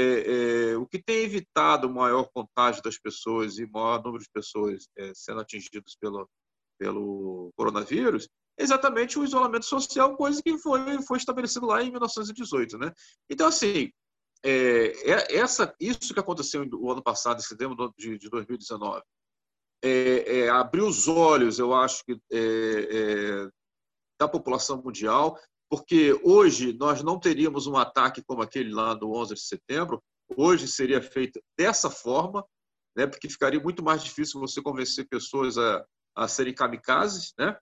[0.70, 4.86] é, o que tem evitado o maior contágio das pessoas e maior número de pessoas
[4.96, 6.28] é, sendo atingidos pelo,
[6.78, 8.28] pelo coronavírus
[8.60, 12.78] exatamente o isolamento social, coisa que foi, foi estabelecido lá em 1918.
[12.78, 12.92] Né?
[13.28, 13.90] Então, assim,
[14.44, 19.02] é, é, essa, isso que aconteceu no ano passado, em setembro de, de 2019,
[19.82, 23.48] é, é, abriu os olhos, eu acho, que, é, é,
[24.18, 25.38] da população mundial,
[25.70, 30.02] porque hoje nós não teríamos um ataque como aquele lá do 11 de setembro,
[30.36, 32.44] hoje seria feito dessa forma,
[32.94, 35.84] né, porque ficaria muito mais difícil você convencer pessoas a,
[36.14, 37.56] a serem kamikazes, né?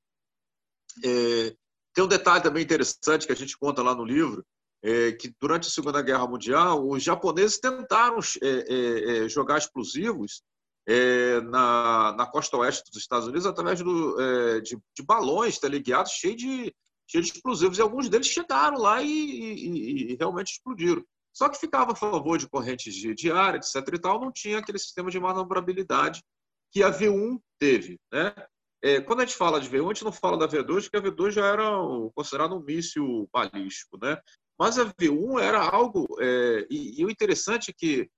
[1.05, 1.55] É,
[1.95, 4.45] tem um detalhe também interessante que a gente conta lá no livro,
[4.83, 10.43] é, que durante a Segunda Guerra Mundial, os japoneses tentaram é, é, é jogar explosivos
[10.87, 14.17] é, na, na costa oeste dos Estados Unidos através do,
[14.63, 16.75] de, de, balões teleguiados cheios de,
[17.07, 21.05] cheio de explosivos, e alguns deles chegaram lá e, e, e, realmente explodiram.
[21.33, 23.77] Só que ficava a favor de correntes de, ar, etc.
[23.93, 26.23] e tal, não tinha aquele sistema de manobrabilidade
[26.71, 27.99] que a V1 teve.
[28.13, 28.35] Né?
[28.83, 31.03] É, quando a gente fala de V1, a gente não fala da V2, porque a
[31.03, 31.71] V2 já era
[32.15, 34.21] considerado um míssil balístico, né?
[34.59, 36.07] Mas a V1 era algo...
[36.21, 38.11] É, e, e, o interessante é que,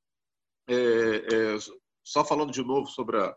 [0.69, 1.59] é, é,
[2.05, 3.35] só falando de novo sobre a,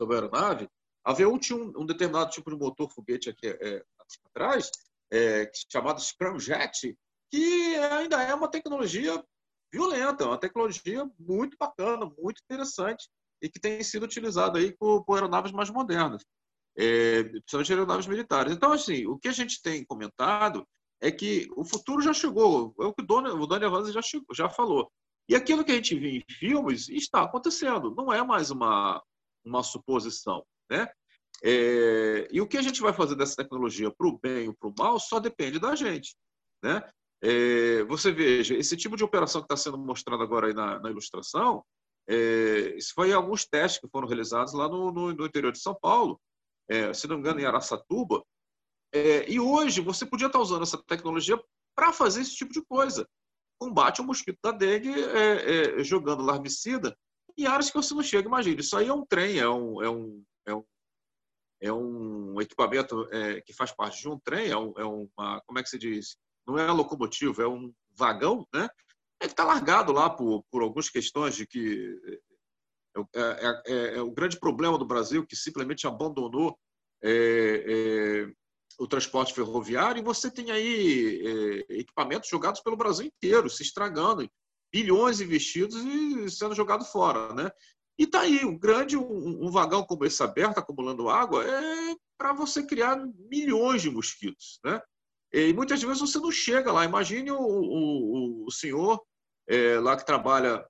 [0.00, 0.68] sobre a aeronave,
[1.04, 3.84] a V1 tinha um, um determinado tipo de motor foguete aqui é,
[4.26, 4.70] atrás,
[5.12, 6.96] é, chamado Scramjet,
[7.30, 9.22] que ainda é uma tecnologia
[9.72, 13.08] violenta, uma tecnologia muito bacana, muito interessante,
[13.42, 16.24] e que tem sido utilizado aí por, por aeronaves mais modernas,
[16.76, 18.52] é, principalmente aeronaves militares.
[18.52, 20.66] Então, assim, o que a gente tem comentado
[21.00, 24.00] é que o futuro já chegou, é o que o Dona, o já,
[24.34, 24.90] já falou.
[25.28, 29.02] E aquilo que a gente vê em filmes está acontecendo, não é mais uma,
[29.44, 30.44] uma suposição.
[30.70, 30.88] Né?
[31.42, 34.68] É, e o que a gente vai fazer dessa tecnologia para o bem ou para
[34.68, 36.14] o mal só depende da gente.
[36.62, 36.82] Né?
[37.22, 40.90] É, você veja, esse tipo de operação que está sendo mostrado agora aí na, na
[40.90, 41.64] ilustração,
[42.10, 45.76] é, isso foi alguns testes que foram realizados lá no, no, no interior de São
[45.80, 46.20] Paulo,
[46.68, 48.24] é, se não me engano, em Araçatuba.
[48.92, 51.40] É, e hoje você podia estar usando essa tecnologia
[51.76, 53.08] para fazer esse tipo de coisa.
[53.60, 56.96] Combate ao mosquito da dengue é, é, jogando larvicida
[57.38, 58.26] em áreas que você não chega.
[58.26, 60.64] Imagina, isso aí é um trem, é um, é um, é um,
[61.60, 65.60] é um equipamento é, que faz parte de um trem, é, um, é uma, como
[65.60, 66.16] é que se diz?
[66.44, 68.68] Não é locomotivo, é um vagão, né?
[69.20, 71.98] Ele está largado lá por, por algumas questões de que
[72.96, 76.58] é, é, é, é, o grande problema do Brasil que simplesmente abandonou
[77.02, 78.32] é, é,
[78.78, 81.22] o transporte ferroviário e você tem aí
[81.68, 84.28] é, equipamentos jogados pelo Brasil inteiro, se estragando,
[84.72, 87.50] bilhões investidos e sendo jogado fora, né?
[87.98, 92.32] E tá aí um grande um, um vagão como esse aberto acumulando água é para
[92.32, 92.96] você criar
[93.30, 94.80] milhões de mosquitos, né?
[95.32, 96.84] E muitas vezes você não chega lá.
[96.84, 99.00] Imagine o, o, o senhor
[99.50, 100.64] é, lá que trabalha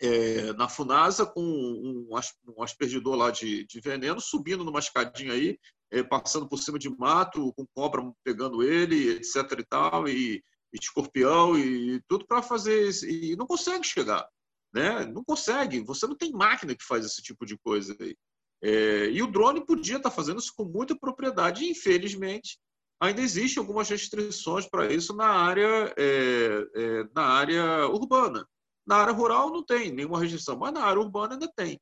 [0.00, 2.08] é, na Funasa com um,
[2.56, 5.58] um aspergidor lá de, de, veneno, subindo numa escadinha aí,
[5.90, 10.36] é, passando por cima de mato, com cobra pegando ele, etc e tal, e,
[10.72, 13.04] e escorpião e tudo para fazer isso.
[13.06, 14.24] E não consegue chegar,
[14.72, 15.04] né?
[15.06, 15.80] Não consegue.
[15.80, 18.16] Você não tem máquina que faz esse tipo de coisa aí.
[18.62, 21.64] É, e o drone podia estar tá fazendo isso com muita propriedade.
[21.64, 22.56] E, infelizmente,
[23.00, 28.46] ainda existem algumas restrições para isso na área, é, é, na área urbana.
[28.86, 31.80] Na área rural não tem nenhuma restrição, mas na área urbana ainda tem.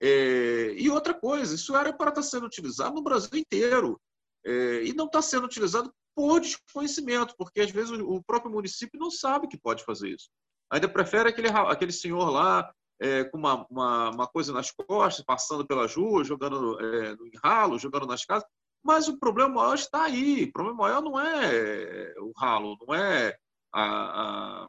[0.00, 4.00] É, e outra coisa, isso era para estar tá sendo utilizado no Brasil inteiro.
[4.44, 9.10] É, e não está sendo utilizado por desconhecimento, porque às vezes o próprio município não
[9.10, 10.28] sabe que pode fazer isso.
[10.70, 12.70] Ainda prefere aquele, aquele senhor lá
[13.00, 17.78] é, com uma, uma, uma, coisa nas costas, passando pelas ruas, jogando é, no enralo,
[17.78, 18.48] jogando nas casas.
[18.82, 20.44] Mas o problema maior está aí.
[20.44, 23.36] O problema maior não é o ralo, não é
[23.72, 24.68] a, a,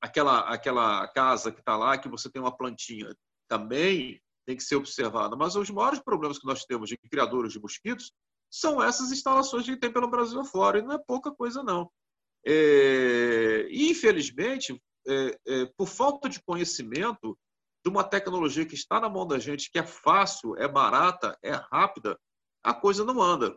[0.00, 3.14] aquela, aquela casa que está lá que você tem uma plantinha.
[3.48, 5.36] Também tem que ser observada.
[5.36, 8.12] Mas os maiores problemas que nós temos de criadores de mosquitos
[8.50, 10.78] são essas instalações que tem pelo Brasil afora.
[10.78, 11.90] E não é pouca coisa, não.
[12.46, 17.36] É, infelizmente, é, é, por falta de conhecimento
[17.84, 21.52] de uma tecnologia que está na mão da gente, que é fácil, é barata, é
[21.52, 22.18] rápida,
[22.64, 23.56] a coisa não anda.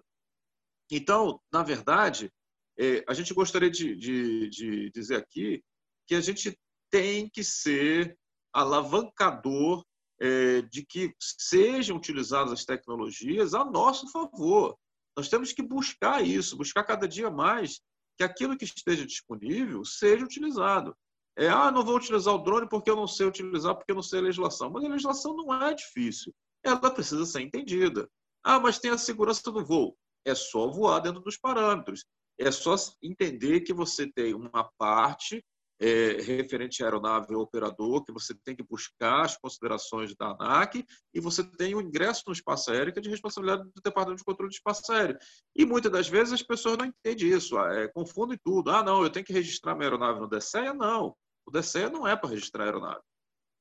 [0.92, 2.32] Então, na verdade,
[2.78, 5.64] é, a gente gostaria de, de, de dizer aqui
[6.06, 6.58] que a gente
[6.92, 8.18] tem que ser
[8.54, 9.84] alavancador
[10.20, 14.78] é, de que sejam utilizadas as tecnologias a nosso favor.
[15.16, 17.82] Nós temos que buscar isso, buscar cada dia mais
[18.18, 20.96] que aquilo que esteja disponível seja utilizado.
[21.38, 24.02] É, ah, não vou utilizar o drone porque eu não sei utilizar, porque eu não
[24.02, 24.72] sei a legislação.
[24.72, 26.34] Mas a legislação não é difícil.
[26.64, 28.10] Ela precisa ser entendida.
[28.44, 29.98] Ah, mas tem a segurança do voo.
[30.26, 32.06] É só voar dentro dos parâmetros.
[32.40, 35.44] É só entender que você tem uma parte
[35.80, 40.84] é, referente à aeronave ou operador, que você tem que buscar as considerações da ANAC,
[41.14, 44.26] e você tem o ingresso no espaço aéreo, que é de responsabilidade do Departamento de
[44.26, 45.18] Controle de Espaço Aéreo.
[45.56, 48.72] E muitas das vezes as pessoas não entendem isso, é, confundem tudo.
[48.72, 50.74] Ah, não, eu tenho que registrar minha aeronave no DSEA?
[50.74, 51.16] Não,
[51.46, 53.02] o DSEA não é para registrar a aeronave.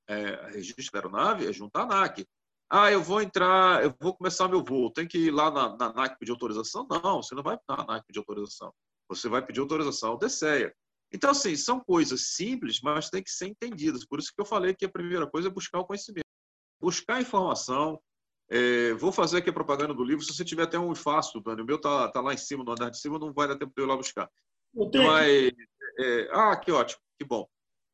[0.09, 2.27] É, registro da aeronave é junto à ANAC.
[2.69, 5.87] Ah, eu vou entrar, eu vou começar meu voo, tem que ir lá na, na
[5.87, 6.87] ANAC pedir autorização?
[6.91, 8.73] Não, você não vai na ANAC pedir autorização.
[9.09, 10.75] Você vai pedir autorização ao DSEA.
[11.13, 14.05] Então, assim, são coisas simples, mas tem que ser entendidas.
[14.05, 16.27] Por isso que eu falei que a primeira coisa é buscar o conhecimento.
[16.81, 18.01] Buscar informação.
[18.49, 20.25] É, vou fazer aqui a propaganda do livro.
[20.25, 22.73] Se você tiver até um fácil, Dani, o meu tá, tá lá em cima, no
[22.73, 24.29] andar de cima, não vai dar tempo de eu ir lá buscar.
[25.07, 25.53] Mas,
[25.99, 27.49] é, ah, que ótimo, que bom.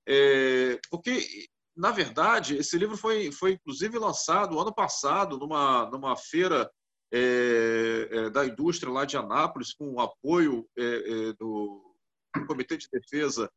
[0.06, 1.46] É, porque,
[1.76, 6.70] na verdade, esse livro foi, foi inclusive lançado ano passado numa, numa feira
[7.12, 11.94] é, é, da indústria lá de Anápolis, com o apoio é, é, do
[12.46, 13.50] Comitê de Defesa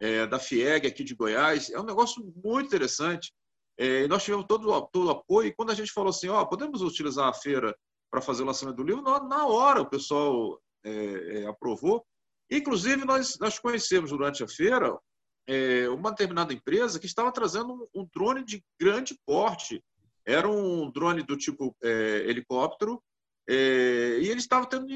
[0.00, 1.70] é, da FIEG aqui de Goiás.
[1.70, 3.32] É um negócio muito interessante.
[3.78, 5.48] É, nós tivemos todo, todo o apoio.
[5.48, 7.76] E quando a gente falou assim, ó, podemos utilizar a feira
[8.10, 10.60] para fazer o lançamento do livro, na, na hora o pessoal
[11.48, 12.04] aprovou.
[12.50, 14.98] Inclusive, nós, nós conhecemos durante a feira
[15.46, 19.82] é, uma determinada empresa que estava trazendo um, um, drone de grande porte.
[20.24, 23.02] Era um drone do tipo é, helicóptero,
[23.48, 24.86] é, e ele estava tendo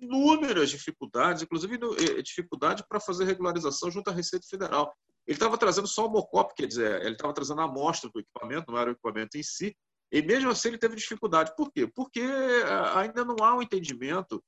[0.00, 4.94] inúmeras dificuldades, inclusive é, dificuldade para fazer regularização junto à Receita Federal.
[5.26, 8.72] Ele estava trazendo só o mocop, quer dizer, ele estava trazendo a amostra do equipamento,
[8.72, 9.76] não era o equipamento em si,
[10.10, 11.54] e mesmo assim ele teve dificuldade.
[11.56, 11.86] Por quê?
[11.86, 12.64] Porque é,
[12.96, 14.42] ainda não há um entendimento,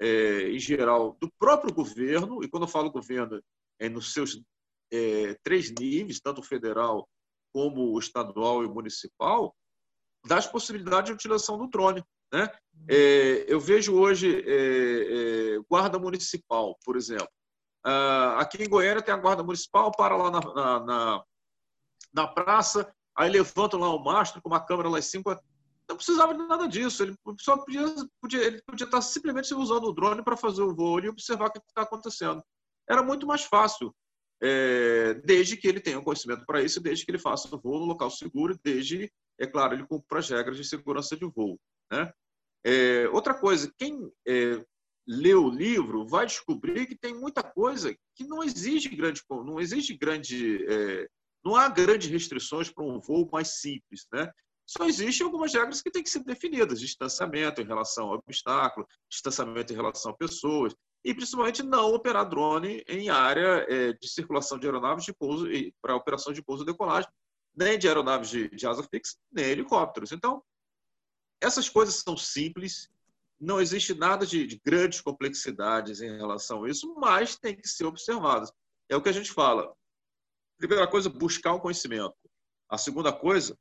[0.00, 3.40] é, em geral, do próprio governo, e quando eu falo governo,
[3.78, 4.42] é nos seus
[4.92, 7.08] é, três níveis, tanto federal
[7.52, 9.54] como estadual e municipal,
[10.26, 12.04] das possibilidades de utilização do drone.
[12.32, 12.50] Né?
[12.88, 17.28] É, eu vejo hoje é, é, guarda municipal, por exemplo.
[17.84, 21.24] Ah, aqui em Goiânia tem a guarda municipal, para lá na, na, na,
[22.12, 25.40] na praça, aí levantam lá o mastro com uma câmera lá em cima.
[25.88, 27.02] Não precisava de nada disso.
[27.02, 27.86] Ele só podia,
[28.20, 31.50] podia, ele podia estar simplesmente usando o drone para fazer o voo e observar o
[31.50, 32.42] que está acontecendo.
[32.88, 33.94] Era muito mais fácil,
[34.42, 37.80] é, desde que ele tenha o conhecimento para isso, desde que ele faça o voo
[37.80, 41.58] no local seguro, desde, é claro, ele cumpra as regras de segurança de voo.
[41.90, 42.12] Né?
[42.64, 44.64] É, outra coisa, quem é,
[45.06, 49.96] lê o livro vai descobrir que tem muita coisa que não exige grande, não exige
[49.96, 51.08] grande, é,
[51.44, 54.30] não há grandes restrições para um voo mais simples, né?
[54.66, 59.72] Só existem algumas regras que têm que ser definidas: distanciamento em relação ao obstáculo, distanciamento
[59.72, 64.66] em relação a pessoas, e principalmente não operar drone em área é, de circulação de
[64.66, 65.46] aeronaves de pouso
[65.80, 67.10] para operação de pouso e decolagem,
[67.54, 70.12] nem de aeronaves de, de asa fixa, nem helicópteros.
[70.12, 70.42] Então,
[71.40, 72.90] essas coisas são simples,
[73.40, 77.84] não existe nada de, de, grandes complexidades em relação a isso, mas tem que ser
[77.84, 78.52] observadas.
[78.88, 79.72] É o que a gente fala.
[80.58, 82.16] Primeira coisa, buscar o conhecimento.
[82.68, 83.56] A segunda coisa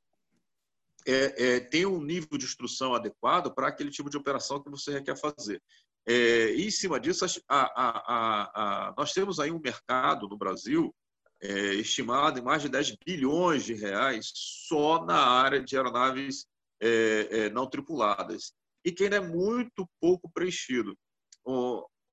[1.05, 5.01] é, é ter um nível de instrução adequado para aquele tipo de operação que você
[5.01, 5.61] quer fazer.
[6.07, 10.95] É, e, em cima disso, a, a, a, nós temos aí um mercado no Brasil
[11.41, 16.45] é, estimado em mais de 10 bilhões de reais só na área de aeronaves
[16.81, 18.53] é, é, não tripuladas,
[18.85, 20.97] e que ainda é muito pouco preenchido.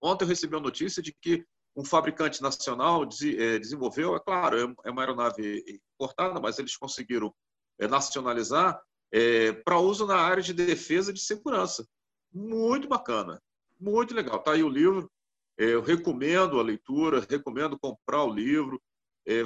[0.03, 1.45] Ontem eu recebi a notícia de que
[1.77, 5.65] um fabricante nacional é, desenvolveu, é claro, é uma aeronave
[5.99, 7.35] importada, mas eles conseguiram
[7.79, 8.81] é, nacionalizar
[9.13, 11.87] é, para uso na área de defesa e de segurança.
[12.33, 13.41] Muito bacana,
[13.79, 14.37] muito legal.
[14.37, 15.11] Está aí o livro,
[15.57, 18.81] eu recomendo a leitura, recomendo comprar o livro,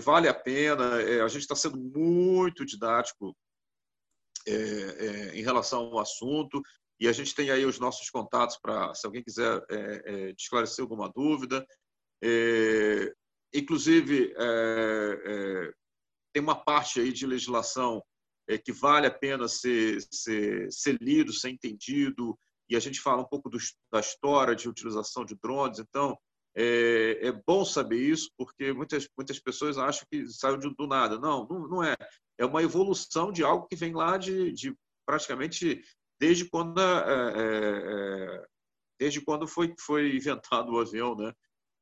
[0.02, 0.96] vale a pena.
[1.24, 3.36] a gente está sendo muito didático
[5.34, 6.62] em relação ao assunto
[6.98, 9.62] e a gente tem aí os nossos contatos para, se alguém quiser
[10.36, 11.64] esclarecer alguma dúvida.
[12.22, 13.12] É,
[13.55, 15.72] inclusive, é, é,
[16.32, 18.02] tem uma parte aí de legislação
[18.48, 22.38] é, que vale a pena ser, ser, ser lido, ser entendido,
[22.69, 23.59] e a gente fala um pouco do,
[23.93, 25.78] da história de utilização de drones.
[25.78, 26.19] Então,
[26.57, 31.19] é, é, bom saber isso, porque muitas, muitas pessoas acham que saiu de, do nada.
[31.19, 31.97] Não, não, não, é.
[32.36, 34.74] É uma evolução de algo que vem lá de, de
[35.05, 35.82] praticamente
[36.20, 38.47] desde quando, é, é,
[38.99, 41.32] desde quando foi, foi inventado o avião, né?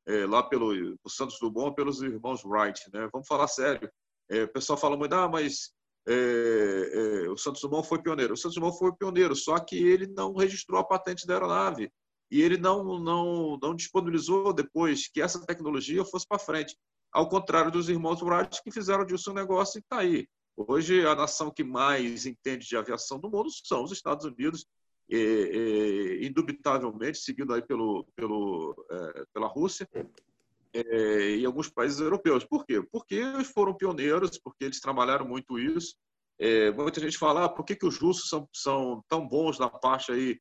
[0.06, 2.88] é, lá pelo Santos Dumont pelos irmãos Wright.
[2.92, 3.08] Né?
[3.12, 3.90] Vamos falar sério.
[4.30, 5.72] É, o pessoal fala muito, ah, mas
[6.08, 8.34] é, é, o Santos Dumont foi pioneiro.
[8.34, 11.90] O Santos Dumont foi pioneiro, só que ele não registrou a patente da aeronave
[12.30, 16.76] e ele não, não, não disponibilizou depois que essa tecnologia fosse para frente.
[17.12, 20.28] Ao contrário dos irmãos Wright, que fizeram disso um negócio e está aí.
[20.56, 24.66] Hoje, a nação que mais entende de aviação do mundo são os Estados Unidos
[25.10, 29.88] é, é, indubitavelmente seguido aí pelo, pelo, é, pela Rússia
[31.38, 32.44] e alguns países europeus.
[32.44, 32.82] Por quê?
[32.90, 35.94] Porque eles foram pioneiros, porque eles trabalharam muito isso.
[36.76, 40.12] muita gente fala, ah, por que, que os russos são, são tão bons na parte
[40.12, 40.38] aí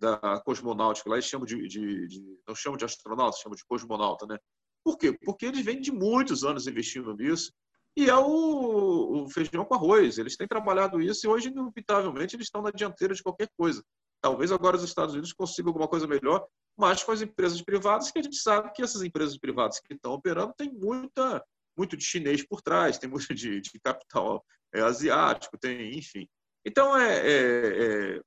[0.00, 1.10] da cosmonáutica?
[1.10, 4.38] Lá eles chamam de, de, de, não chamam de astronauta, chamam de cosmonauta, né?
[4.84, 5.16] Por quê?
[5.24, 7.52] Porque eles vêm de muitos anos investindo nisso
[7.98, 10.18] e é o, o, feijão com arroz.
[10.18, 13.82] Eles têm trabalhado isso e hoje, inevitavelmente, eles estão na dianteira de qualquer coisa.
[14.20, 16.46] Talvez agora os Estados Unidos consigam alguma coisa melhor,
[16.76, 20.12] mas com as empresas privadas, que a gente sabe que essas empresas privadas que estão
[20.12, 21.44] operando têm muita,
[21.76, 26.28] muito de chinês por trás, tem muito de, de capital é, asiático, tem, enfim.
[26.64, 28.20] Então, é, é, é,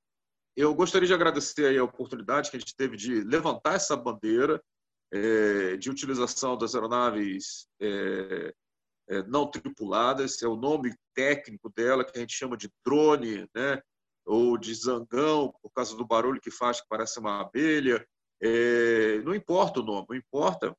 [0.56, 4.62] eu gostaria de agradecer a oportunidade que a gente teve de levantar essa bandeira
[5.12, 8.54] é, de utilização das aeronaves é,
[9.08, 13.80] é, não tripuladas, é o nome técnico dela, que a gente chama de drone, né?
[14.24, 18.06] Ou de zangão, por causa do barulho que faz, que parece uma abelha.
[18.40, 20.76] É, não importa o nome, o importa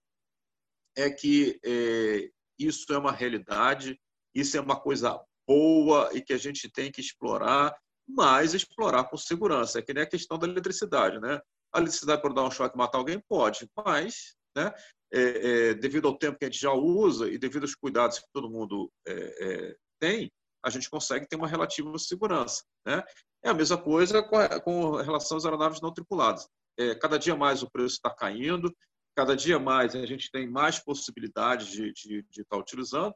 [0.95, 2.30] é que é,
[2.60, 3.99] isso é uma realidade,
[4.34, 7.76] isso é uma coisa boa e que a gente tem que explorar,
[8.07, 9.80] mas explorar com segurança.
[9.80, 11.40] É que nem a questão da eletricidade, né?
[11.74, 13.20] A eletricidade pode dar um choque e matar alguém?
[13.28, 14.72] Pode, mas né,
[15.11, 18.26] é, é, devido ao tempo que a gente já usa e devido aos cuidados que
[18.32, 20.32] todo mundo é, é tem,
[20.64, 22.64] a gente consegue ter uma relativa segurança.
[22.86, 23.03] Né?
[23.44, 26.48] É a mesma coisa com, relação às aeronaves não tripuladas.
[26.78, 28.74] É, cada dia mais o preço está caindo,
[29.15, 33.14] cada dia mais a gente tem mais possibilidades de, de, de estar utilizando.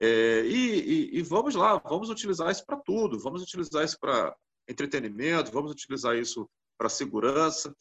[0.00, 4.34] É, e, e, e, vamos lá, vamos utilizar isso para tudo, vamos utilizar isso para
[4.68, 7.74] entretenimento, vamos utilizar isso para segurança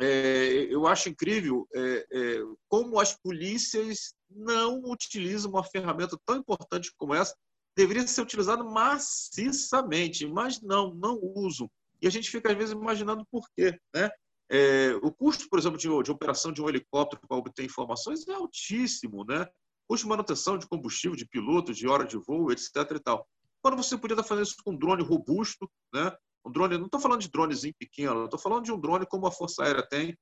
[0.00, 6.92] é, eu acho incrível é, é, como as polícias não utilizam uma ferramenta tão importante
[6.96, 7.36] como essa.
[7.76, 11.68] Deveria ser utilizada maciçamente, mas não, não usam.
[12.00, 13.78] E a gente fica, às vezes, imaginando por quê.
[13.94, 14.10] Né?
[14.50, 18.32] É, o custo, por exemplo, de, de operação de um helicóptero para obter informações é
[18.32, 19.24] altíssimo.
[19.24, 19.46] Né?
[19.88, 22.76] Custo de manutenção de combustível, de piloto, de hora de voo, etc.
[22.94, 23.26] E tal.
[23.60, 26.14] Quando você podia estar fazendo isso com um drone robusto, né?
[26.44, 29.32] Um drone, não estou falando de dronezinho pequeno, estou falando de um drone como a
[29.32, 30.14] Força Aérea tem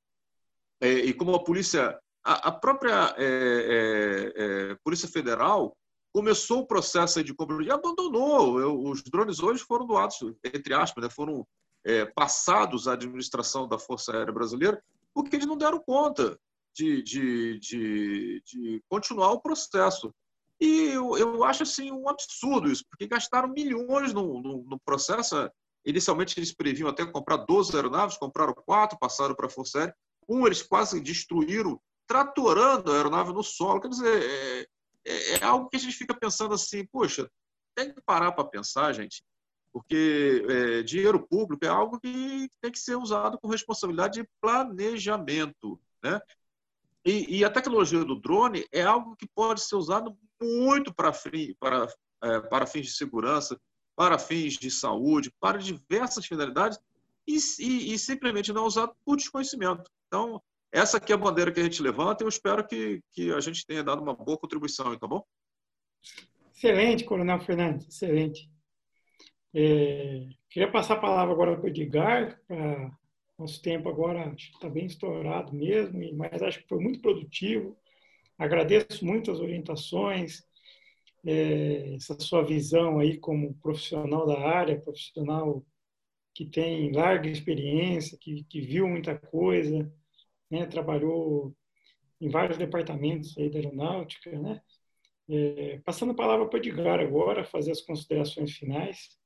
[0.81, 4.33] é, e como a polícia, a, a própria é, é,
[4.70, 5.77] é Polícia Federal
[6.12, 8.60] começou o processo de compra e abandonou.
[8.60, 11.47] Eu, os drones hoje foram doados, entre aspas, né, foram
[11.84, 14.82] é, passados à administração da Força Aérea Brasileira
[15.14, 16.39] porque eles não deram conta
[16.74, 20.12] de, de, de, de continuar o processo.
[20.60, 25.51] E eu, eu acho assim um absurdo isso, porque gastaram milhões no, no, no processo
[25.84, 29.97] Inicialmente, eles previam até comprar 12 aeronaves, compraram quatro, passaram para a Força Aérea.
[30.28, 33.80] Um, eles quase destruíram, tratorando a aeronave no solo.
[33.80, 34.66] Quer dizer, é,
[35.05, 37.31] é, é algo que a gente fica pensando assim, poxa,
[37.74, 39.23] tem que parar para pensar, gente,
[39.73, 45.81] porque é, dinheiro público é algo que tem que ser usado com responsabilidade de planejamento,
[46.03, 46.20] né?
[47.05, 51.12] E, e, a tecnologia do drone é algo que pode ser usado muito para
[52.23, 53.61] é, para fins de segurança,
[53.97, 56.79] para fins de saúde, para diversas finalidades,
[57.27, 59.91] e, e, e, simplesmente não usado por desconhecimento.
[60.07, 60.41] Então,
[60.73, 63.40] essa aqui é a bandeira que a gente levanta e eu espero que, que a
[63.40, 65.23] gente tenha dado uma boa contribuição, tá bom?
[66.55, 68.51] Excelente, Coronel Fernandes, excelente.
[69.55, 72.90] É, queria passar a palavra agora para o Edgar, para
[73.39, 77.77] nosso tempo agora está bem estourado mesmo, mas acho que foi muito produtivo.
[78.39, 80.43] Agradeço muito as orientações,
[81.27, 85.65] é, essa sua visão aí como profissional da área, profissional
[86.35, 89.93] que tem larga experiência, que, que viu muita coisa,
[90.53, 90.66] né?
[90.66, 91.57] trabalhou
[92.20, 94.61] em vários departamentos aí da aeronáutica, né?
[95.29, 99.19] É, passando a palavra para o Edgar agora, fazer as considerações finais.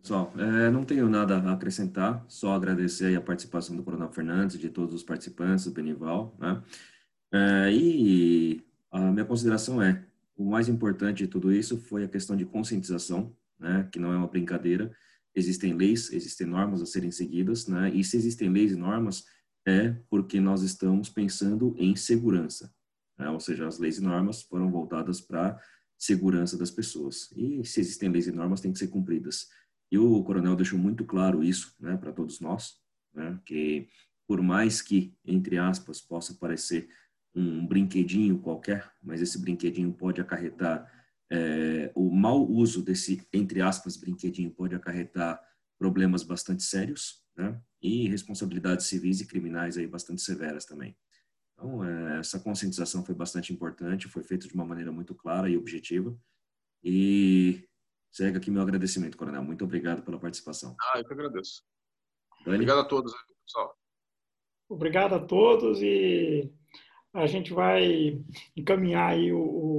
[0.00, 4.70] Pessoal, é, não tenho nada a acrescentar, só agradecer a participação do Coronel Fernandes, de
[4.70, 6.62] todos os participantes, do Benival, né?
[7.32, 10.04] É, e a minha consideração é,
[10.36, 13.88] o mais importante de tudo isso foi a questão de conscientização, né?
[13.92, 14.90] Que não é uma brincadeira,
[15.34, 17.90] existem leis, existem normas a serem seguidas, né?
[17.94, 19.24] E se existem leis e normas,
[19.66, 22.72] é porque nós estamos pensando em segurança,
[23.18, 23.28] né?
[23.30, 25.60] ou seja, as leis e normas foram voltadas para
[25.96, 27.30] segurança das pessoas.
[27.36, 29.48] E se existem leis e normas, têm que ser cumpridas.
[29.90, 32.78] E o coronel deixou muito claro isso, né, para todos nós,
[33.14, 33.88] né, que
[34.26, 36.88] por mais que, entre aspas, possa parecer
[37.34, 40.90] um brinquedinho qualquer, mas esse brinquedinho pode acarretar
[41.32, 45.40] é, o mau uso desse, entre aspas, brinquedinho pode acarretar
[45.78, 47.58] problemas bastante sérios, né?
[47.80, 50.94] E responsabilidades civis e criminais aí bastante severas também.
[51.54, 55.56] Então, é, essa conscientização foi bastante importante, foi feita de uma maneira muito clara e
[55.56, 56.14] objetiva.
[56.84, 57.66] E
[58.10, 59.42] segue aqui meu agradecimento, Coronel.
[59.42, 60.76] Muito obrigado pela participação.
[60.78, 61.62] Ah, eu que agradeço.
[62.44, 62.56] Dani?
[62.56, 63.12] Obrigado a todos,
[63.46, 63.74] pessoal.
[64.68, 66.52] Obrigado a todos e
[67.14, 68.22] a gente vai
[68.56, 69.71] encaminhar aí o, o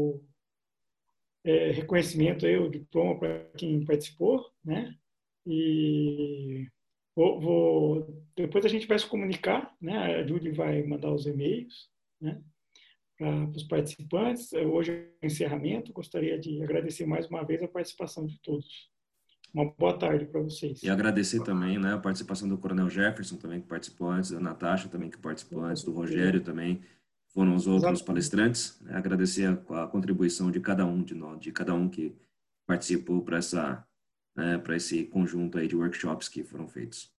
[1.43, 4.95] é, reconhecimento aí, o diploma para quem participou, né?
[5.45, 6.67] E
[7.15, 10.15] vou, vou, depois a gente vai se comunicar, né?
[10.15, 11.89] A Julie vai mandar os e-mails,
[12.19, 12.41] né?
[13.17, 14.53] Para os participantes.
[14.53, 15.93] Hoje é o encerramento.
[15.93, 18.91] Gostaria de agradecer mais uma vez a participação de todos.
[19.53, 20.81] Uma boa tarde para vocês.
[20.81, 24.89] E agradecer também né, a participação do Coronel Jefferson, também que participou antes, da Natasha,
[24.89, 26.81] também que participou antes, do Rogério também,
[27.33, 28.05] foram os outros Exato.
[28.05, 28.79] palestrantes.
[28.81, 28.95] Né?
[28.95, 32.15] Agradecer a, a, contribuição de cada um de nós, de cada um que
[32.65, 33.85] participou para essa,
[34.35, 37.11] né, para esse conjunto aí de workshops que foram feitos.